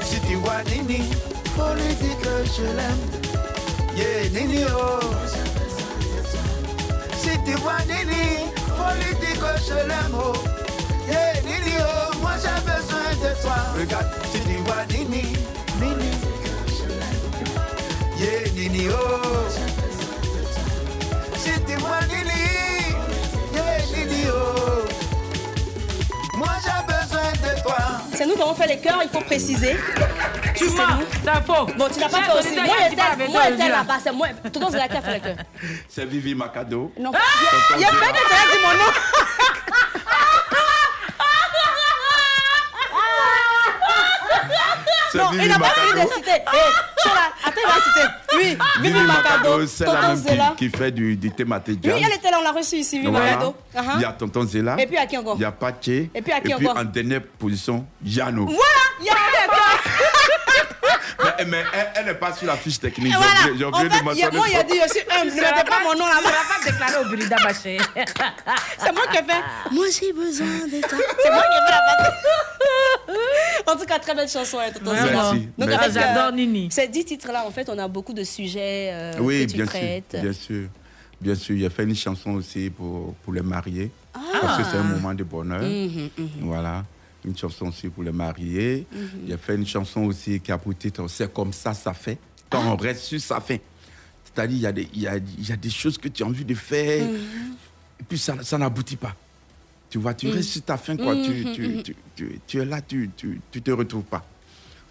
[0.02, 1.10] Si tu vois Nini,
[1.54, 1.74] faut
[2.22, 3.02] que je l'aime.
[3.96, 5.00] Yeah, Nini, oh.
[7.20, 10.32] Si tu vois Nini, faut que je l'aime, oh.
[11.06, 13.56] Yeah, Nini, oh, moi j'ai besoin de toi.
[13.78, 15.24] Regarde, si tu vois Nini,
[15.80, 16.10] Nini.
[18.18, 19.48] Yeah, Nini, oh.
[21.36, 22.57] Si tu vois Nini,
[26.38, 27.76] Moi j'ai besoin de toi.
[28.14, 29.76] C'est nous qui avons fait les chœurs, il faut préciser.
[30.54, 30.80] Tu Si nous.
[31.24, 31.66] c'est faux.
[31.76, 32.54] Bon, tu n'as pas fait aussi.
[32.54, 33.98] Moi, j'étais moi, là-bas.
[34.02, 34.28] C'est moi.
[34.52, 35.36] Tonton Zéla qui a fait les chœurs.
[35.88, 36.92] C'est Vivi Macado.
[36.98, 37.12] Non.
[37.12, 37.20] Tonton
[37.76, 38.92] Il y a pas que tu as dit mon nom.
[45.12, 46.42] C'est Non, Non, il n'a pas fini de citer.
[47.44, 48.14] Attends, il va citer.
[48.36, 50.54] Oui, Vivi Macado, c'est la Tonton même Zela.
[50.56, 53.10] qui, qui fait du, du thématé Oui, elle était là, on l'a reçue ici, Vivi
[53.10, 53.26] Voilà.
[53.32, 53.56] Macado.
[53.76, 53.82] Uh-huh.
[53.96, 54.76] Il y a Tonton Zela.
[54.78, 56.10] Et puis à qui encore Il y a Paché.
[56.14, 58.44] Et puis à qui encore en dernière position, Yano.
[58.46, 58.60] Voilà,
[59.00, 59.14] il y a
[61.38, 63.08] Mais, mais elle, elle n'est pas sur la fiche technique.
[63.08, 63.40] Et J'ai voilà.
[63.40, 64.88] oublié- J'ai En oublié fait, de il y a- mentionner moi, il a dit, je
[64.88, 65.26] suis humble.
[65.30, 66.30] Ne Tu vas mettez pas mon nom Tu là-bas.
[66.30, 67.78] vas pas déclarer au Brida Baché.
[68.78, 69.42] C'est moi qui ai fait.
[69.72, 70.98] Moi, j'ai besoin de toi.
[71.22, 72.16] C'est moi qui ai fait la partie.
[73.66, 75.22] En tout cas, très belle chanson, hein, Tonton Merci, Zela.
[75.22, 75.48] merci.
[75.58, 76.68] Donc, Ah, avec, j'adore euh, Nini.
[76.88, 79.66] Ces dix titres-là, en fait, on a beaucoup de sujets euh, Oui, que tu bien
[79.66, 80.68] sûr, bien sûr.
[81.20, 83.90] Bien sûr, il a fait une chanson aussi pour, pour les mariés.
[84.14, 84.20] Ah.
[84.40, 85.60] Parce que c'est un moment de bonheur.
[85.60, 86.28] Mhm, mhm.
[86.42, 86.84] Voilà.
[87.24, 88.86] Une chanson aussi pour les mariés.
[88.90, 89.08] Mhm.
[89.26, 92.16] Il a fait une chanson aussi qui a pour titre C'est comme ça, ça fait.
[92.48, 92.72] Quand Ah.
[92.72, 93.56] on reste sur sa fin.
[94.24, 96.22] C'est-à-dire, il y, a des- il y a, il y a des choses que tu
[96.22, 97.04] as envie de faire.
[98.00, 99.14] Et puis, ça, ça n'aboutit pas.
[99.90, 100.32] Tu vois, tu Mhm.
[100.34, 101.14] restes sur ta fin, quoi.
[101.16, 104.24] Tu, tu, tu, tu- tu es là, tu tu, tu te retrouves pas.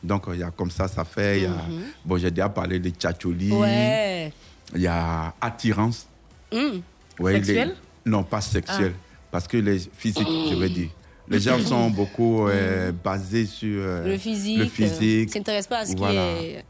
[0.03, 1.37] Donc, il y a comme ça, ça fait.
[1.39, 1.83] il y a- Mhm.
[2.05, 3.51] bon, j'ai déjà parlé de Tchatcholi.
[3.51, 4.31] Ouais.
[4.75, 6.07] Il y a attirance.
[6.51, 6.81] Hum.
[7.19, 7.75] Ouais, Sexuel
[8.05, 8.93] les- Non, pas sexuel.
[9.31, 10.89] Parce que les physiques, je veux dire.
[11.27, 11.65] Les gens Mhm.
[11.65, 14.57] sont beaucoup euh, basés sur euh, Le physique.
[14.59, 15.27] le euh, physique.
[15.29, 16.37] ne s'intéresse pas à ce Voilà.
[16.39, 16.65] qui est,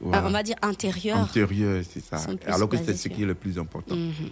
[0.00, 0.26] Voilà.
[0.26, 1.18] on va dire, intérieur.
[1.18, 2.16] Antérieur, c'est ça.
[2.46, 3.94] Alors que c'est ce qui est le plus important.
[3.94, 4.30] Mhm.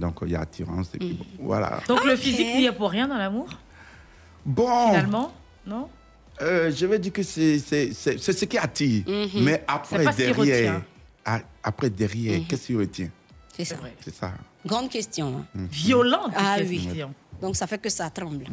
[0.00, 0.88] Donc, il y a attirance.
[0.94, 1.80] Et puis, bon, voilà.
[1.88, 3.48] Donc le physique n'y est pour rien dans l'amour?
[4.46, 4.86] Bon.
[4.88, 5.32] Finalement
[5.66, 5.88] Non?
[6.42, 9.04] Euh, je vais dire que c'est c'est- c'est- c'est ce qui attire.
[9.06, 9.42] Mhm.
[9.44, 10.80] Mais après, derrière,
[11.62, 12.46] après, derrière, Mhm.
[12.46, 13.10] qu'est-ce qui retient?
[13.56, 13.76] C'est ça.
[14.04, 14.32] C'est ça.
[14.64, 15.28] Grande question.
[15.38, 15.44] hein.
[15.54, 15.68] Mhm.
[15.70, 17.08] Violente Ah question.
[17.08, 17.40] oui.
[17.42, 18.44] Donc ça fait que ça tremble.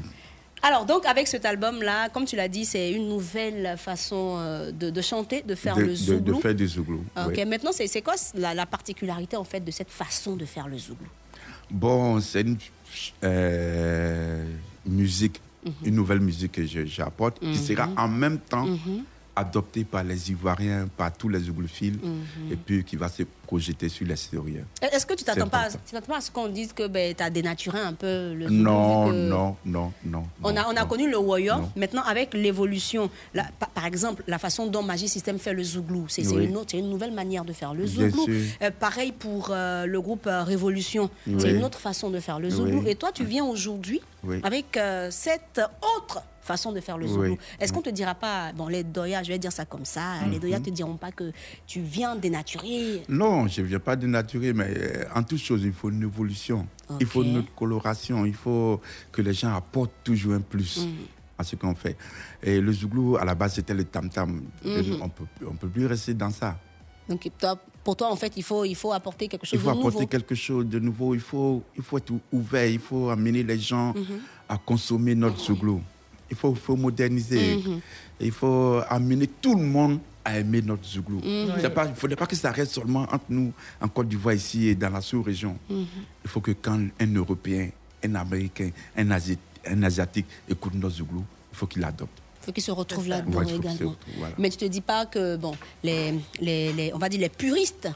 [0.64, 4.90] Alors donc avec cet album-là, comme tu l'as dit, c'est une nouvelle façon euh, de,
[4.90, 6.36] de chanter, de faire de, le de- zouglou.
[6.36, 7.06] de faire du zouglou.
[7.16, 7.46] Ok, oui.
[7.46, 10.78] maintenant c'est c'est quoi la, la particularité en fait de cette façon de faire le
[10.78, 11.08] zouglou
[11.70, 12.58] Bon, c'est une
[13.24, 14.44] euh,
[14.86, 15.40] musique,
[15.86, 17.54] une nouvelle musique que j'apporte, qui Mhm.
[17.56, 19.04] sera en même temps Mhm.
[19.36, 22.52] adoptée par les Ivoiriens, par tous les zouglophiles, Mhm.
[22.52, 24.66] et puis qui va se projeter sur l'extérieur.
[24.82, 27.80] Est-ce que tu t'attends pas, à- pas ce qu'on dise que ben, tu as dénaturé
[27.80, 30.24] un peu le zouglou Non, non, non, non.
[30.44, 30.88] On a, on a non.
[30.88, 31.60] connu le warrior.
[31.60, 31.72] Non.
[31.78, 33.10] Maintenant, avec l'évolution,
[33.74, 36.46] par exemple, la façon dont Magic System fait le zouglou, c'est Oui.
[36.46, 38.28] une, autre- c'est une nouvelle manière de faire le zouglou.
[38.62, 41.10] Euh, pareil pour euh, le groupe euh, Révolution,
[41.40, 42.82] c'est une autre façon de faire le zouglou.
[42.84, 42.90] Oui.
[42.92, 44.02] Et toi, tu viens aujourd'hui
[44.44, 44.78] avec
[45.10, 45.62] cette
[45.98, 47.12] autre façon de faire le Oui.
[47.12, 47.38] zouglou.
[47.60, 50.36] Est-ce qu'on te dira pas, bon, les doyas, je vais dire ça comme ça, les
[50.36, 50.40] Mhm.
[50.40, 51.34] doyas te diront pas que
[51.66, 53.04] tu viens dénaturer?
[53.10, 56.66] Non, je ne viens pas dénaturer, mais euh, en toute chose, il faut une évolution.
[57.00, 58.26] Il faut autre coloration.
[58.26, 58.82] Il faut
[59.12, 60.94] que les gens apportent toujours un plus Mhm.
[61.38, 61.96] à ce qu'on fait.
[62.42, 64.42] Et le zouglou, à la base, c'était le tam-tam.
[64.66, 64.98] Mhm.
[65.02, 66.58] On peut, on peut plus rester dans ça.
[67.08, 67.30] Donc,
[67.84, 69.88] pour toi, en fait, il faut, il faut apporter quelque chose Il faut de nouveau.
[69.90, 71.14] apporter quelque chose de nouveau.
[71.14, 72.66] Il faut, il faut être ouvert.
[72.68, 74.20] Il faut amener les gens Mhm.
[74.50, 75.82] à consommer notre zouglou.
[76.30, 77.56] Il faut, faut moderniser.
[77.58, 77.80] Mhm.
[78.20, 81.20] Il faut amener tout le monde à aimer notre zouglou.
[81.20, 81.54] Mhm.
[81.58, 84.76] Il ne faudrait pas que ça reste seulement entre nous, en Côte d'Ivoire, ici et
[84.76, 85.58] dans la sous-région.
[85.70, 85.86] Mhm.
[86.26, 87.70] Il faut que quand un Européen,
[88.04, 91.24] un Américain, un, Asi- un Asiatique écoute notre zouglou,
[91.54, 92.12] il faut qu'il l'adopte.
[92.42, 93.72] Il faut qu'ils se retrouvent là-dedans Ouais, également.
[93.72, 94.36] retrouvent, voilà.
[94.38, 97.88] Mais tu te dis pas que bon, les, les, les- on va dire les puristes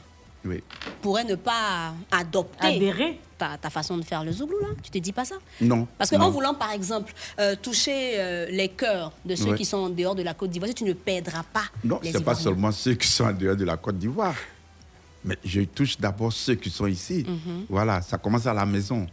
[0.44, 0.62] Oui.
[1.00, 3.20] pourraient ne pas adopter Adhérer.
[3.38, 5.36] ta, ta façon de faire le zouglou là Tu te dis pas ça?
[5.60, 5.86] Non.
[5.98, 6.24] Parce que non.
[6.24, 10.14] en voulant par exemple euh, toucher euh, les cœurs de ceux qui sont en dehors
[10.16, 13.06] de la Côte d'Ivoire, tu ne perdras pas Non, ce n'est pas seulement ceux qui
[13.08, 14.34] sont en dehors de la Côte d'Ivoire.
[15.24, 17.24] Mais je touche d'abord ceux qui sont ici.
[17.28, 17.66] Mhm.
[17.68, 19.06] Voilà, ça commence à la maison,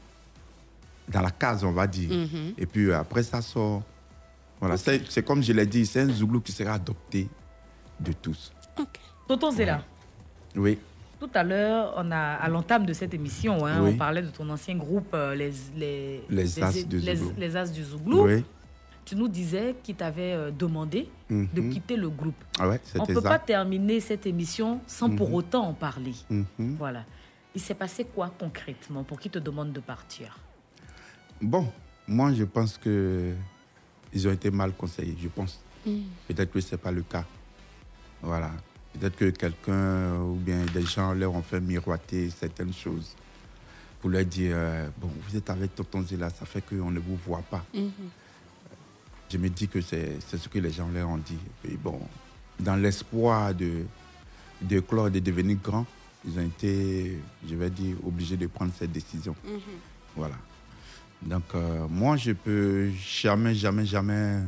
[1.08, 2.10] dans la case, on va dire.
[2.10, 2.54] Mhm.
[2.58, 3.84] Et puis euh, après, ça sort.
[4.60, 7.30] Voilà, c'est c'est comme je l'ai dit, c'est un zouglou qui sera adopté
[8.00, 8.52] de tous.
[9.28, 9.84] Tonton Zéla,
[10.56, 10.80] Oui,
[11.20, 13.92] tout à l'heure, on a, à l'entame de cette émission, hein, Oui.
[13.94, 17.34] on parlait de ton ancien groupe, euh, les, les, Les As du les- Zouglou.
[17.38, 18.26] les As du Zouglou.
[18.26, 18.44] Oui.
[19.06, 21.70] Tu nous disais qu'il t'avait euh, demandé de Mhm.
[21.72, 22.36] quitter le groupe.
[22.60, 23.30] Ah ouais, on ne peut ça.
[23.30, 25.36] pas terminer cette émission sans pour Mhm.
[25.36, 26.14] autant en parler.
[26.30, 26.76] Mhm.
[26.78, 27.04] Voilà.
[27.56, 30.38] Il s'est passé quoi concrètement pour qu'il te demande de partir?
[31.42, 31.68] Bon,
[32.08, 33.34] moi, je pense que
[34.14, 35.60] ils ont été mal conseillés, je pense.
[35.86, 36.02] Mm.
[36.28, 37.26] Peut-être que ce n'est pas le cas.
[38.22, 38.52] Voilà.
[38.98, 43.16] Peut-être que quelqu'un ou bien des gens leur ont fait miroiter certaines choses
[44.02, 47.16] pour leur dire euh, Bon, vous êtes avec Tonton Zéla, ça fait qu'on ne vous
[47.26, 47.64] voit pas.
[47.74, 47.92] Mhm.
[49.32, 51.38] Je me dis que c'est c'est ce que les gens leur ont dit.
[51.66, 52.00] Et bon,
[52.60, 53.84] dans l'espoir de,
[54.62, 55.86] de clore, de devenir grand,
[56.26, 59.36] ils ont été, je vais dire, obligés de prendre cette décision.
[59.46, 59.60] Mhm.
[60.16, 60.36] Voilà.
[61.22, 64.40] Donc, euh, moi, je peux jamais, jamais, jamais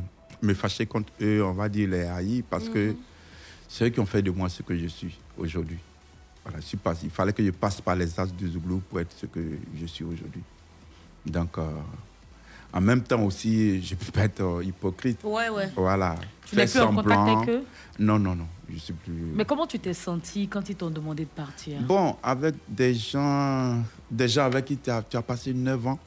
[0.42, 2.96] me fâcher contre eux, on va dire les haïs, parce que Mhm.
[3.72, 5.78] C'est eux qui ont fait de moi ce que je suis aujourd'hui.
[6.44, 9.00] Voilà, je suis pas- il fallait que je passe par les as de Zouglou pour
[9.00, 9.40] être ce que
[9.80, 10.42] je suis aujourd'hui.
[11.24, 11.70] Donc, euh,
[12.74, 15.18] En même temps aussi, je ne peux pas être euh, hypocrite.
[15.22, 15.70] Ouais, ouais.
[15.76, 16.14] Voilà.
[16.46, 17.64] Tu n'es plus en contact avec eux?
[17.98, 18.46] Non, non, non.
[18.72, 19.12] Je suis plus.
[19.34, 21.82] Mais comment tu t'es senti quand ils t'ont demandé de partir?
[21.82, 25.98] Bon, avec des gens, des gens avec qui tu as, passé 9 ans,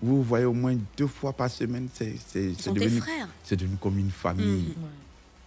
[0.00, 2.14] vous voyez au moins deux fois par semaine, c'est
[2.72, 3.02] devenu,
[3.50, 4.72] devenu comme une famille.
[4.76, 5.01] Mhm.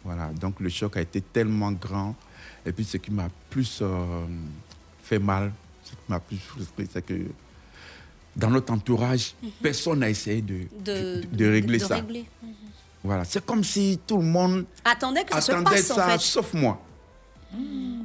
[0.06, 2.16] Voilà, donc le choc a été tellement grand.
[2.66, 4.26] Et puis ce qui m'a plus euh,
[5.04, 5.52] fait mal,
[5.84, 7.26] ce qui m'a plus frustré, c'est que
[8.36, 10.84] dans notre entourage, personne n'a essayé de, Mhm.
[10.84, 11.96] De, de, de régler ça.
[11.96, 12.26] régler.
[12.44, 12.50] Mhm.
[13.04, 16.20] Voilà, c'est comme si tout le monde Attendait que ça se attendait en fait.
[16.20, 16.82] sauf moi.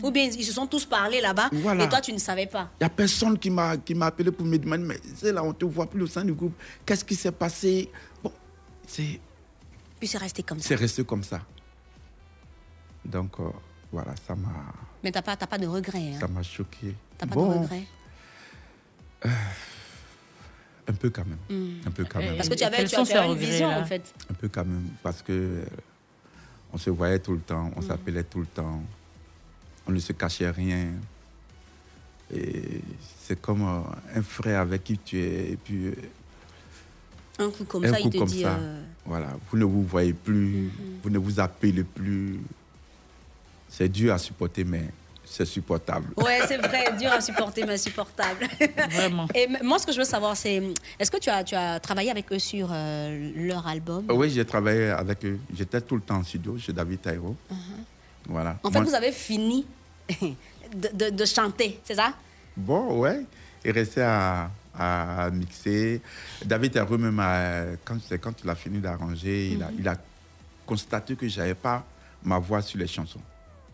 [0.02, 1.84] Ou bien ils se sont tous parlé là-bas Voilà.
[1.84, 2.70] et toi, tu ne savais pas.
[2.80, 3.72] Il n'y a personne qui m'a
[4.06, 6.32] appelé pour me demander, mais c'est là, on ne te voit plus au sein du
[6.32, 6.54] groupe.
[6.86, 7.90] Qu'est-ce qui s'est passé?
[8.22, 8.30] Bon,
[8.86, 9.18] c'est
[9.98, 10.68] Puis c'est resté comme ça.
[10.68, 11.40] c'est resté comme ça.
[13.04, 13.44] Donc, euh,
[13.92, 14.48] voilà, ça m'a
[15.02, 16.14] Mais tu n'as pas, t'as pas de regret.
[16.18, 16.28] ça Hein.
[16.32, 16.94] m'a choqué.
[17.18, 17.82] Tu pas Bon, de regret.
[20.88, 21.38] Un peu quand même.
[21.48, 21.86] Mm.
[21.86, 22.36] Un peu quand même.
[22.36, 24.14] Parce que tu avais, tu avais une regrets, vision, là en fait.
[24.30, 25.64] Un peu quand même, parce que euh,
[26.72, 28.82] on se voyait tout le temps, on s'appelait tout le temps,
[29.86, 30.88] on ne se cachait rien.
[32.34, 32.80] Et
[33.20, 33.80] c'est comme euh,
[34.18, 35.94] un frère avec qui tu es, et puis euh,
[37.38, 38.42] Un coup comme un ça, coup il te comme dit.
[38.42, 41.02] ça, euh, voilà, vous ne vous voyez plus, Mm-hmm.
[41.04, 42.40] vous ne vous appelez plus.
[43.72, 44.86] C'est dur à supporter, mais
[45.24, 46.08] c'est supportable.
[46.16, 48.48] Ouais, c'est vrai, dur à supporter, mais insupportable.
[48.90, 49.28] Vraiment.
[49.32, 50.60] Et moi, ce que je veux savoir, c'est
[50.98, 54.06] est-ce que tu as, tu as travaillé avec eux sur euh, leur album?
[54.10, 55.38] Oui, j'ai travaillé avec eux.
[55.56, 57.36] J'étais tout le temps en studio chez David Tairo.
[58.28, 58.54] Voilà.
[58.54, 58.66] Uh-huh.
[58.66, 59.64] En fait, Moi- vous avez fini
[60.74, 62.12] de, de- de chanter, c'est ça?
[62.56, 63.24] Bon, ouais.
[63.64, 66.00] Il restait à, à mixer.
[66.44, 69.76] David Tairo, même, euh, quand, c'est quand il a fini d'arranger, il, a, Mhm.
[69.78, 69.96] il a
[70.66, 71.84] constaté que je n'avais pas
[72.24, 73.20] ma voix sur les chansons.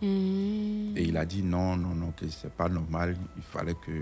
[0.03, 0.97] Hmm.
[0.97, 3.17] Et il a dit non, non, non, que c'est pas normal.
[3.37, 3.93] Il fallait que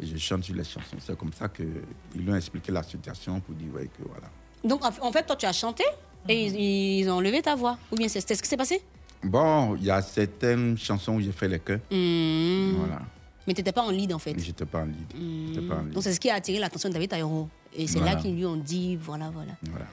[0.00, 0.96] je chante sur les chansons.
[0.98, 1.82] C'est comme ça qu'ils
[2.14, 4.28] lui ont expliqué la situation pour dire ouais, que voilà.
[4.64, 5.84] Donc, en fait, toi, tu as chanté
[6.28, 8.82] et ils, ils ont enlevé ta voix Ou bien c'est ce qui s'est passé?
[9.22, 11.80] Bon, il y a certaines chansons où j'ai fait les chœurs.
[11.90, 12.72] Hmm.
[12.78, 13.02] Voilà.
[13.46, 14.34] Mais tu n'étais pas en lead, en fait.
[14.38, 15.14] J'étais pas en lead.
[15.54, 15.92] J'étais pas en lead.
[15.92, 17.48] Donc, c'est ce qui a attiré l'attention de David Taïro.
[17.74, 18.14] Et c'est Voilà.
[18.14, 19.52] là qu'ils lui ont dit voilà, voilà.
[19.70, 19.86] Voilà.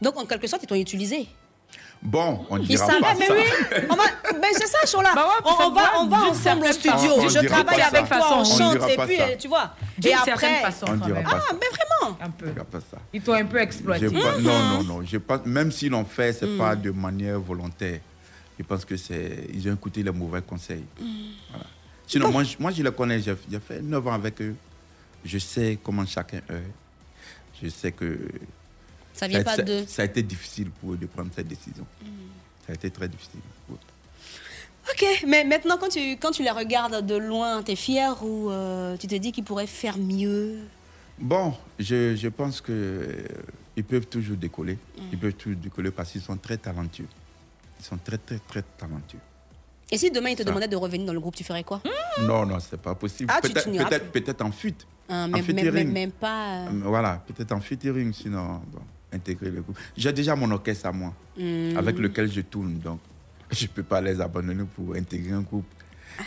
[0.00, 1.26] Donc, en quelque sorte, ils t'ont utilisé.
[2.02, 3.32] Bon, on ne Ils dira pas mais ça.
[3.32, 3.44] oui.
[3.88, 4.02] On va,
[4.32, 5.12] ben c'est ça, Chola.
[5.14, 7.12] Bah ouais, on, va, on va ensemble au studio.
[7.16, 8.16] On je travaille pas avec ça.
[8.18, 9.22] toi, on chante et pas puis ça.
[9.28, 9.70] euh, tu vois.
[9.98, 10.60] D'une Et certaine après.
[10.62, 11.66] façon, On dira pas Ah, mais
[12.00, 12.18] vraiment.
[12.20, 12.48] Un peu.
[12.48, 12.98] On dira pas ça.
[13.12, 14.06] Ils t'ont un peu exploité.
[14.10, 15.02] Pas- non, non, non.
[15.04, 16.58] Je pense, même s'ils l'ont fait, c'est Mm.
[16.58, 18.00] pas de manière volontaire.
[18.58, 20.84] Je pense que c'est ils ont écouté les mauvais conseils.
[21.00, 21.04] Mm.
[21.50, 21.66] Voilà.
[22.08, 23.20] Sinon, moi, je- moi, je les connais.
[23.20, 24.56] J'ai j'ai fait 9 ans avec eux.
[25.24, 27.62] Je sais comment chacun est.
[27.62, 28.18] Je sais que
[29.14, 29.84] Ça vient pas ça, de.
[29.86, 31.86] ça a été difficile pour eux de prendre cette décision.
[32.66, 33.40] Ça a été très difficile.
[33.66, 33.78] pour eux.
[34.90, 38.50] Ok, mais maintenant, quand tu, quand tu les regardes de loin, tu es fier ou
[38.50, 40.58] euh, tu te dis qu'ils pourraient faire mieux?
[41.18, 43.24] Bon, je, je pense que euh,
[43.76, 44.74] ils peuvent toujours décoller.
[44.74, 45.02] Mm.
[45.12, 47.06] Ils peuvent toujours décoller parce qu'ils sont très talentueux.
[47.78, 49.20] Ils sont très, très, très talentueux.
[49.90, 51.80] Et si demain ils te demandaient de revenir dans le groupe, tu ferais quoi?
[52.22, 53.30] Non, non, c'est pas possible.
[53.32, 54.86] Ah, tu- peut-être, peut-être, peut-être en fuite.
[55.08, 56.66] Hein, en même, pas.
[56.66, 58.80] Euh, Voilà, peut-être en featuring, sinon, bon,
[59.12, 59.78] intégrer le groupe.
[59.96, 61.76] J'ai déjà mon orchestre à moi, Hmm.
[61.78, 63.00] avec lequel je tourne, donc
[63.50, 65.64] je ne peux pas les abandonner pour intégrer un groupe.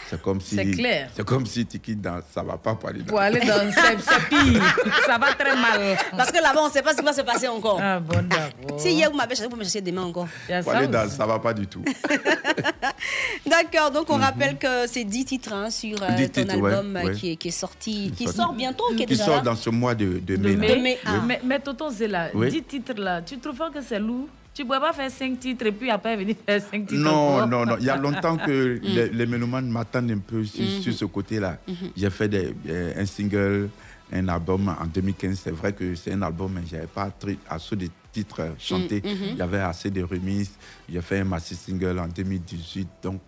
[0.09, 0.55] C'est comme si.
[0.55, 1.09] C'est clair.
[1.15, 2.19] C'est comme si tu quittes dans.
[2.33, 3.05] Ça va pas pour aller dans.
[3.05, 4.63] Pour aller dans c'est pire.
[5.05, 5.97] Ça va très mal.
[6.15, 7.79] Parce que là-bas, on ne sait pas ce qui va se passer encore.
[7.81, 8.79] Ah bon, d'accord.
[8.79, 10.27] Si hier vous m'avez cherché, vous me chercher demain encore.
[10.47, 11.83] Pour ça aller dans, ça va pas du tout.
[13.45, 16.95] D'accord, donc on rappelle que c'est 10 titres hein, sur euh, 10 ton titres, album
[16.97, 17.13] euh, ouais.
[17.13, 19.41] Qui, est, qui est sorti, qui sort bientôt ou qui est Qui déjà sort là?
[19.41, 20.55] dans ce mois de, de mai.
[20.55, 21.11] De mai, ah.
[21.25, 22.49] Mais, mais Tonton Zéla, Oui.
[22.49, 24.27] 10 titres là, tu trouves pas que c'est lourd?
[24.55, 27.11] Tu ne pourrais pas faire 5 titres et puis après venir faire 5 titres Non,
[27.11, 27.75] encore non, non.
[27.77, 28.87] Il y a longtemps que Mm.
[28.87, 30.81] les, les mélomanes m'attendent un peu sur, Mm-hmm.
[30.81, 31.57] sur ce côté-là.
[31.95, 33.69] J'ai fait des- euh, un single,
[34.13, 35.41] un album en 2015.
[35.43, 37.11] C'est vrai que c'est un album, mais je n'avais pas
[37.49, 39.01] assez de titres euh, chantés.
[39.03, 39.29] Mm, mhm.
[39.33, 40.51] Il y avait assez de remises.
[40.89, 42.87] J'ai fait un maxi single en 2018.
[43.03, 43.19] Donc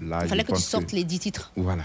[0.00, 1.50] là, Il je fallait que tu sortes les 10 titres.
[1.56, 1.84] Voilà.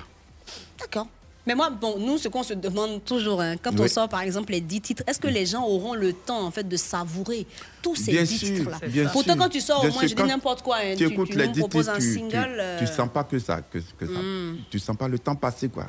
[0.80, 1.08] D'accord.
[1.48, 4.52] Mais moi, bon, nous, ce qu'on se demande toujours, hein, quand on sort par exemple
[4.52, 7.46] les 10 titres, est-ce que les gens auront le temps en fait de savourer
[7.84, 8.80] tous ces Bien 10 sûr, titres-là?
[8.88, 9.42] bien Pourtant, sûr.
[9.44, 10.78] quand tu sors, Bien moi sûr, je dis n'importe quoi.
[10.78, 12.32] hein, tu tu, écoutes tu les nous 10 proposes titres, un tu, single.
[12.32, 14.20] tu, euh, tu sens pas que ça, que, que ça.
[14.20, 14.58] Mm.
[14.72, 15.86] Tu sens pas le temps passer, quoi.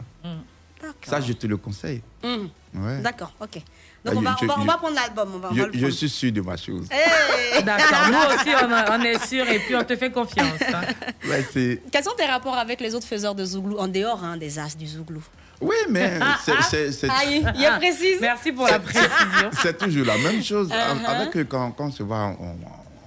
[1.05, 2.03] Ça, je te le conseille.
[2.23, 3.01] Ouais.
[3.03, 3.57] D'accord, ok.
[3.59, 5.43] Ah, Donc on, va, je- on, va, on va prendre l'album.
[5.73, 6.87] Je, suis sûr de ma chose.
[6.93, 10.61] Hey D'accord, nous aussi on, on est sûr et puis on te fait confiance.
[10.73, 10.83] hein.
[11.27, 11.45] Ouais,
[11.91, 14.77] Quels sont tes rapports avec les autres faiseurs de Zouglou, en dehors hein, des as
[14.77, 15.23] du Zouglou?
[15.61, 18.19] Oui, mais c'est- c'est- c'est- Aïe, il est précise.
[18.21, 19.51] Merci pour la précision.
[19.63, 20.69] C'est toujours la même chose.
[20.69, 21.07] Uh-huh.
[21.07, 22.57] Avec euh, quand, quand on se voit, on,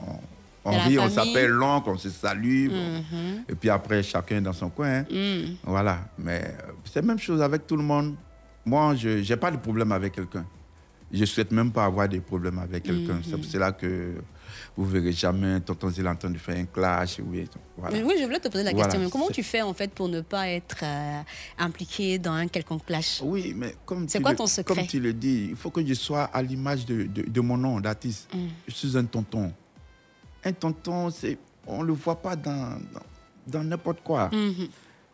[0.07, 0.19] on,
[0.65, 2.69] on De rit, on s'appelle l'oncle, on se salue.
[2.69, 3.43] Mhm.
[3.49, 5.01] Et puis après, chacun dans son coin.
[5.01, 5.55] Mm.
[5.63, 5.99] Voilà.
[6.17, 8.15] Mais euh, c'est la même chose avec tout le monde.
[8.65, 10.45] Moi, je n'ai pas de problème avec quelqu'un.
[11.11, 13.13] Je souhaite même pas avoir des problèmes avec quelqu'un.
[13.13, 13.21] Mhm.
[13.25, 14.15] C'est pour cela que
[14.79, 17.19] vous verrez jamais tonton Zéla en train de faire un clash.
[17.25, 17.45] Oui,
[17.77, 17.97] voilà.
[18.01, 19.01] Oui, je voulais te poser la Voilà, question.
[19.03, 21.21] mais comment tu fais en fait pour ne pas être euh,
[21.57, 23.19] impliqué dans un quelconque clash?
[23.21, 24.75] Oui, mais comme C'est tu quoi le- ton secret?
[24.75, 27.57] Comme tu le dis, il faut que je sois à l'image de, de- de mon
[27.57, 28.29] nom d'artiste.
[28.33, 28.37] Mm.
[28.69, 29.51] Je suis un tonton.
[30.45, 31.37] Un tonton, c'est,
[31.67, 32.77] on ne le voit pas dans,
[33.45, 34.29] dans, n'importe quoi.
[34.31, 34.69] Mhm.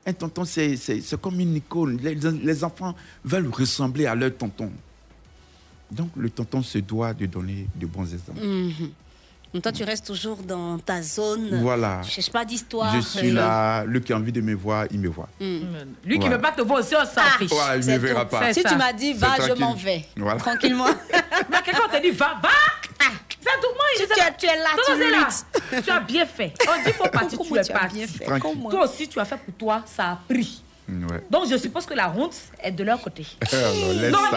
[0.06, 1.98] Un tonton, c'est, c'est, c'est comme une icône.
[2.04, 2.94] Les, les enfants
[3.24, 4.72] veulent ressembler à leur tonton.
[5.92, 8.46] Donc, le tonton se doit de donner de bons exemples.
[8.46, 8.92] Mhm.
[9.56, 11.62] Donc toi, tu restes toujours dans ta zone.
[11.62, 12.02] Voilà.
[12.04, 12.94] Tu cherches pas d'histoire.
[12.94, 15.30] Je suis là, lui qui a envie de me voir, il me voit.
[15.40, 15.46] mm.
[16.04, 16.36] Lui qui Voilà.
[16.36, 17.50] veut pas te voir aussi, on s'en fiche.
[17.52, 18.32] Voilà, il ne verra tout.
[18.36, 18.54] pas.
[18.54, 20.06] Si tu m'as dit, va, je m'en vais.
[20.18, 20.38] Voilà.
[20.42, 20.88] Tranquillement.
[21.50, 22.50] Mais quelqu'un te dit, va, va.
[23.48, 25.82] C'est tout, moi, je Tu- sais tu es- tu es là, Toi, tu c'est là.
[25.84, 26.54] Tu as bien fait.
[26.68, 28.06] On dit, faut partir, tu es parti.
[28.70, 30.64] Toi aussi, tu as fait pour toi, ça a pris.
[30.88, 31.24] Ouais.
[31.32, 33.26] Donc, je suppose que la honte est de leur côté.
[33.54, 34.30] Non, non.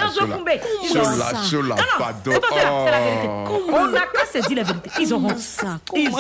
[0.83, 1.33] Ils ont ça.
[1.51, 3.29] Chola, Non, non, c'est la, la vérité.
[3.29, 3.71] Oh.
[3.73, 4.91] On n'a qu'à se dire la vérité.
[5.01, 5.39] Ils ont honte.
[5.39, 6.11] ça Ils...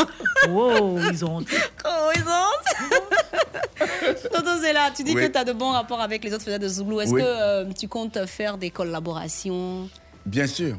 [0.51, 1.49] Oh, ils ont honte.
[1.87, 2.29] Oh, ils ont
[4.33, 5.23] Tonton Zéla, tu dis Oui.
[5.23, 7.01] que tu as de bons rapports avec les autres faiseurs de Zouglou.
[7.01, 7.21] Est-ce Oui.
[7.23, 9.89] que euh, tu comptes faire des collaborations
[10.27, 10.77] Bien sûr.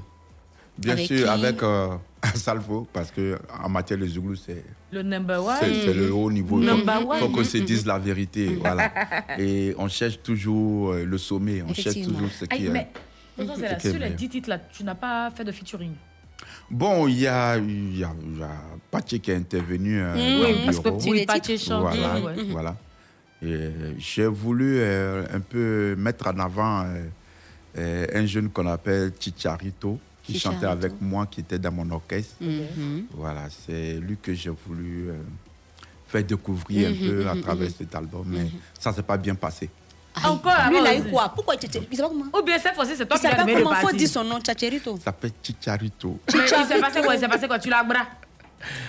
[0.77, 1.89] Bien Avec sûr, qui avec euh,
[2.35, 5.55] Salvo, parce qu'en matière de Zouglou, c'est Le number one.
[5.59, 6.59] c'est- c'est le haut niveau.
[6.59, 7.19] Il Number faut, one.
[7.19, 8.55] faut qu'on se dise la vérité.
[8.59, 8.91] voilà.
[9.37, 12.69] Et on cherche toujours euh, le sommet, on cherche toujours ce Aïe, qui est.
[12.69, 12.87] mais,
[13.37, 14.17] tonton ce Zéla, qui est sur les meilleur.
[14.17, 15.91] 10 titres là, tu n'as pas fait de featuring.
[16.71, 18.07] Bon, il y a, il y a,
[18.37, 18.49] y a
[18.89, 21.25] Pache qui est intervenu euh, dans le parce que tu- Oui,
[21.57, 22.43] chante Voilà, ouais.
[22.49, 22.75] voilà.
[23.41, 27.03] Et euh, j'ai voulu euh, un peu mettre en avant euh,
[27.77, 29.99] euh, un jeune qu'on appelle Chicharito,
[30.33, 32.35] qui chantait avec moi, qui était dans mon orchestre.
[32.41, 33.05] Mhm.
[33.13, 35.13] Voilà, c'est lui que j'ai voulu euh,
[36.07, 37.73] faire découvrir Mhm, un peu à mhm, travers mhm.
[37.77, 38.47] cet album, mais
[38.79, 39.69] ça s'est pas bien passé.
[40.23, 41.29] Encore Lui, il a eu quoi?
[41.33, 42.25] Pourquoi tu Il sait pas comment?
[42.37, 43.75] Ou bien cette fois-ci, c'est toi Il qui as s'appelle donné le comment?
[43.75, 43.97] Faut parti.
[43.97, 44.97] dire son nom, Tchatcherito.
[44.97, 46.19] Ça s'appelle Chicharito.
[46.33, 47.15] Mais il s'est passé quoi?
[47.15, 47.59] Il s'est passé quoi?
[47.59, 48.05] Tu l'as bras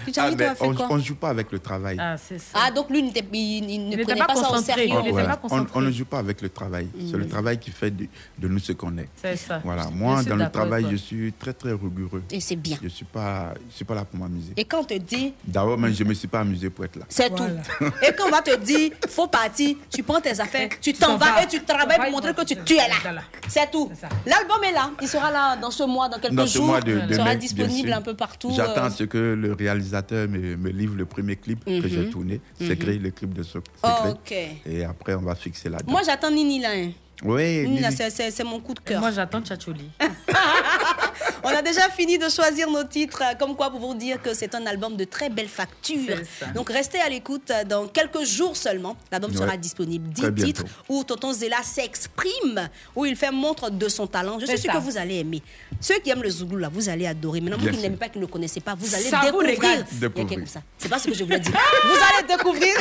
[0.06, 1.96] Chicharito mais a fait on, on joue pas avec le travail.
[2.00, 2.58] Ah, c'est ça.
[2.66, 4.86] Ah, donc lui, il, il- il ne prenait pas pas, ça au sérieux.
[4.88, 5.36] Il était Voilà.
[5.36, 6.88] pas On, ne joue pas avec le travail.
[7.10, 8.06] C'est le travail qui fait de,
[8.38, 9.08] de nous ce qu'on est.
[9.20, 9.60] C'est ça.
[9.64, 9.86] Voilà.
[9.92, 12.22] Moi, dans le travail, je suis très, très rigoureux.
[12.30, 12.76] Et c'est bien.
[12.80, 14.52] Je ne suis, pas- je suis pas là pour m'amuser.
[14.56, 16.96] Et quand on te dit, D'abord, même, je ne me suis pas amusé pour être
[16.96, 17.04] là.
[17.08, 17.44] c'est tout.
[18.02, 21.42] Et quand on va te dire, faut partir, tu prends tes affaires, tu t'en vas
[21.42, 23.22] et tu travailles pour montrer que tu, tu es là.
[23.48, 23.90] C'est tout.
[24.26, 24.90] L'album est là.
[25.00, 26.66] Il sera là dans ce mois, dans quelques Dans ce jours.
[26.66, 28.50] mois de, de Il sera disponible un peu partout.
[28.54, 28.90] J'attends euh.
[28.90, 31.82] ce que le réalisateur me, me livre le premier clip Mhm.
[31.82, 32.40] que j'ai tourné.
[32.60, 32.68] Mhm.
[32.68, 34.34] Secret, le clip de ce Oh, ok.
[34.66, 35.88] Et après, on va fixer la date.
[35.88, 36.70] Moi, j'attends Nini là.
[36.74, 36.90] hein.
[37.24, 37.84] Oui, Nini.
[37.92, 39.00] c'est- mon coup de cœur.
[39.00, 39.90] Moi, j'attends Tchatcholi.
[41.42, 44.34] On a déjà fini de choisir nos titres, euh, comme quoi pour vous dire que
[44.34, 46.16] c'est un album de très belle facture.
[46.54, 48.94] Donc restez à l'écoute euh, dans quelques jours seulement.
[49.10, 49.36] L'album Ouais.
[49.38, 50.08] sera disponible.
[50.10, 50.46] 10 Très bientôt.
[50.46, 54.38] titres où Tonton Zéla s'exprime, où il fait montre de son talent.
[54.38, 54.78] Je suis sûre ça.
[54.78, 55.42] que vous allez aimer.
[55.80, 57.40] Ceux qui aiment le Zouglou, là, vous allez adorer.
[57.40, 57.82] Maintenant, vous qui sûr.
[57.82, 59.86] n'aimez pas, qui ne le connaissez pas, vous allez Ça vous découvrir.
[59.92, 60.60] Il y a ça.
[60.80, 61.52] C'est pas ce que je voulais dire.
[61.84, 62.74] vous allez découvrir.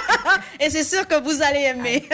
[0.60, 2.08] Et c'est sûr que vous allez aimer.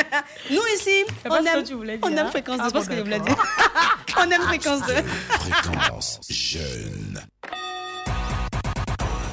[0.51, 2.57] Nous ici, C'est on pas ce que aime, tu voulais on dire, aime hein fréquence
[2.57, 2.63] 2.
[2.63, 3.37] Ah C'est pas ce que je voulais dire.
[4.19, 4.95] on aime fréquence 2.
[4.95, 7.23] Fréquence jeune.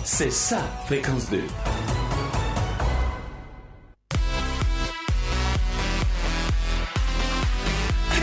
[0.03, 1.41] C'est ça, fréquence 2.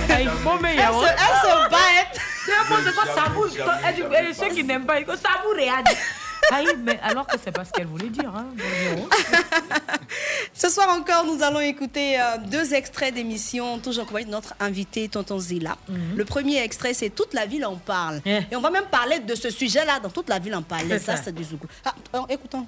[0.09, 1.05] Aïe, bon, mais il y Elle se, honte.
[1.09, 1.77] elle se bat.
[2.85, 3.47] C'est quoi ça vous
[3.85, 5.97] Elle dit, Ceux qui n'aiment pas, ils disent, ça vous réagit.
[6.51, 8.29] Aïe, mais alors que c'est pas ce qu'elle voulait dire.
[8.35, 8.47] Hein.
[10.55, 15.39] Ce soir encore, nous allons écouter euh, deux extraits d'émissions, toujours avec notre invité, Tonton
[15.39, 15.77] Zila.
[15.89, 16.17] Mhm.
[16.17, 18.21] Le premier extrait, c'est Toute la ville en parle.
[18.27, 18.43] Yeah.
[18.51, 20.89] Et on va même parler de ce sujet-là dans Toute la ville en parle.
[20.89, 21.17] Ça, ça.
[21.17, 21.67] c'est du Zougou.
[21.85, 22.67] Ah, euh, écoutons.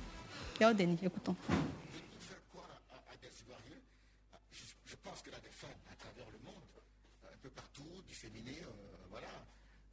[0.61, 1.37] Écoutons.
[4.87, 6.63] Je pense qu'elle a des fans à travers le monde,
[7.25, 8.71] un peu partout, disséminés, euh,
[9.11, 9.27] voilà.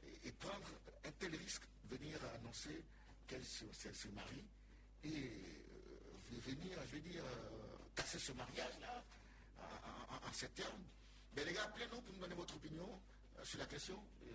[0.08, 0.68] Et, et prendre
[1.06, 2.84] un tel risque, venir annoncer
[3.28, 4.46] qu'elle se, se- se marie
[5.04, 9.04] et euh, venir, je veux dire, euh, casser ce mariage-là
[9.58, 10.84] en, en- en ces termes.
[11.36, 13.00] Mais les gars, appelez-nous pour nous donner votre opinion
[13.38, 14.02] euh, sur la question.
[14.24, 14.28] Euh,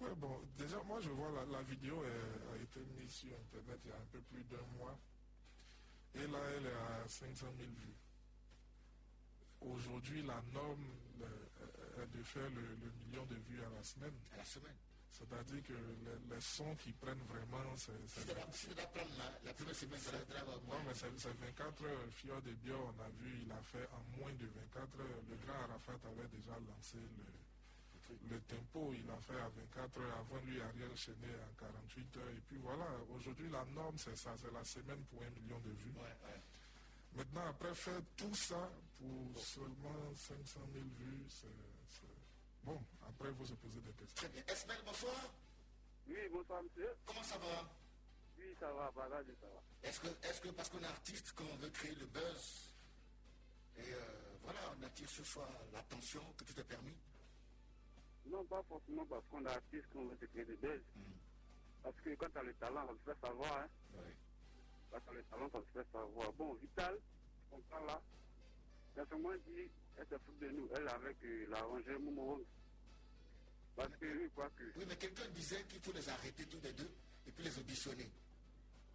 [0.00, 3.90] Ouais, bon, déjà, moi, je vois la, la vidéo a été mise sur Internet il
[3.90, 4.98] y a un peu plus d'un mois.
[6.16, 7.94] Et là, elle est à 500 000 vues.
[9.60, 10.84] Aujourd'hui, la norme
[11.22, 14.12] euh, est de faire le, le million de vues à la semaine.
[14.34, 14.76] à la semaine.
[15.14, 17.92] C'est-à-dire que les, les sons qui prennent vraiment, c'est...
[18.08, 21.30] c'est- Si vous prendre la, la première semaine, ça va être Non, mais c'est c'est
[21.38, 22.08] 24 heures.
[22.10, 25.22] Fior de Bio, on a vu, il a fait en moins de 24 heures.
[25.30, 27.24] Le grand Arafat avait déjà lancé le,
[28.28, 30.18] le tempo, il a fait à 24 heures.
[30.18, 32.30] Avant lui, Ariel Chenet en 48 heures.
[32.34, 34.34] Et puis voilà, aujourd'hui, la norme, c'est ça.
[34.36, 35.94] C'est la semaine pour un million de vues.
[37.14, 38.68] Maintenant, après faire tout ça
[38.98, 41.46] pour seulement 500 000 vues, c'est-
[42.64, 44.16] Bon, après, il faut se poser des questions.
[44.16, 44.42] Très bien.
[44.48, 45.30] Esmel, bonsoir.
[46.08, 46.88] Oui, bonsoir, monsieur.
[47.04, 47.68] Comment ça va?
[48.38, 49.88] Oui, ça va, Barrage, ça va.
[49.88, 52.70] Est-ce que, est-ce que parce qu'on est artiste, qu'on veut créer le buzz?
[53.76, 56.96] Et euh, voilà, on attire ce soir l'attention que tu t'es permis?
[58.26, 60.80] Non, pas forcément parce qu'on est artiste qu'on veut créer des buzz.
[61.82, 63.58] Parce que quand tu as le talent, on se fait savoir.
[63.58, 63.68] Hein.
[64.90, 66.32] Quand tu as le talent, on se fait savoir.
[66.32, 66.98] Bon, Vital,
[67.52, 68.00] on parle là.
[68.96, 70.68] Dit, elle se fout de nous.
[70.74, 72.40] Elle avec euh, la rangée Moumouron.
[73.76, 74.64] Parce que lui, quoi que.
[74.76, 76.90] Oui, mais quelqu'un disait qu'il faut les arrêter tous les deux
[77.26, 78.10] et puis les auditionner.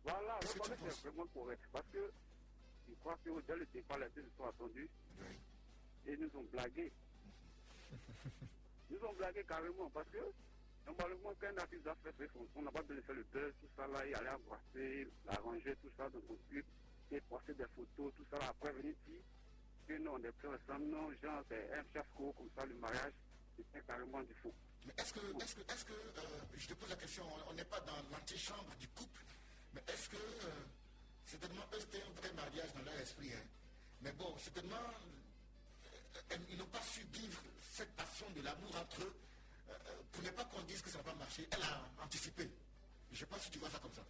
[0.04, 1.62] Voilà, c'est vraiment correct.
[1.72, 2.12] Parce que
[2.88, 4.90] je crois que dès le départ, les deux sont attendus.
[6.08, 6.92] Et nous ont blagué.
[8.90, 10.18] nous ont blagué carrément parce que
[10.86, 13.24] normalement, quand un artiste a fait ses chansons, on n'a pas besoin de faire le
[13.24, 16.66] buzz, tout ça là, et aller embrasser, l'arranger, tout ça dans son clip,
[17.12, 18.48] et poster des photos, tout ça là.
[18.50, 19.22] Après, venir dire
[19.90, 23.14] que non, on est plus ensemble, non, genre, c'est un fiasco comme ça, le mariage,
[23.58, 24.54] c'était carrément du faux.
[24.86, 26.22] Mais est-ce que, est-ce que, est-ce que euh,
[26.56, 29.24] je te pose la question, on- n'est pas dans l'antichambre du couple,
[29.74, 30.52] mais est-ce que, euh,
[31.26, 33.44] certainement, eux, c'était un vrai mariage dans leur esprit, hein.
[34.02, 39.16] Mais bon, certainement, euh, ils n'ont pas su vivre cette passion de l'amour entre eux,
[39.70, 41.48] euh, euh, pour ne pas qu'on dise que ça n'a pas marché.
[41.52, 42.50] Elle a anticipé.
[43.10, 44.04] Je ne sais pas si tu vois ça comme ça.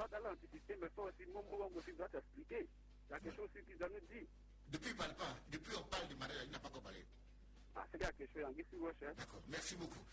[0.00, 2.66] Ça dans l'anticipé, mais ça aussi, mon moment aussi doit t'expliquer.
[3.08, 4.26] Il y a quelque chose aussi qu'ils doivent nous dire.
[4.68, 5.36] Depuis, parle pas.
[5.50, 7.04] Depuis, on parle du mariage, il n'a pas encore parlé.
[7.74, 8.64] Ah, c'est quelque chose, en guise
[9.02, 9.12] hein.
[9.16, 10.04] D'accord, merci beaucoup.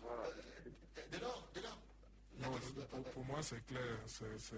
[0.00, 0.24] Voilà.
[1.10, 1.78] Dès lors, dès lors,
[2.38, 2.50] Non,
[2.90, 3.98] pour, pour moi, c'est clair.
[4.06, 4.56] C'est- c'est-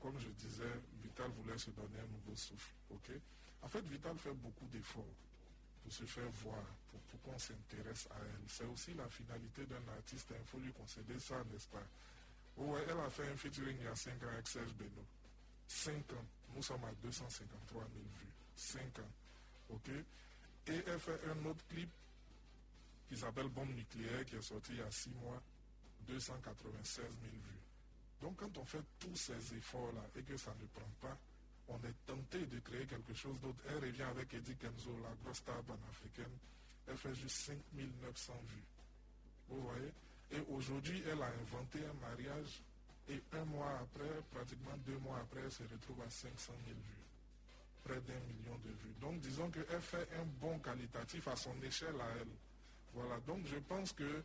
[0.00, 0.72] comme je disais,
[1.02, 2.72] Vital voulait se donner un nouveau souffle.
[2.90, 3.10] ok?
[3.62, 5.04] En fait, Vital fait beaucoup d'efforts
[5.82, 8.48] pour se faire voir, pour, pour qu'on s'intéresse à elle.
[8.48, 10.32] C'est aussi la finalité d'un artiste.
[10.36, 11.86] Il faut lui concéder ça, n'est-ce pas?
[12.56, 15.04] Ouais, elle a fait un featuring il y a 5 ans avec Serge Beno.
[15.66, 16.26] 5 ans.
[16.54, 18.32] Nous sommes à 253 000 vues.
[18.56, 19.10] 5 ans.
[19.70, 19.88] OK?
[20.68, 21.90] Et elle fait un autre clip
[23.08, 25.42] qui s'appelle Bombe nucléaire qui est sorti il y a 6 mois.
[26.06, 27.62] 296 000 vues.
[28.20, 31.18] Donc quand on fait tous ces efforts-là et que ça ne prend pas,
[31.68, 33.58] on est tenté de créer quelque chose d'autre.
[33.68, 36.36] Elle revient avec Eddie Kenzo, la grosse star panafricaine.
[36.86, 38.64] Elle fait juste 5 900 vues.
[39.48, 39.92] Vous voyez?
[40.32, 42.62] Et aujourd'hui, elle a inventé un mariage
[43.08, 47.02] et un mois après, pratiquement deux mois après, elle se retrouve à 500 000 vues.
[47.84, 48.94] Près d'un million de vues.
[49.00, 52.28] Donc disons qu'elle fait un bon qualitatif à son échelle à elle.
[52.94, 54.22] Voilà, donc je pense que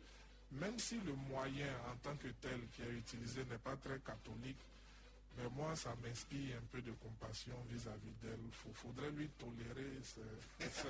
[0.52, 4.60] même si le moyen en tant que tel qui est utilisé n'est pas très catholique,
[5.36, 8.40] mais moi, ça m'inspire un peu de compassion vis-à-vis d'elle.
[8.66, 10.20] Il faudrait lui tolérer ses,
[10.66, 10.88] efforts.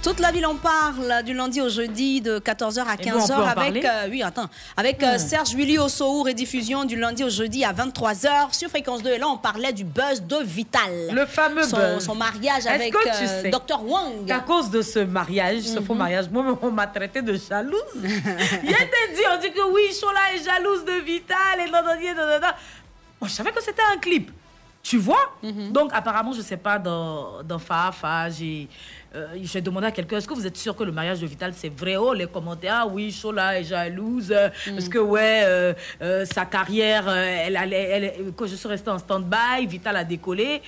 [0.00, 3.20] Toute la ville en parle du lundi au jeudi de 14h à Et nous, on
[3.20, 5.18] 15h peut en avec euh, oui attends avec euh, Hmm.
[5.18, 9.26] Serge Willy Ossoou rediffusion du lundi au jeudi à 23h sur fréquence 2 et là
[9.26, 11.10] on parlait du buzz de Vital.
[11.12, 12.04] Le fameux son, buzz.
[12.04, 14.30] son mariage avec que tu euh, sais Dr Wang.
[14.30, 15.98] À cause de ce mariage, ce faux Mhm.
[15.98, 17.80] mariage, moi, on m'a traité de jalouse.
[18.02, 21.78] Il était dit, on dit que oui, Chola est jalouse de Vital et non.
[23.20, 24.30] Moi, je savais que c'était un clip.
[24.80, 25.72] Tu vois Mhm.
[25.72, 28.68] Donc, apparemment, je sais pas, dans, dans Fafa, j'ai
[29.14, 31.52] euh, j'ai demandé à quelqu'un est-ce que vous êtes sûr que le mariage de Vital,
[31.56, 31.96] c'est vrai?
[31.96, 34.30] Oh, les commentaires, ah oui, Chola est jalouse.
[34.66, 34.74] Mhm.
[34.74, 35.72] Parce que, ouais, euh,
[36.02, 40.04] euh, sa carrière, euh, elle, allait- elle, quand je suis restée en stand-by, Vital a
[40.04, 40.60] décollé.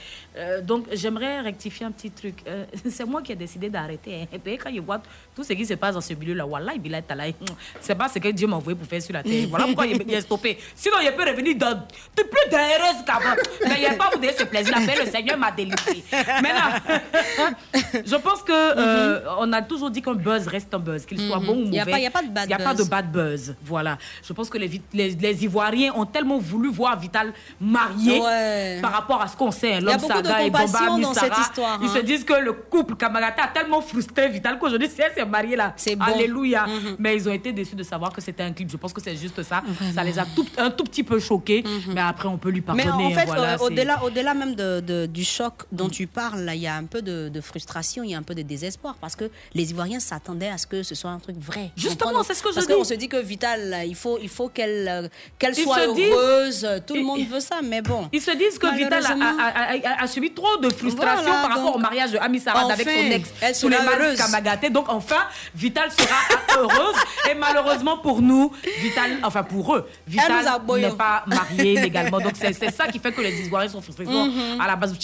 [0.62, 2.42] Donc, j'aimerais rectifier un petit truc.
[2.88, 4.22] C'est moi qui ai décidé d'arrêter.
[4.22, 4.26] hein.
[4.32, 5.02] Et puis, quand je vois
[5.34, 7.02] tout ce qui se passe dans ce milieu-là, Wallah, Bilal
[7.80, 9.46] c'est pas ce que Dieu m'a envoyé pour faire sur la terre.
[9.48, 10.58] Voilà pourquoi il est stoppé.
[10.74, 13.34] Sinon, il peut revenir dans de plus d'heureuse qu'avant.
[13.64, 14.74] Mais il n'y a pas vous donner ce plaisir.
[14.76, 16.02] Après, le Seigneur m'a délivré.
[16.12, 17.50] Maintenant,
[18.06, 21.38] je pense que euh, on a toujours dit qu'un buzz reste un buzz, qu'il soit
[21.38, 21.46] Mhm.
[21.46, 21.92] bon ou mauvais.
[21.96, 22.88] il y a pas de bad Il n'y a pas de buzz.
[22.90, 23.54] bad buzz.
[23.64, 23.98] Voilà.
[24.26, 28.78] Je pense que les, les, les Ivoiriens ont tellement voulu voir Vital marié Ouais.
[28.82, 29.74] par rapport à ce qu'on sait.
[29.74, 31.92] A L'homme beaucoup de Saga et Bomba Missara, cette histoire, Ils hein.
[31.94, 35.56] se disent que le couple Kamagata a tellement frustré Vital qu'aujourd'hui, si elle s'est mariée
[35.56, 36.04] là, bon.
[36.04, 36.66] Alléluia.
[36.66, 36.96] Mhm.
[36.98, 38.70] Mais ils ont été déçus de savoir que c'était un clip.
[38.70, 39.62] Je pense que c'est juste ça.
[39.94, 41.64] Ça les a tout- un tout petit peu choqués.
[41.94, 43.06] Mais après, on peut lui Mais pardonner.
[43.06, 46.66] en fait, voilà, euh, au-delà, même de, de- du choc dont tu parles, il y
[46.66, 49.30] a un peu de, de frustration, il y a un peu de désespoir parce que
[49.54, 51.70] les Ivoiriens s'attendaient à ce que ce soit un truc vrai.
[51.76, 52.72] Justement, c'est ce que je Parce dis.
[52.74, 56.10] qu'on se dit que Vital, il faut, il faut qu'elle, euh, qu'elle soit se disent-
[56.12, 56.68] heureuse.
[56.86, 58.08] Tout le monde veut ça, mais bon.
[58.12, 61.56] Ils se disent que Vital a, a- a- a- subi trop de frustration Voilà, par
[61.56, 64.18] rapport au mariage de Ami Sarad avec enfin, son ex elle sous les mains heureuse.
[64.18, 64.70] Kamagaté.
[64.70, 65.22] Donc enfin,
[65.54, 66.16] Vital sera
[66.60, 66.96] heureuse.
[67.30, 70.44] Et malheureusement pour nous, Vital, enfin pour eux, Vital
[70.78, 72.20] n'est pas marié légalement.
[72.20, 74.04] Donc c'est ça qui fait que les Ivoiriens sont frustrés.
[74.04, 74.60] Sont Mhm.
[74.60, 74.94] À la base,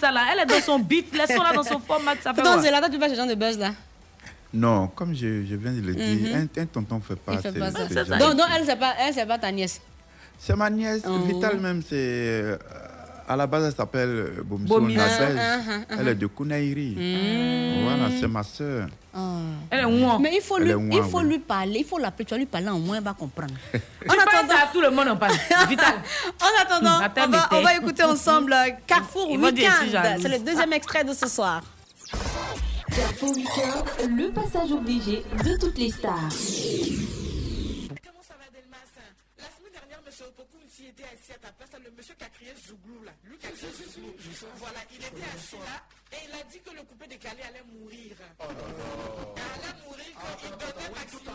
[0.00, 0.22] ça là.
[0.32, 2.12] Elle est dans son beat, laissons là dans son format.
[2.22, 3.70] Ça quoi Zelada, tu fais ce genre de buzz là.
[4.52, 6.48] Non, comme je, je viens de le dire, Mhm.
[6.58, 8.04] un, un tonton ne fait pas, fait ce- pas ce ça.
[8.04, 9.80] genre Donc, donc, elle, c'est pas, elle, c'est pas ta nièce.
[10.38, 11.02] C'est ma nièce.
[11.06, 11.18] Oh.
[11.26, 11.94] Vital même, c'est.
[11.94, 12.56] euh,
[13.28, 14.84] À la base, elle s'appelle Bomiso.
[14.98, 15.02] Ah,
[15.38, 15.58] ah,
[15.88, 16.96] ah, Elle est de Kounaïri.
[16.98, 17.84] Mm.
[17.84, 18.88] Voilà, c'est ma soeur.
[19.70, 20.18] Elle est ouin.
[20.18, 21.28] Mais il faut Elle lui, il faut oui.
[21.28, 23.54] lui parler, il faut l'appeler, tu vas lui parler en moins, il va comprendre.
[24.08, 25.34] En attendant, à tout le monde en parle.
[25.68, 25.94] Vital.
[26.42, 29.70] En attendant, on va, on va écouter ensemble euh, Carrefour Weekend.
[30.20, 31.62] C'est le deuxième extrait de ce soir.
[34.08, 36.28] Le passage obligé de toutes les stars.
[38.04, 38.78] Comment ça va, Delmas
[39.38, 40.12] La semaine dernière, M.
[40.28, 43.12] Opoku, s'il était assis à ta place, le monsieur qui a crié Zouglou, là.
[43.24, 44.12] Lui qui a crié Zouglou.
[44.56, 45.82] Voilà, il était assis là
[46.12, 48.16] et il a dit que le coupé décalé allait mourir.
[48.40, 48.44] Oh.
[48.50, 51.34] Il allait mourir quand il donnait maximum.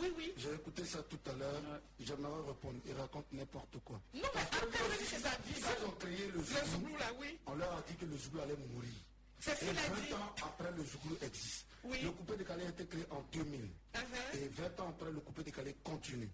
[0.00, 0.32] Oui, oui.
[0.38, 1.60] J'ai écouté ça tout à l'heure.
[2.00, 2.78] J'aimerais répondre.
[2.86, 4.00] Ils racontent n'importe quoi.
[4.14, 5.58] Non, mais après, c'est sa vie.
[5.58, 7.38] Ils ont créé le Zouglou, là, oui.
[7.46, 8.94] on leur a dit que le Zouglou allait mourir.
[9.40, 10.12] C'est ce Et qu'il a 20 dit.
[10.14, 11.66] ans après, le Zouglou existe.
[11.84, 11.98] Oui.
[12.02, 13.60] Le coupé décalé a été créé en 2000.
[13.94, 14.36] Uh-huh.
[14.38, 16.30] Et 20 ans après, le coupé décalé continue.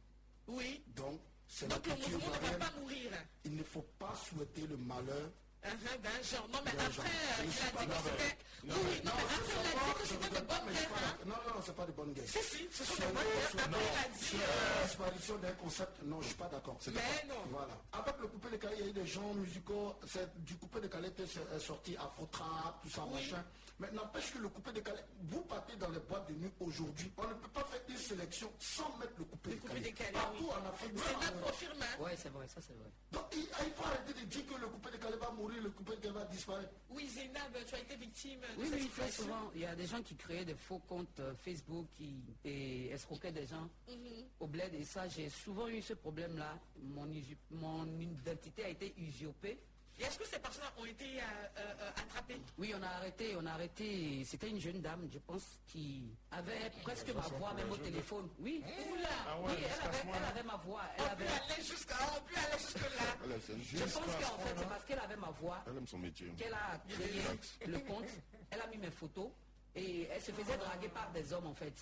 [0.49, 0.83] Oui.
[0.89, 3.11] Donc, c'est la Donc le culture mouvement ne va pas mourir.
[3.45, 5.31] Il ne faut pas souhaiter le malheur
[5.65, 6.49] Uh-huh, D'un genre.
[6.53, 8.37] Non, mais après, euh, il a dit que c'était.
[8.63, 8.71] Oui,
[9.05, 10.89] Non, mais après, il a dit que c'était de bonnes guerres.
[10.89, 12.29] pas- Non, non, c'est pas de bonnes guerres.
[12.29, 13.65] Si, si, ce sont de bonnes guerres.
[13.65, 14.37] Après, il a dit.
[14.37, 16.79] euh, disparition d'un concept, non, je suis pas d'accord.
[16.87, 17.35] Mais non.
[17.51, 17.75] Voilà.
[17.93, 19.95] Avec le coupé décalé, il y a eu des genres musicaux.
[20.39, 23.43] Du coupé décalé était so- est sorti Afro-Trap, tout ça, machin.
[23.79, 27.29] Mais n'empêche que le coupé décalé, vous partez dans les boîtes de nuit aujourd'hui, on
[27.29, 29.51] ne peut pas faire une sélection sans mettre le coupé
[29.81, 30.13] décalé.
[30.13, 30.93] Partout en Afrique.
[30.97, 31.83] C'est en- confirme.
[31.83, 32.03] hein.
[32.03, 32.91] Ouais, c'est vrai, ça c'est vrai.
[33.13, 35.95] Donc il, il faut arrêter de dire que le coupé décalé va mourir, le coupé
[35.97, 36.71] décalé va disparaître.
[36.89, 39.51] Oui, Zénab, tu as été victime de Oui, cette oui, très souvent.
[39.55, 43.33] Il y a des gens qui créaient des faux comptes euh, Facebook qui et escroquaient
[43.33, 44.25] des gens Mhm.
[44.41, 44.73] au bled.
[44.75, 46.59] Et ça, j'ai souvent eu ce problème-là.
[46.83, 47.07] Mon,
[47.51, 49.61] mon identité a été usurpée.
[49.99, 51.23] Et est-ce que ces personnes ont été euh,
[51.59, 52.41] euh, attrapées?
[52.59, 54.23] Oui, on a arrêté, on a arrêté.
[54.25, 58.29] C'était une jeune dame, je pense, qui avait presque ma voix même au téléphone.
[58.39, 58.63] Oui,
[58.93, 59.09] Oula.
[59.27, 60.83] Ah ouais, oui elle, avait, elle avait ma voix.
[60.99, 63.17] Elle On peut aller jusqu'à on peut aller jusque-là.
[63.73, 66.29] Je pense qu'en fait, c'est parce qu'elle avait ma voix Elle aime son métier.
[66.37, 67.23] qu'elle a créé
[67.67, 68.09] le compte.
[68.51, 69.31] Elle a mis mes photos.
[69.77, 71.75] Et elle se faisait draguer par des hommes en fait.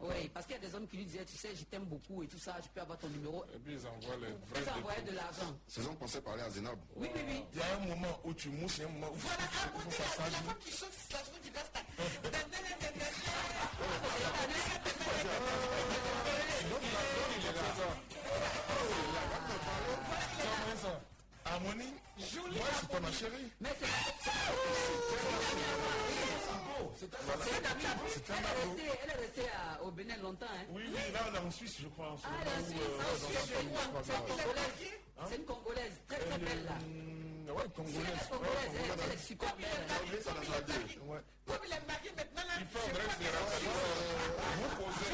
[0.00, 2.22] Oui, parce qu'il y a des hommes qui lui disaient, tu sais, je t'aime beaucoup
[2.22, 3.44] et tout ça, je peux avoir ton numéro.
[3.52, 5.58] Et puis ils envoient les vrais Ils envoyaient de l'argent.
[5.66, 6.78] Ces gens pensaient parler à Zénab.
[6.94, 7.44] Oui, oui, oui.
[7.52, 9.20] Il y a un moment où tu mousses, il y a un moment où il
[9.20, 10.36] faut que ça s'agit.
[10.60, 11.70] Qui chante la chanson qui passe
[21.44, 23.52] Harmonie, moi je suis pas ma chérie.
[23.60, 23.86] Mais c'est
[26.98, 30.46] C'est un Elle est restée, elle est restée à- au Bénin longtemps.
[30.48, 30.64] Hein.
[30.70, 32.12] Oui, oui, là on est en Suisse, je crois.
[32.12, 32.80] en Ah, en Suisse.
[32.80, 34.00] dans
[35.28, 35.44] c'est une je.
[35.44, 35.92] Congolaise.
[36.08, 36.72] Très très belle là.
[37.52, 38.00] Ouais, congolaise.
[38.00, 39.66] Elle est congolaise, elle, elle est super belle.
[41.46, 42.80] Comme il est marié maintenant, là, Il faut
[44.56, 45.12] Vous posez.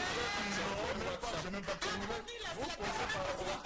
[1.52, 2.06] Même pas terminé.
[2.54, 3.62] Vous posez par rapport.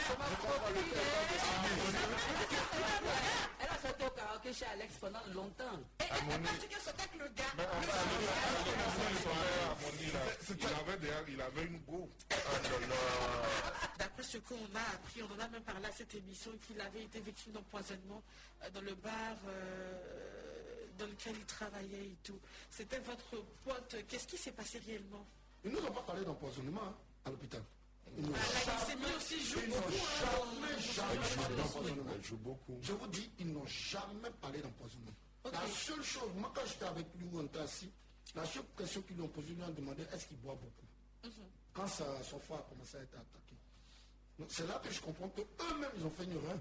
[3.60, 3.65] Je
[4.06, 5.78] au karaoké chez Alex pendant longtemps.
[10.48, 12.08] Il avait déjà, il avait une go.
[12.30, 12.36] Ah.
[13.98, 17.02] D'après ce qu'on a appris, on en a même parlé à cette émission, qu'il avait
[17.02, 18.22] été victime d'empoisonnement
[18.62, 22.38] euh, dans le bar euh, dans lequel il travaillait et tout.
[22.70, 23.96] C'était votre pote.
[24.08, 25.26] Qu'est-ce qui s'est passé réellement?
[25.64, 26.94] Ils nous ont pas parlé d'empoisonnement hein,
[27.24, 27.62] à l'hôpital.
[28.16, 29.93] Ils n'ont La glycémie aussi joue beaucoup.
[30.72, 32.38] Elle joue.
[32.82, 35.12] Je vous dis, ils n'ont jamais parlé d'empoisonnement.
[35.52, 37.90] La seule chose, moi quand j'étais avec lui, on était assis,
[38.34, 41.30] la seule question qu'ils lui ont posée, ils lui ont demandé est-ce qu'il boit beaucoup
[41.72, 43.55] Quand ça, son foie a commencé à être attaqué.
[44.38, 46.59] Donc c'est là que je comprends qu'eux-mêmes, ils ont fait une erreur.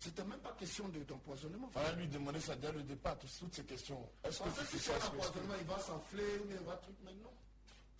[0.00, 1.70] C'était même pas question de- d'empoisonnement.
[1.74, 4.08] On va lui demander ça dès le départ, toutes toutes ces questions.
[4.22, 6.94] Est-ce que Parce que tu si c'est empoisonnement, il va s'enfler, ou il va truc,
[7.04, 7.32] mais non.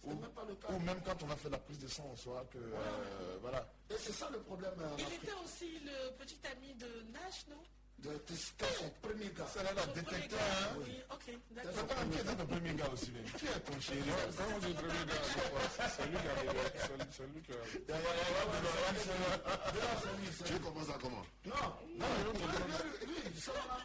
[0.04, 0.68] Ou, même pas le cas.
[0.72, 3.66] ou même quand on a fait la prise de sang, on saura que euh, voilà.
[3.90, 5.22] Et c'est ça le problème euh, Il Afrique.
[5.24, 7.56] était aussi le petit ami de Nash, non
[7.98, 9.44] De- C'était son premier gars.
[9.52, 11.86] C'est là la détecteur, hein Oui, ok, C'est d'accord.
[11.88, 14.02] pas qui est ton premier gars aussi, mais qui est ton chéri
[14.36, 16.30] Comment le premier gars c'est quoi C'est lui qui a.
[16.78, 17.54] C'est- C'est lui qui a.
[20.46, 22.32] Tu commences à comment Non, non,
[23.04, 23.78] lui, il sort là.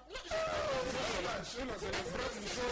[1.44, 1.92] C'est le vrai
[2.40, 2.68] Mousso,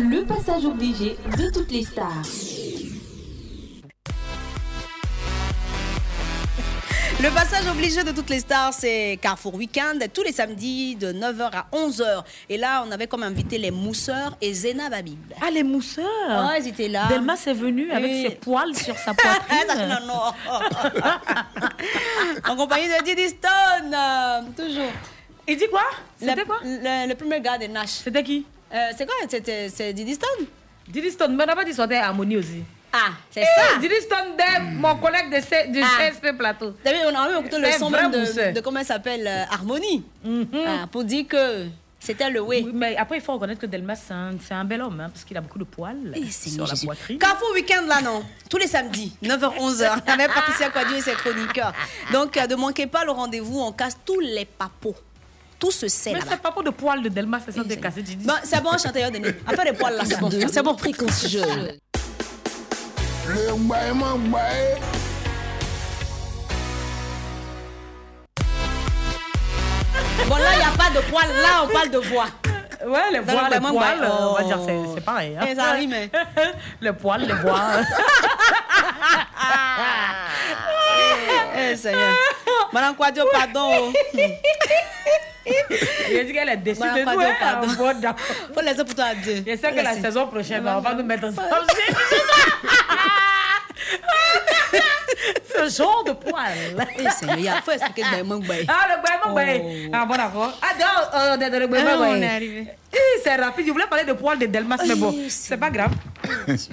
[0.00, 2.22] le passage obligé de toutes les stars.
[7.22, 11.50] Le passage obligé de toutes les stars, c'est Carrefour Weekend, tous les samedis de 9h
[11.52, 12.22] à 11h.
[12.48, 15.18] Et là, on avait comme invité les mousseurs et Zena Babib.
[15.42, 17.08] Ah, les mousseurs Ah, ils étaient là.
[17.10, 19.66] Delmas est venu avec ses poils sur sa poitrine.
[19.90, 20.32] non, non.
[22.52, 24.92] en compagnie de Didi Stone, euh, toujours.
[25.46, 25.84] Il dit quoi?
[26.18, 26.60] C'était quoi?
[26.64, 27.90] le, le premier gars de Nash.
[28.02, 28.46] C'était qui?
[28.72, 29.14] Euh, C'est quoi?
[29.28, 30.46] C'était c'est Diddy Stone?
[30.88, 32.62] Diddy Stone, mais on n'a pas dit sortait Harmonie aussi.
[32.92, 33.78] Ah, c'est Eh, ça.
[33.78, 36.10] Diddy Stone, de mon collègue de C- du Ah.
[36.10, 36.74] CSP Plateau.
[36.84, 40.04] On a même écouté le son de, de comment elle s'appelle euh, Harmonie.
[40.66, 41.66] Ah, pour dire que
[42.00, 42.62] c'était le way.
[42.64, 44.00] Oui, mais après, il faut reconnaître que Delmas,
[44.40, 47.18] c'est un, bel homme, hein, parce qu'il a beaucoup de poils Eh, sur la poitrine.
[47.18, 48.24] Carrefour Week-end, là, non.
[48.48, 51.72] Tous les samedis, 9h-11h, avec Patricia Quadio et ses chroniqueurs.
[52.12, 53.60] Donc, euh, ne manquez pas le rendez-vous.
[53.60, 54.96] On casse tous les papos.
[55.58, 58.02] Tout se sait Mais c'est pas pour de poils de Delmas, c'est ça de casser.
[58.20, 59.28] Bon, c'est bon, chanteur Denis.
[59.46, 60.30] Affaire des poils là, c'est bon.
[60.30, 60.74] C'est bon.
[60.76, 61.26] Fréquence
[70.28, 71.28] Bon, là, il n'y a pas de poils.
[71.42, 72.26] Là, on parle de voix.
[72.86, 74.42] Ouais, les le les poils, on va oh.
[74.42, 75.36] dire c'est c'est pareil.
[75.38, 75.44] Hein.
[75.48, 76.08] Eh, ça rime, hein.
[76.80, 77.86] les poils, les voiles.
[81.56, 82.16] Eh, Seigneur.
[82.72, 83.92] Madame Quadio, pardon.
[83.92, 83.92] A
[86.24, 87.04] dit qu'elle est déçue Madame de.
[87.04, 87.34] Quadio, hein.
[87.40, 87.68] pardon.
[88.54, 89.42] Faut laisser pour toi dire.
[89.46, 91.48] Je sais que la saison prochaine, on va nous mettre ensemble.
[95.70, 96.86] Ce genre de poils.
[96.98, 98.66] Eh, Seigneur, il faut expliquer le baillement bail.
[98.68, 99.90] Ah, le baillement, bail.
[99.92, 100.52] Ah, bon, d'accord.
[100.62, 102.22] Ah, d'accord, euh, de- de- le baillement, Ah, on bail.
[102.22, 102.66] est arrivé.
[102.92, 103.66] Eh, C'est rapide.
[103.66, 105.92] Je voulais parler de poils de Delmas, mais bon, c'est pas grave.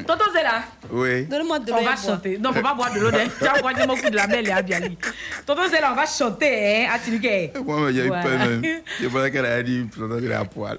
[0.08, 0.64] Tonton Zéla.
[0.90, 1.26] Oui.
[1.26, 1.78] Donne-moi de l'eau.
[1.80, 2.38] On va chanter.
[2.40, 3.10] Non, faut pas boire de l'eau.
[3.10, 3.28] hein.
[3.40, 4.98] Tiens, on va dire beaucoup de la belle et Abiali.
[5.46, 7.56] Tonton Zéla, on va chanter, hein, à Tilike.
[7.66, 8.62] Moi, j'ai eu peur même.
[9.02, 10.78] Je pensais qu'elle a dit planter de la poêle.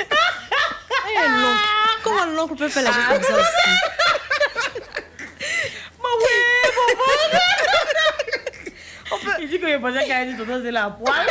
[0.00, 1.58] Eh, l'oncle.
[2.04, 3.70] Comment l'oncle peut faire la chose comme ça aussi
[5.98, 6.34] Mais oui,
[6.74, 6.82] bon,
[9.40, 11.26] Il dit que je pensais qu'elle a dit Tonton à poil.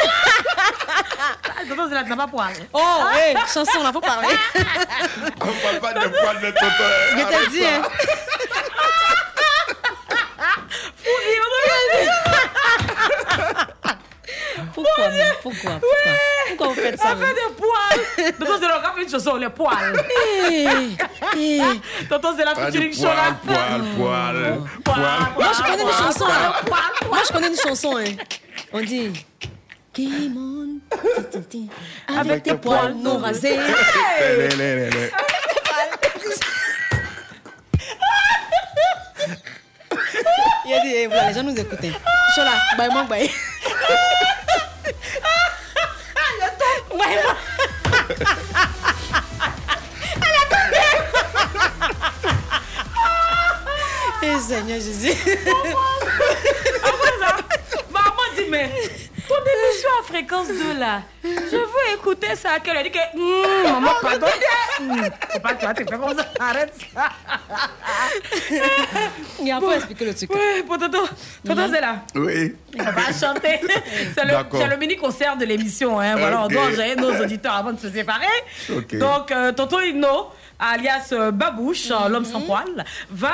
[0.89, 2.53] Ah, Tonton tu n'as pas poil.
[2.73, 4.27] Oh, hey, chanson, là, faut parler.
[5.41, 6.89] On parle pas de poêle de tonton.
[7.17, 7.81] Je t'ai dit, hein.
[14.73, 16.11] Pourquoi, mais Pourquoi Pourquoi?
[16.49, 18.33] Pourquoi vous faites ça Ça fait des poils.
[18.39, 20.03] Tonton Zéla, on fait une chanson, les poils.
[21.37, 21.61] Eh,
[22.09, 23.37] Tonton Zéla, Pas featuring de Chola.
[23.45, 24.97] poêle, poêle, poêle.
[25.37, 26.25] Moi, je connais une chanson.
[26.27, 26.53] hein.
[26.65, 27.09] Poil, poil.
[27.09, 27.97] Moi, je connais une chanson.
[27.97, 28.05] hein.
[28.73, 29.11] On dit.
[29.93, 30.79] Kimon,
[32.19, 33.57] avec tes poils non rasés.
[40.65, 41.79] Il a dit, eh, voilà, les gens nous écoutent.
[42.35, 43.29] Chola, bye, mon bye.
[46.97, 47.35] Bye, mon-
[54.23, 55.13] Eh, Seigneur Jésus.
[56.83, 57.37] Après ça,
[57.91, 58.71] maman dit, mais
[59.27, 62.59] ton émission à fréquence 2 là, je veux écouter ça.
[62.59, 64.27] Qu'elle a dit que, Hum, maman, pardon.
[64.79, 65.01] Hum,
[65.31, 66.25] Faut pas que tu faire comme ça.
[66.39, 67.09] Arrête ça.
[69.43, 70.29] Il faut expliquer le truc.
[70.33, 71.03] Oui, pour Tonton,
[71.45, 72.03] Tonton, c'est là.
[72.15, 72.55] Oui.
[72.79, 73.59] On va chanter.
[74.15, 74.59] C'est le, D'accord.
[74.61, 75.99] c'est le mini-concert de l'émission.
[75.99, 76.15] Hein.
[76.17, 78.25] Voilà, on doit engager nos auditeurs avant de se séparer.
[78.93, 80.27] Donc, euh, Tonton Hino,
[80.59, 83.31] alias euh, Babouche, euh, l'homme sans poil, va,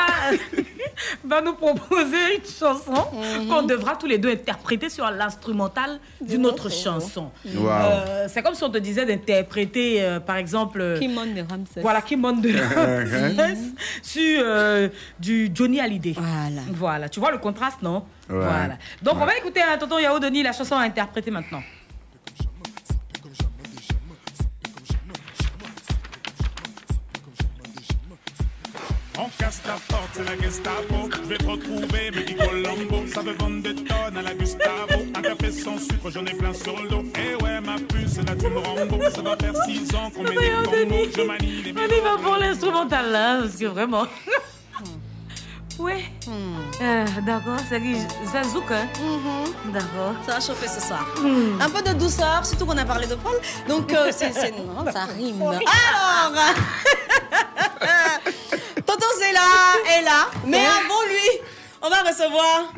[1.24, 3.08] va nous proposer une chanson
[3.50, 7.32] qu'on devra tous les deux interpréter sur l'instrumental d'une autre chanson.
[7.46, 7.70] Wow.
[7.70, 10.98] Euh, c'est comme si on te disait d'interpréter, euh, par exemple.
[11.00, 11.82] Kimon de Ramsès.
[11.82, 13.58] voilà, qui monte de Ramsès
[14.02, 14.90] sur euh,
[15.20, 16.14] du Johnny Hallyday.
[16.18, 16.62] Voilà.
[16.72, 18.04] Voilà, tu vois le contraste, non?
[18.30, 18.38] Ouais.
[18.40, 18.78] Voilà.
[19.02, 21.62] Donc, on va écouter un tonton Yao Denis, la chanson à interpréter maintenant.
[29.44, 31.10] Casse la porte, c'est la Gestapo.
[31.12, 33.08] Je vais te retrouver, me dit Colombo.
[33.08, 35.00] Ça veut vendre des tonnes à la Gustavo.
[35.16, 37.04] Un café sans sucre, j'en ai plein sur le dos.
[37.16, 38.98] Eh ouais, ma puce, là tu me Rambo.
[39.14, 41.10] Ça va faire six ans qu'on met des combos.
[41.16, 44.06] Je manie les on y va pour l'instrumental là, parce que vraiment.
[45.80, 46.06] Oui.
[46.82, 47.96] Euh, D'accord, c'est qui
[48.32, 48.88] C'est Zouk, hein
[49.66, 50.14] D'accord.
[50.26, 51.06] Ça va chauffer ce soir.
[51.60, 53.36] Un peu de douceur, surtout qu'on a parlé de poil.
[53.68, 54.32] Donc, euh, c'est,
[54.94, 55.42] ça rime.
[55.42, 56.32] Alors,
[58.86, 59.42] Tonton Zéla
[59.98, 61.42] est là, mais avant lui,
[61.82, 62.72] on va recevoir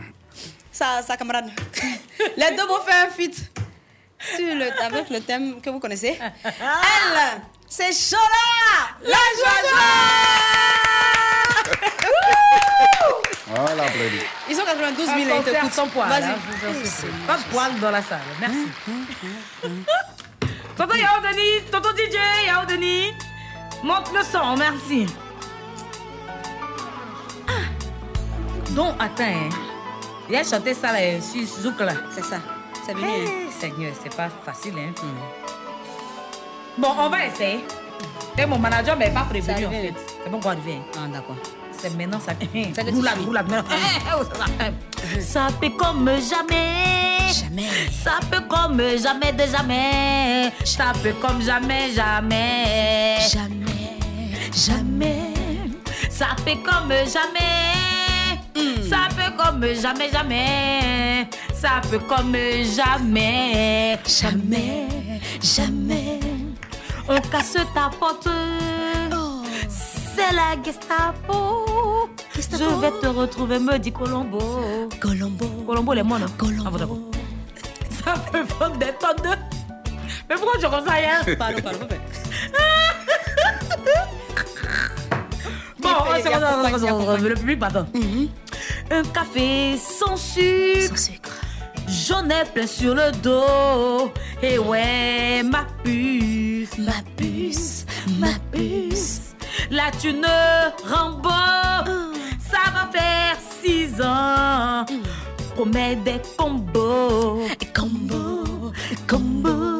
[0.71, 1.51] sa, sa camarade.
[2.37, 3.35] Les deux vont faire un feat
[4.35, 6.17] sur le, avec le thème que vous connaissez.
[6.43, 9.75] Elle, c'est Chola, la Jojo
[14.49, 15.73] Ils ont 92 000 Un et ils concert t'écoutent.
[15.73, 16.09] sans poil.
[16.09, 16.23] Vas-y.
[16.23, 16.35] hein,
[16.67, 17.09] en supplie.
[17.27, 18.19] Pas de poil dans la salle.
[18.39, 18.67] Merci.
[20.77, 22.17] tonton Yao Denis, tonton DJ
[22.47, 23.13] Yao Denis,
[23.83, 25.05] monte le son, merci.
[27.47, 27.51] Ah.
[28.71, 29.49] Donc, attends, hein.
[30.29, 31.93] il a chanté ça là, sur Zouk là.
[32.13, 32.37] C'est ça.
[32.85, 32.91] C'est.
[32.93, 33.51] Hey, hein.
[33.57, 34.93] Seigneur, c'est pas facile, hein.
[36.77, 37.63] Bon, on va essayer.
[38.37, 39.93] Et mon manager m'avait pas Ça prévenu en fait.
[40.23, 40.79] C'est bon qu'on revient.
[40.97, 41.37] Ah, d'accord.
[41.71, 42.33] c'est maintenant ça.
[42.91, 43.75] Roulade, roulade, maintenant.
[43.75, 45.47] Eh, eh, oh, ça, ça.
[45.47, 47.31] Ça fait comme jamais.
[47.31, 47.69] Jamais.
[47.91, 50.51] Ça peut comme jamais de jamais.
[50.65, 53.17] Ça peut comme jamais, jamais.
[53.31, 53.97] Jamais.
[54.53, 55.33] Jamais.
[56.09, 57.75] Ça fait comme jamais.
[58.89, 61.27] Ça peut comme jamais, jamais.
[61.53, 62.35] Ça peut comme
[62.75, 63.97] jamais.
[64.05, 64.87] Jamais.
[65.41, 66.14] Jamais.
[67.07, 68.27] On casse ta porte.
[69.69, 72.09] C'est la Gestapo.
[72.35, 74.39] Je vais te retrouver, me dit Colombo.
[74.99, 75.45] Colombo.
[75.67, 76.25] Colombo, les moines.
[76.37, 77.11] Colombo.
[78.03, 79.37] Ça peut vendre des tonnes de.
[80.29, 81.87] Mais pourquoi tu comme ça hier Pardon, pardon.
[85.77, 87.23] Bon, il bon, accompagne.
[87.23, 87.85] le public, pardon.
[88.89, 90.95] Un café sans sucre.
[91.87, 94.11] J'en ai plein sur le dos.
[94.41, 96.77] Et ouais, ma puce.
[96.77, 97.85] Ma puce,
[98.19, 99.35] ma puce.
[99.71, 100.27] Là, tu ne
[100.89, 101.29] Rambo.
[102.39, 104.85] Ça va faire six ans.
[105.55, 107.41] Qu'on met des combos.
[107.73, 108.71] Combo,
[109.07, 109.77] combo.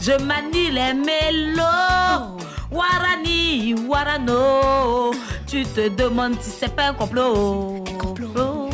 [0.00, 2.38] Je manie les mélos.
[2.70, 5.12] Warani, Warano.
[5.46, 7.84] Tu te demandes si c'est pas un complot.
[7.88, 8.70] Un complot.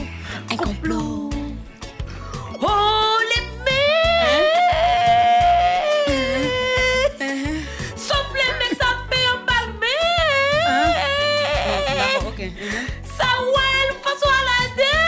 [0.50, 1.18] Un complot.
[2.60, 3.39] Oh, les.
[13.16, 13.24] Ça
[13.55, 14.98] ouais, François Aladdin.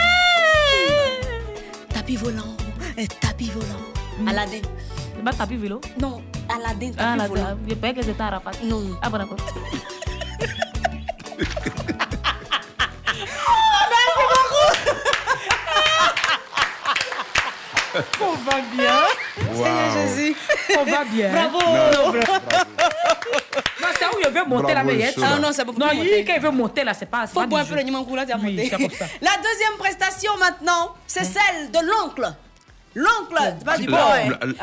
[1.93, 2.55] Tapis volant,
[3.21, 3.85] tapis volant.
[4.29, 4.61] Aladdin.
[5.15, 5.79] C'est pas tapis vélo?
[5.99, 7.57] Non, Aladdin, tapis Ah, là, volant.
[7.67, 8.51] je croyais que c'était Arafat.
[8.63, 8.97] Non.
[9.01, 9.37] Ah, bon, d'accord.
[18.21, 18.99] On va bien.
[19.53, 20.35] Seigneur Jésus.
[20.79, 21.31] On va bien.
[21.31, 21.59] Bravo.
[21.59, 25.15] Non, Non, c'est où il veut monter la meillette.
[25.23, 27.25] Ah non, c'est beaucoup Non, il veut monter là, c'est pas.
[27.27, 28.69] c'est Faut boire un peu le Nimankou là, tu as Oui, monté.
[28.69, 28.77] ça.
[29.21, 32.33] La deuxième prestation maintenant, c'est celle de l'oncle.
[32.93, 33.97] L'oncle, c'est pas du boy.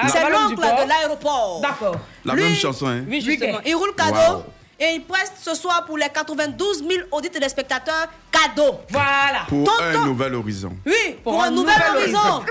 [0.08, 1.60] C'est l'oncle de l'aéroport.
[1.62, 1.96] D'accord.
[2.24, 3.04] La Lui- même chanson, hein?
[3.08, 3.58] Oui, justement.
[3.64, 4.36] Il roule cadeau.
[4.36, 4.44] Wow.
[4.80, 8.78] Et il preste ce soir pour les 92 000 audits téléspectateurs cadeau.
[8.90, 9.40] Voilà.
[9.48, 10.70] Pour un nouvel horizon.
[10.86, 12.44] Oui, pour, un, nouvel, horizon.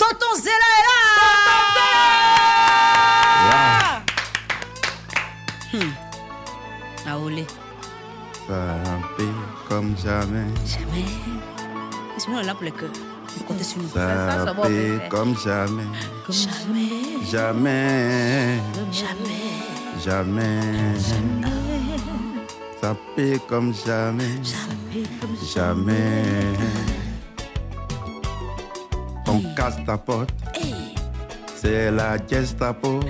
[0.00, 1.00] Tonton Zéla est là.
[5.74, 5.92] Hmm.
[7.06, 7.44] Ah, olé.
[8.48, 8.56] Ça
[9.18, 9.34] fait
[9.68, 10.48] comme jamais.
[10.64, 11.04] Jamais.
[12.16, 12.88] Et sinon, on est là pour les cœurs.
[13.36, 13.88] Vous comptez sur nous.
[13.90, 15.84] Ça fait comme jamais.
[16.30, 17.18] Jamais.
[17.30, 18.60] Jamais.
[20.02, 20.60] Jamais.
[21.08, 21.50] Jamais.
[22.80, 24.40] Ça fait comme jamais.
[25.54, 26.24] Jamais.
[26.96, 26.99] On
[29.56, 30.30] casse ta porte.
[31.54, 33.00] C'est la Gestapo.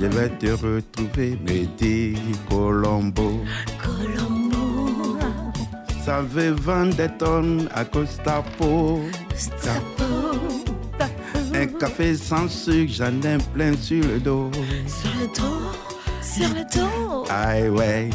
[0.00, 2.16] Je vais te retrouver, me dit
[2.48, 3.40] Colombo.
[3.82, 5.18] Colombo.
[6.04, 9.00] Ça veut vendre des tonnes à Costapo.
[11.54, 14.50] Un café sans sucre, j'en ai plein sur le dos.
[14.86, 15.60] Sur le dos.
[16.22, 17.24] Sur le dos.
[17.30, 18.10] Aïe ouais,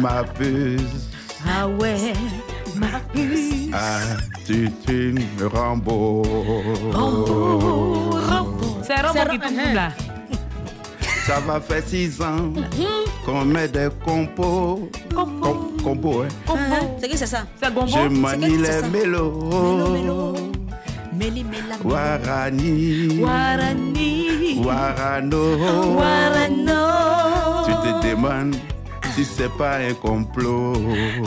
[0.00, 1.08] ma puce.
[1.46, 2.12] Ah ouais,
[2.80, 3.68] ma puce.
[3.72, 4.00] Ah,
[4.46, 6.22] tu, tu me Rambo.
[8.82, 9.88] C'est Rambo qui trouve là.
[11.26, 12.52] Ça va faire six ans
[13.24, 14.88] qu'on met des compos.
[15.14, 16.28] Com- Compos, hein.
[16.48, 16.84] Uh-huh.
[17.00, 17.44] C'est qui c'est ça?
[17.62, 17.86] C'est Gombo.
[17.92, 20.34] Je manie les mélos.
[21.12, 23.20] Méli, méla, Warani.
[23.22, 24.62] Warani.
[24.64, 25.42] Warano.
[25.98, 26.80] Warano.
[27.66, 28.56] Tu te demandes
[29.14, 30.74] si c'est pas un complot.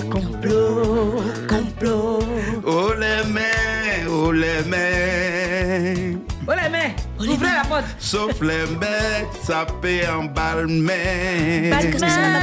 [0.10, 1.23] Complot.
[1.47, 2.19] Complot.
[2.65, 6.19] Oh les mains, oh les mains.
[6.47, 7.85] Oh les mains, ouvrez la porte.
[7.99, 11.72] Sauf les mecs, ça paie en balmain.
[11.72, 12.34] Qu'est-ce que c'est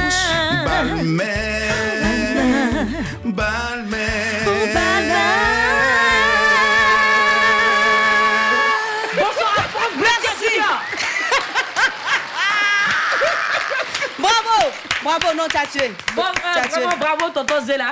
[15.03, 15.27] Bravo.
[15.35, 15.91] Non, tu as tué.
[16.15, 16.69] Bon, Tu as euh, tué.
[16.83, 17.91] vraiment bravo, tonton Zéla.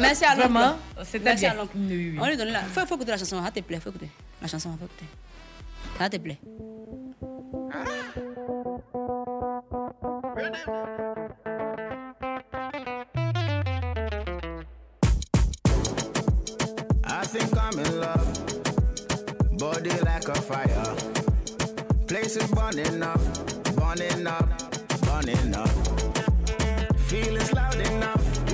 [0.00, 0.48] Merci à l'oncle.
[0.52, 1.50] Vraiment, c'était Merci bien.
[1.52, 1.76] à l'oncle.
[1.76, 2.60] On lui donne la.
[2.62, 4.10] Faut, faut écouter la chanson, te plaît, faut écouter.
[4.40, 5.06] La chanson, faut écouter.
[5.98, 6.38] Ça te plaît.
[17.04, 19.58] I think I'm in love.
[19.58, 20.96] Body like a fire.
[22.06, 23.20] Places burning up,
[23.76, 24.48] burning up,
[25.02, 25.91] burning up.
[27.12, 28.50] Feelings loud enough.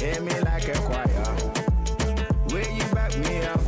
[0.00, 1.36] Hear me like a choir.
[2.48, 3.62] Will you back me up,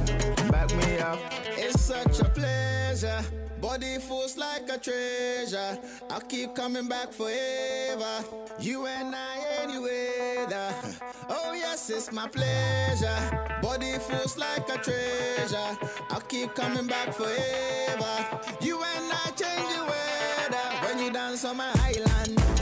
[0.51, 1.19] back me up?
[1.59, 3.21] It's such a pleasure.
[3.61, 5.79] Body feels like a treasure.
[6.11, 8.25] I keep coming back forever.
[8.59, 10.47] You and I, anyway.
[11.29, 13.19] Oh yes, it's my pleasure.
[13.61, 15.79] Body feels like a treasure.
[16.09, 18.15] I'll keep coming back forever.
[18.63, 22.54] You and I change the weather when you dance on my island.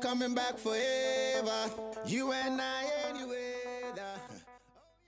[0.00, 1.70] Coming back forever.
[2.06, 3.54] You and I anyway.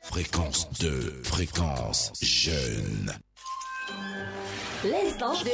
[0.02, 3.12] Fréquence 2, fréquence jeune.
[4.84, 5.50] L'instant de.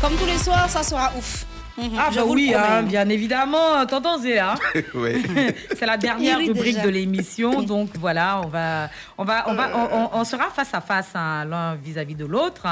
[0.00, 1.46] Comme tous les soirs, ça sera ouf.
[1.78, 4.54] Mhm, Ah bah oui, hein, bien évidemment, tonton Zéa.
[4.94, 5.22] oui.
[5.78, 6.82] C'est la dernière rubrique déjà.
[6.82, 8.88] de l'émission, donc voilà, on va,
[9.18, 12.24] on va, on va, on, on- on sera face à face hein, l'un vis-à-vis de
[12.24, 12.66] l'autre.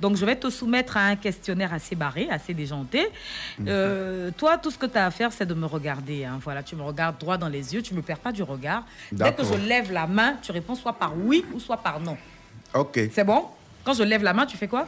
[0.00, 3.06] Donc je vais te soumettre à un questionnaire assez barré, assez déjanté.
[3.66, 6.24] Euh, toi, tout ce que tu as à faire, c'est de me regarder.
[6.24, 6.38] hein.
[6.42, 8.84] Voilà, tu me regardes droit dans les yeux, tu me perds pas du regard.
[9.10, 12.16] Dès que je lève la main, tu réponds soit par oui ou soit par non.
[12.74, 13.00] Ok.
[13.12, 13.46] C'est bon?
[13.84, 14.86] Quand je lève la main, tu fais quoi?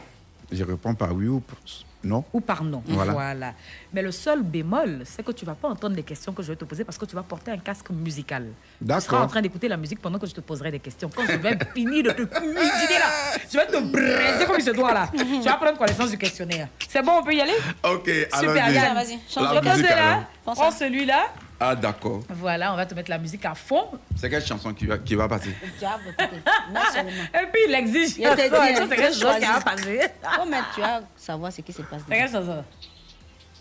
[0.51, 1.57] Je réponds par oui ou par
[2.05, 2.23] non.
[2.33, 2.83] ou par non.
[2.87, 3.53] Voilà.
[3.93, 6.55] Mais le seul bémol, c'est que tu vas pas entendre les questions que je vais
[6.55, 8.43] te poser parce que tu vas porter un casque musical.
[8.79, 9.21] Tu seras D'accord.
[9.21, 11.09] en train d'écouter la musique pendant que je te poserai des questions.
[11.13, 13.09] Quand je vais finir de te cuisiner là,
[13.51, 15.09] je vais te braiser comme il se doit là.
[15.15, 16.67] tu vas prendre connaissance du questionnaire.
[16.87, 17.55] C'est bon, on peut y aller?
[17.83, 18.75] Ok, Super, allons-y.
[18.75, 18.93] Yann.
[18.95, 21.25] vas-y, change que là, prends celui-là.
[21.59, 22.21] Ah, d'accord.
[22.29, 23.87] Voilà, on va te mettre la musique à fond.
[24.15, 25.49] C'est quelle chanson qui va, qui va passer?
[25.49, 28.17] Et puis il exige.
[28.17, 29.99] Il Ça, hein, c'est quelque tu chose qui va passer?
[30.39, 32.01] Oh, mais tu vas savoir ce qui se passe.
[32.09, 32.63] C'est quelle chanson?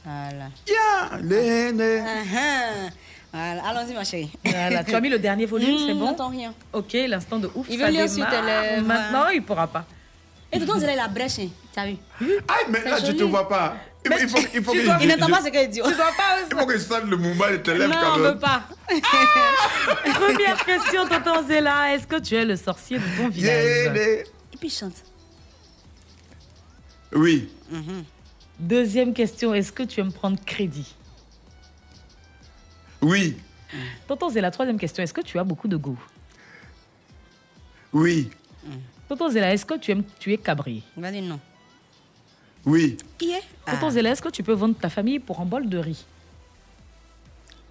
[0.04, 0.46] Voilà.
[0.68, 2.00] Yeah, les, les.
[2.00, 2.90] Ah,
[3.32, 4.30] Voilà, allons-y, ma chérie.
[4.44, 6.06] Voilà, tu as mis le dernier volume, c'est Mmh, bon?
[6.08, 6.52] J'entends rien.
[6.72, 7.66] Ok, l'instant de ouf.
[7.70, 8.30] Il ça veut lire sur démarre.
[8.32, 8.86] tes lèvres.
[8.86, 9.84] Maintenant, il pourra pas.
[10.52, 11.48] Et tout le temps, il a la brèche, hein.
[11.72, 11.96] tu as vu?
[12.48, 13.76] Ah, mais là, je te vois pas.
[14.06, 15.80] Il, il faut, il faut Tu que dois- je- Il n'entend pas ce qu'elle dit.
[15.82, 16.36] Tu dois pas.
[16.50, 18.32] Il faut que je sente le mouvement de tes lèvres Non, on même.
[18.34, 18.62] veut pas.
[20.14, 21.94] Première question, tonton Zéla.
[21.94, 23.96] Est-ce que tu es le sorcier de ton Yeah, village
[24.52, 25.02] Et puis, il chante.
[27.14, 27.48] Oui.
[28.58, 30.94] Deuxième question, est-ce que tu aimes prendre crédit?
[33.00, 33.36] Oui.
[34.06, 35.98] Tonton Zéla, troisième question, est-ce que tu as beaucoup de goût?
[37.92, 38.30] Oui.
[39.08, 41.40] Tonton Zéla, est-ce que tu aimes tuer cabri Vas-y, non.
[42.66, 42.96] Oui.
[43.20, 43.40] Yeah.
[43.66, 46.04] Tonton Zéla, est-ce que tu peux vendre ta famille pour un bol de riz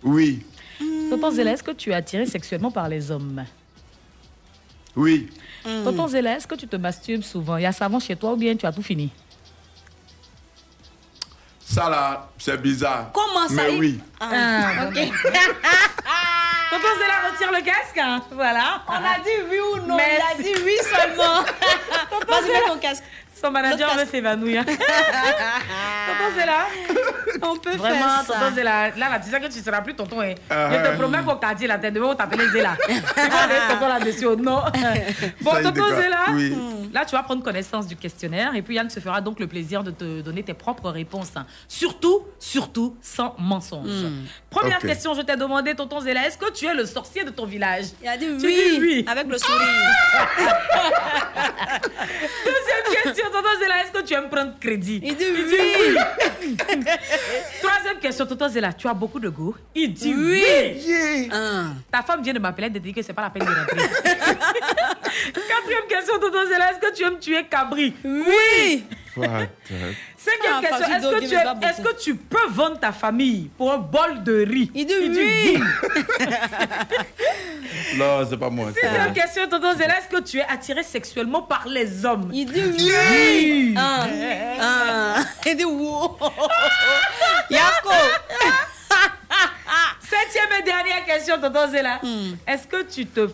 [0.04, 0.46] Oui.
[1.10, 3.44] Tonton Zéla, est-ce que tu es attiré sexuellement par les hommes
[4.96, 5.30] Oui.
[5.64, 8.36] Tonton Zéla, est-ce que tu te masturbes souvent Il y a savon chez toi ou
[8.38, 9.12] bien tu as tout fini?
[11.66, 13.12] Ça là, c'est bizarre.
[13.14, 14.00] Comment ça Mais il- oui.
[14.20, 14.94] Ah, ok.
[16.70, 17.98] Tonton Zéla, retire le casque.
[17.98, 18.22] hein.
[18.32, 18.84] Voilà.
[18.88, 19.96] On a dit oui ou non?
[19.96, 21.42] Mais Il a dit oui seulement.
[22.28, 23.04] Vas-y, mets ton casque.
[23.44, 24.64] Son manager veut s'évanouir.
[24.66, 26.68] Tonton Zéla.
[27.42, 28.34] On peut Vraiment, faire ça.
[28.34, 28.90] tonton Zéla.
[28.96, 30.22] Là, là, tu sais que tu ne seras plus tonton.
[30.22, 30.34] Hein.
[30.50, 32.78] Ah, Je te promets qu'au quartier, là, t'es devant, on t'appelait Zéla.
[32.88, 34.26] tu vas aller tonton là-dessus.
[34.38, 34.62] Non.
[35.42, 35.96] Bon, Ça, tonton.
[35.96, 36.26] Zéla.
[36.32, 36.56] Oui.
[36.94, 39.84] Là, tu vas prendre connaissance du questionnaire et puis Yann se fera donc le plaisir
[39.84, 41.32] de te donner tes propres réponses.
[41.68, 43.90] Surtout, surtout, sans mensonge.
[44.50, 44.86] Première Ok.
[44.88, 47.86] question, je t'ai demandé, tonton Zéla, est-ce que tu es le sorcier de ton village?
[48.02, 49.06] Il a dit Tu oui, dis oui.
[49.10, 49.60] avec le sourire.
[52.46, 55.02] Deuxième question, tonton Zéla, est-ce que tu aimes prendre crédit?
[55.04, 55.96] Il dit oui.
[57.62, 60.44] Troisième question, tonton Zéla, tu as beaucoup de goût Il dit Oui.
[60.88, 61.30] oui.
[61.32, 61.66] Ah.
[61.92, 63.78] Ta femme vient de m'appeler de dire que c'est pas la peine de rentrer.
[65.34, 67.94] Quatrième question, tonton Zéla, est-ce que tu aimes tuer Cabri?
[68.04, 68.84] Oui.
[69.16, 71.36] Cinquième question, est-ce que, tu
[71.66, 74.72] est-ce que tu peux vendre ta famille pour un bol de riz?
[74.74, 75.60] Il dit oui.
[77.96, 78.70] Non, c'est pas moi.
[78.74, 82.30] Sixième question, tonton Zéla, est-ce que tu es attiré sexuellement par les hommes?
[82.34, 83.76] Il dit oui.
[83.78, 84.08] Ah.
[84.60, 85.16] Ah.
[85.46, 86.18] Il dit wow.
[87.50, 87.90] Yako.
[90.02, 92.00] Septième et dernière question, tonton Zéla.
[92.02, 92.34] Hmm.
[92.48, 93.30] Est-ce que tu te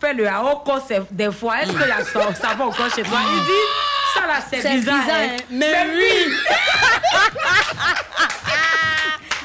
[0.00, 0.72] fais le haoko
[1.10, 1.62] des fois?
[1.62, 3.18] Est-ce que la ça, ça va encore chez toi?
[3.30, 5.00] Il dit, ça là, c'est bizarre.
[5.00, 5.28] bizarre, hein.
[5.30, 5.44] hein.
[5.50, 6.32] Mais oui.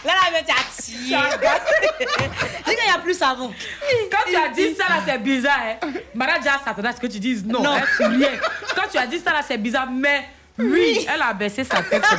[0.05, 1.21] Là, là, mais tu as tiré.
[2.63, 3.53] Qu'il n'y a plus savon.
[4.09, 5.59] Quand tu as dit ça là, c'est bizarre.
[5.61, 5.87] Hein.
[6.15, 7.61] Madame déjà s'attendait à ce que tu dises non.
[7.61, 7.75] Non.
[7.99, 8.39] Elle.
[8.73, 12.05] Quand tu as dit ça là, c'est bizarre, mais oui, elle a baissé sa tête.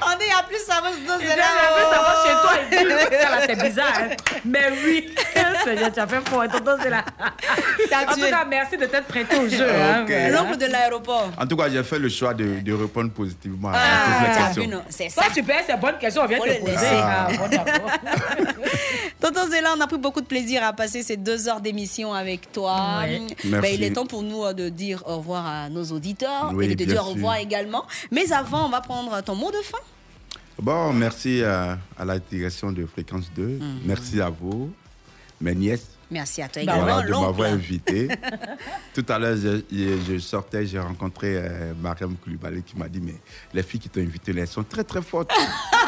[0.04, 1.42] On plus savon Tonton Il Zéla.
[1.42, 3.16] donne un peu savon chez toi et oh.
[3.22, 3.92] Ça là, c'est bizarre.
[4.00, 4.08] hein.
[4.44, 5.14] Mais oui,
[5.64, 6.44] Seigneur, tu as fait fort.
[6.50, 7.04] Tonton, c'est là.
[8.10, 9.68] En tout cas, merci de t'être prêté au jeu.
[9.70, 10.04] hein.
[10.30, 11.30] L'oncle de l'aéroport.
[11.38, 14.62] En tout cas, j'ai fait le choix de, de répondre positivement à Ah, toutes les
[14.62, 14.82] questions.
[14.88, 15.22] C'est ça.
[15.22, 16.76] Ça, tu payes ces bonnes questions, on vient le poser.
[16.92, 17.28] Ah.
[19.20, 22.50] Tonton Zéla, on a pris beaucoup de plaisir à passer ces deux heures d'émission avec
[22.52, 23.02] toi.
[23.04, 23.74] Ben, Merci.
[23.74, 26.74] il est temps pour nous euh, de dire au revoir à nos auditeurs Oui, et
[26.74, 27.84] de te dire au revoir également.
[28.10, 29.78] Mais avant, on va prendre ton mot de fin.
[30.60, 33.42] Bon, merci à, à la direction de Fréquence 2.
[33.42, 33.80] Mhm.
[33.84, 34.72] Merci à vous,
[35.40, 35.88] mes nièces.
[36.10, 38.06] Merci à toi également, Voilà, de m'avoir invité.
[38.94, 43.00] Tout à l'heure, je, je- je sortais, j'ai rencontré euh, Mariam Koulibaly qui m'a dit
[43.00, 43.14] Mais
[43.54, 45.32] les filles qui t'ont invité, là, elles sont très très fortes.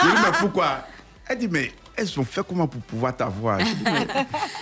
[0.02, 0.86] J'ai dit Mais pourquoi?
[1.28, 3.58] Elle dit Mais elles ont fait comment pour pouvoir t'avoir?
[3.60, 4.06] J'ai dit, Mais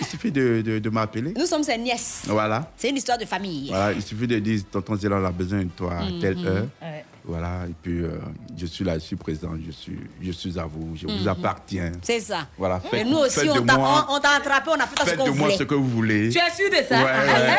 [0.01, 1.33] Il suffit de, de- de m'appeler.
[1.35, 2.23] Nous sommes ses nièces.
[2.27, 2.69] Voilà.
[2.75, 3.69] C'est une histoire de famille.
[3.69, 6.45] Voilà, il suffit de dire Tonton Zéla, on a besoin de toi à telle Mhm.
[6.47, 6.67] heure.
[6.81, 7.05] Ouais.
[7.25, 8.19] Voilà, et puis euh,
[8.57, 11.27] je suis là, je suis présent, je suis, je suis à vous, je vous Mhm.
[11.29, 11.91] appartiens.
[12.01, 12.47] C'est ça.
[12.57, 14.73] Voilà, Et faites, nous aussi, faites de on t'a moi, on- on t'a attrapé, on
[14.73, 15.57] a fait ce faites qu'on de moi voulait.
[15.57, 16.29] ce que vous voulez.
[16.29, 16.97] Tu es sûr de ça?
[16.97, 17.57] Ouais, ouais.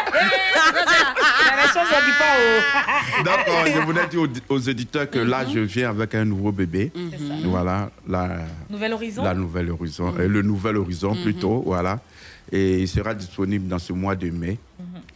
[1.50, 3.22] La version, je dis pas au.
[3.24, 5.28] D'accord, je voulais dire aux, aux éditeurs que Mhm.
[5.28, 6.92] là, je viens avec un nouveau bébé.
[6.94, 7.34] C'est ça.
[7.44, 8.38] Voilà, la,
[8.68, 9.22] Nouvel horizon?
[9.24, 11.22] la nouvelle horizon, euh, le nouvel horizon Mhm.
[11.22, 12.00] plutôt, voilà.
[12.52, 14.58] Et il sera disponible dans ce mois de mai.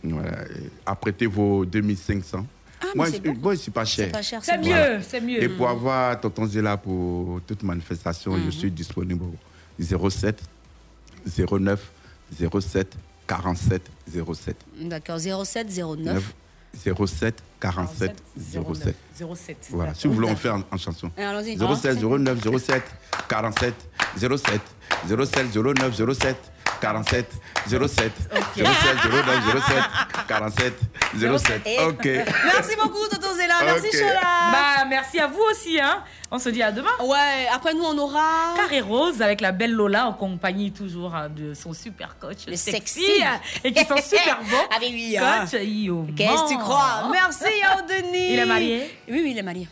[0.02, 0.12] Mhm.
[0.14, 0.42] Voilà.
[0.44, 2.46] Et Apprêtez vos 2500.
[2.82, 4.06] Mais Moi, c'est c'est- moi, pas cher.
[4.06, 4.66] C'est pas cher, C'est bon.
[4.68, 5.42] mieux, c'est mieux.
[5.42, 8.44] Et pour avoir Tonton Zéla pour toute manifestation, Mhm.
[8.46, 9.34] je suis disponible au
[9.82, 10.40] 07
[11.26, 11.90] 09
[12.38, 12.96] 07
[13.26, 14.56] 47 07.
[14.82, 16.34] D'accord, 07 09.
[16.74, 18.96] 9 07 47 07.
[19.18, 19.56] 07.
[19.70, 21.10] Voilà, si vous voulez, on fait en, en chanson.
[21.16, 21.56] Et allons-y.
[21.56, 22.82] 07 09 07
[23.28, 23.74] 47
[24.16, 24.60] 07
[25.09, 26.36] 07 09 07
[26.80, 27.26] 47
[27.68, 28.12] 07 07
[28.56, 29.82] 09 07
[30.28, 30.74] 47
[31.38, 31.62] 07.
[31.66, 32.05] Et- Ok.
[32.05, 33.55] Merci beaucoup, Tonton Zéla.
[33.64, 33.92] Merci, Ok.
[33.98, 34.20] Chola.
[34.52, 35.80] Bah, merci à vous aussi.
[35.80, 36.02] Hein.
[36.30, 36.90] On se dit à demain.
[37.00, 38.55] Ouais, après nous, on aura.
[38.56, 42.55] Carré Rose avec la belle Lola en compagnie toujours hein, de son super coach Le
[42.56, 43.22] sexy, sexy.
[43.24, 44.76] hein, et qui sont super bons.
[44.76, 45.46] Avec lui, hein.
[45.50, 46.06] Coach Yo.
[46.16, 47.09] Qu'est-ce que tu crois?
[47.10, 48.32] Merci, Yao Denis.
[48.34, 48.82] Il est marié?
[48.90, 49.10] Ah.
[49.10, 49.68] Oui, oui, il est marié.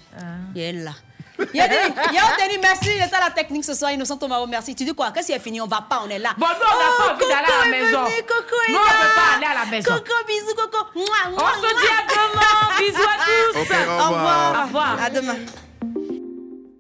[0.54, 0.92] Il est là.
[1.38, 2.90] Denis, Yao Denis, merci.
[2.96, 3.90] Il à la technique ce soir.
[3.92, 4.74] Innocent Tomao, merci.
[4.74, 5.10] Tu dis quoi?
[5.12, 6.30] Qu'est-ce qui est fini On va pas, on est là.
[6.38, 8.04] Bon, nous, on n'a pas envie d'aller à la maison.
[8.04, 8.78] venu, Coco là.
[8.78, 9.92] on veut pas aller à la maison.
[9.94, 10.86] Coco, bisous, Coco.
[10.94, 12.52] Mouah, On mouah, se dit à demain.
[12.78, 13.58] Bisous à tous.
[13.58, 14.60] Au revoir.
[14.62, 15.02] Au revoir.
[15.02, 15.36] À demain.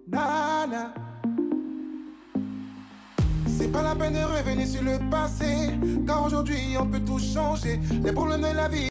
[0.08, 0.92] Nana.
[3.58, 5.70] C'est pas la peine de revenir sur le passé,
[6.06, 7.80] car aujourd'hui on peut tout changer.
[8.04, 8.84] Les problèmes de la vie.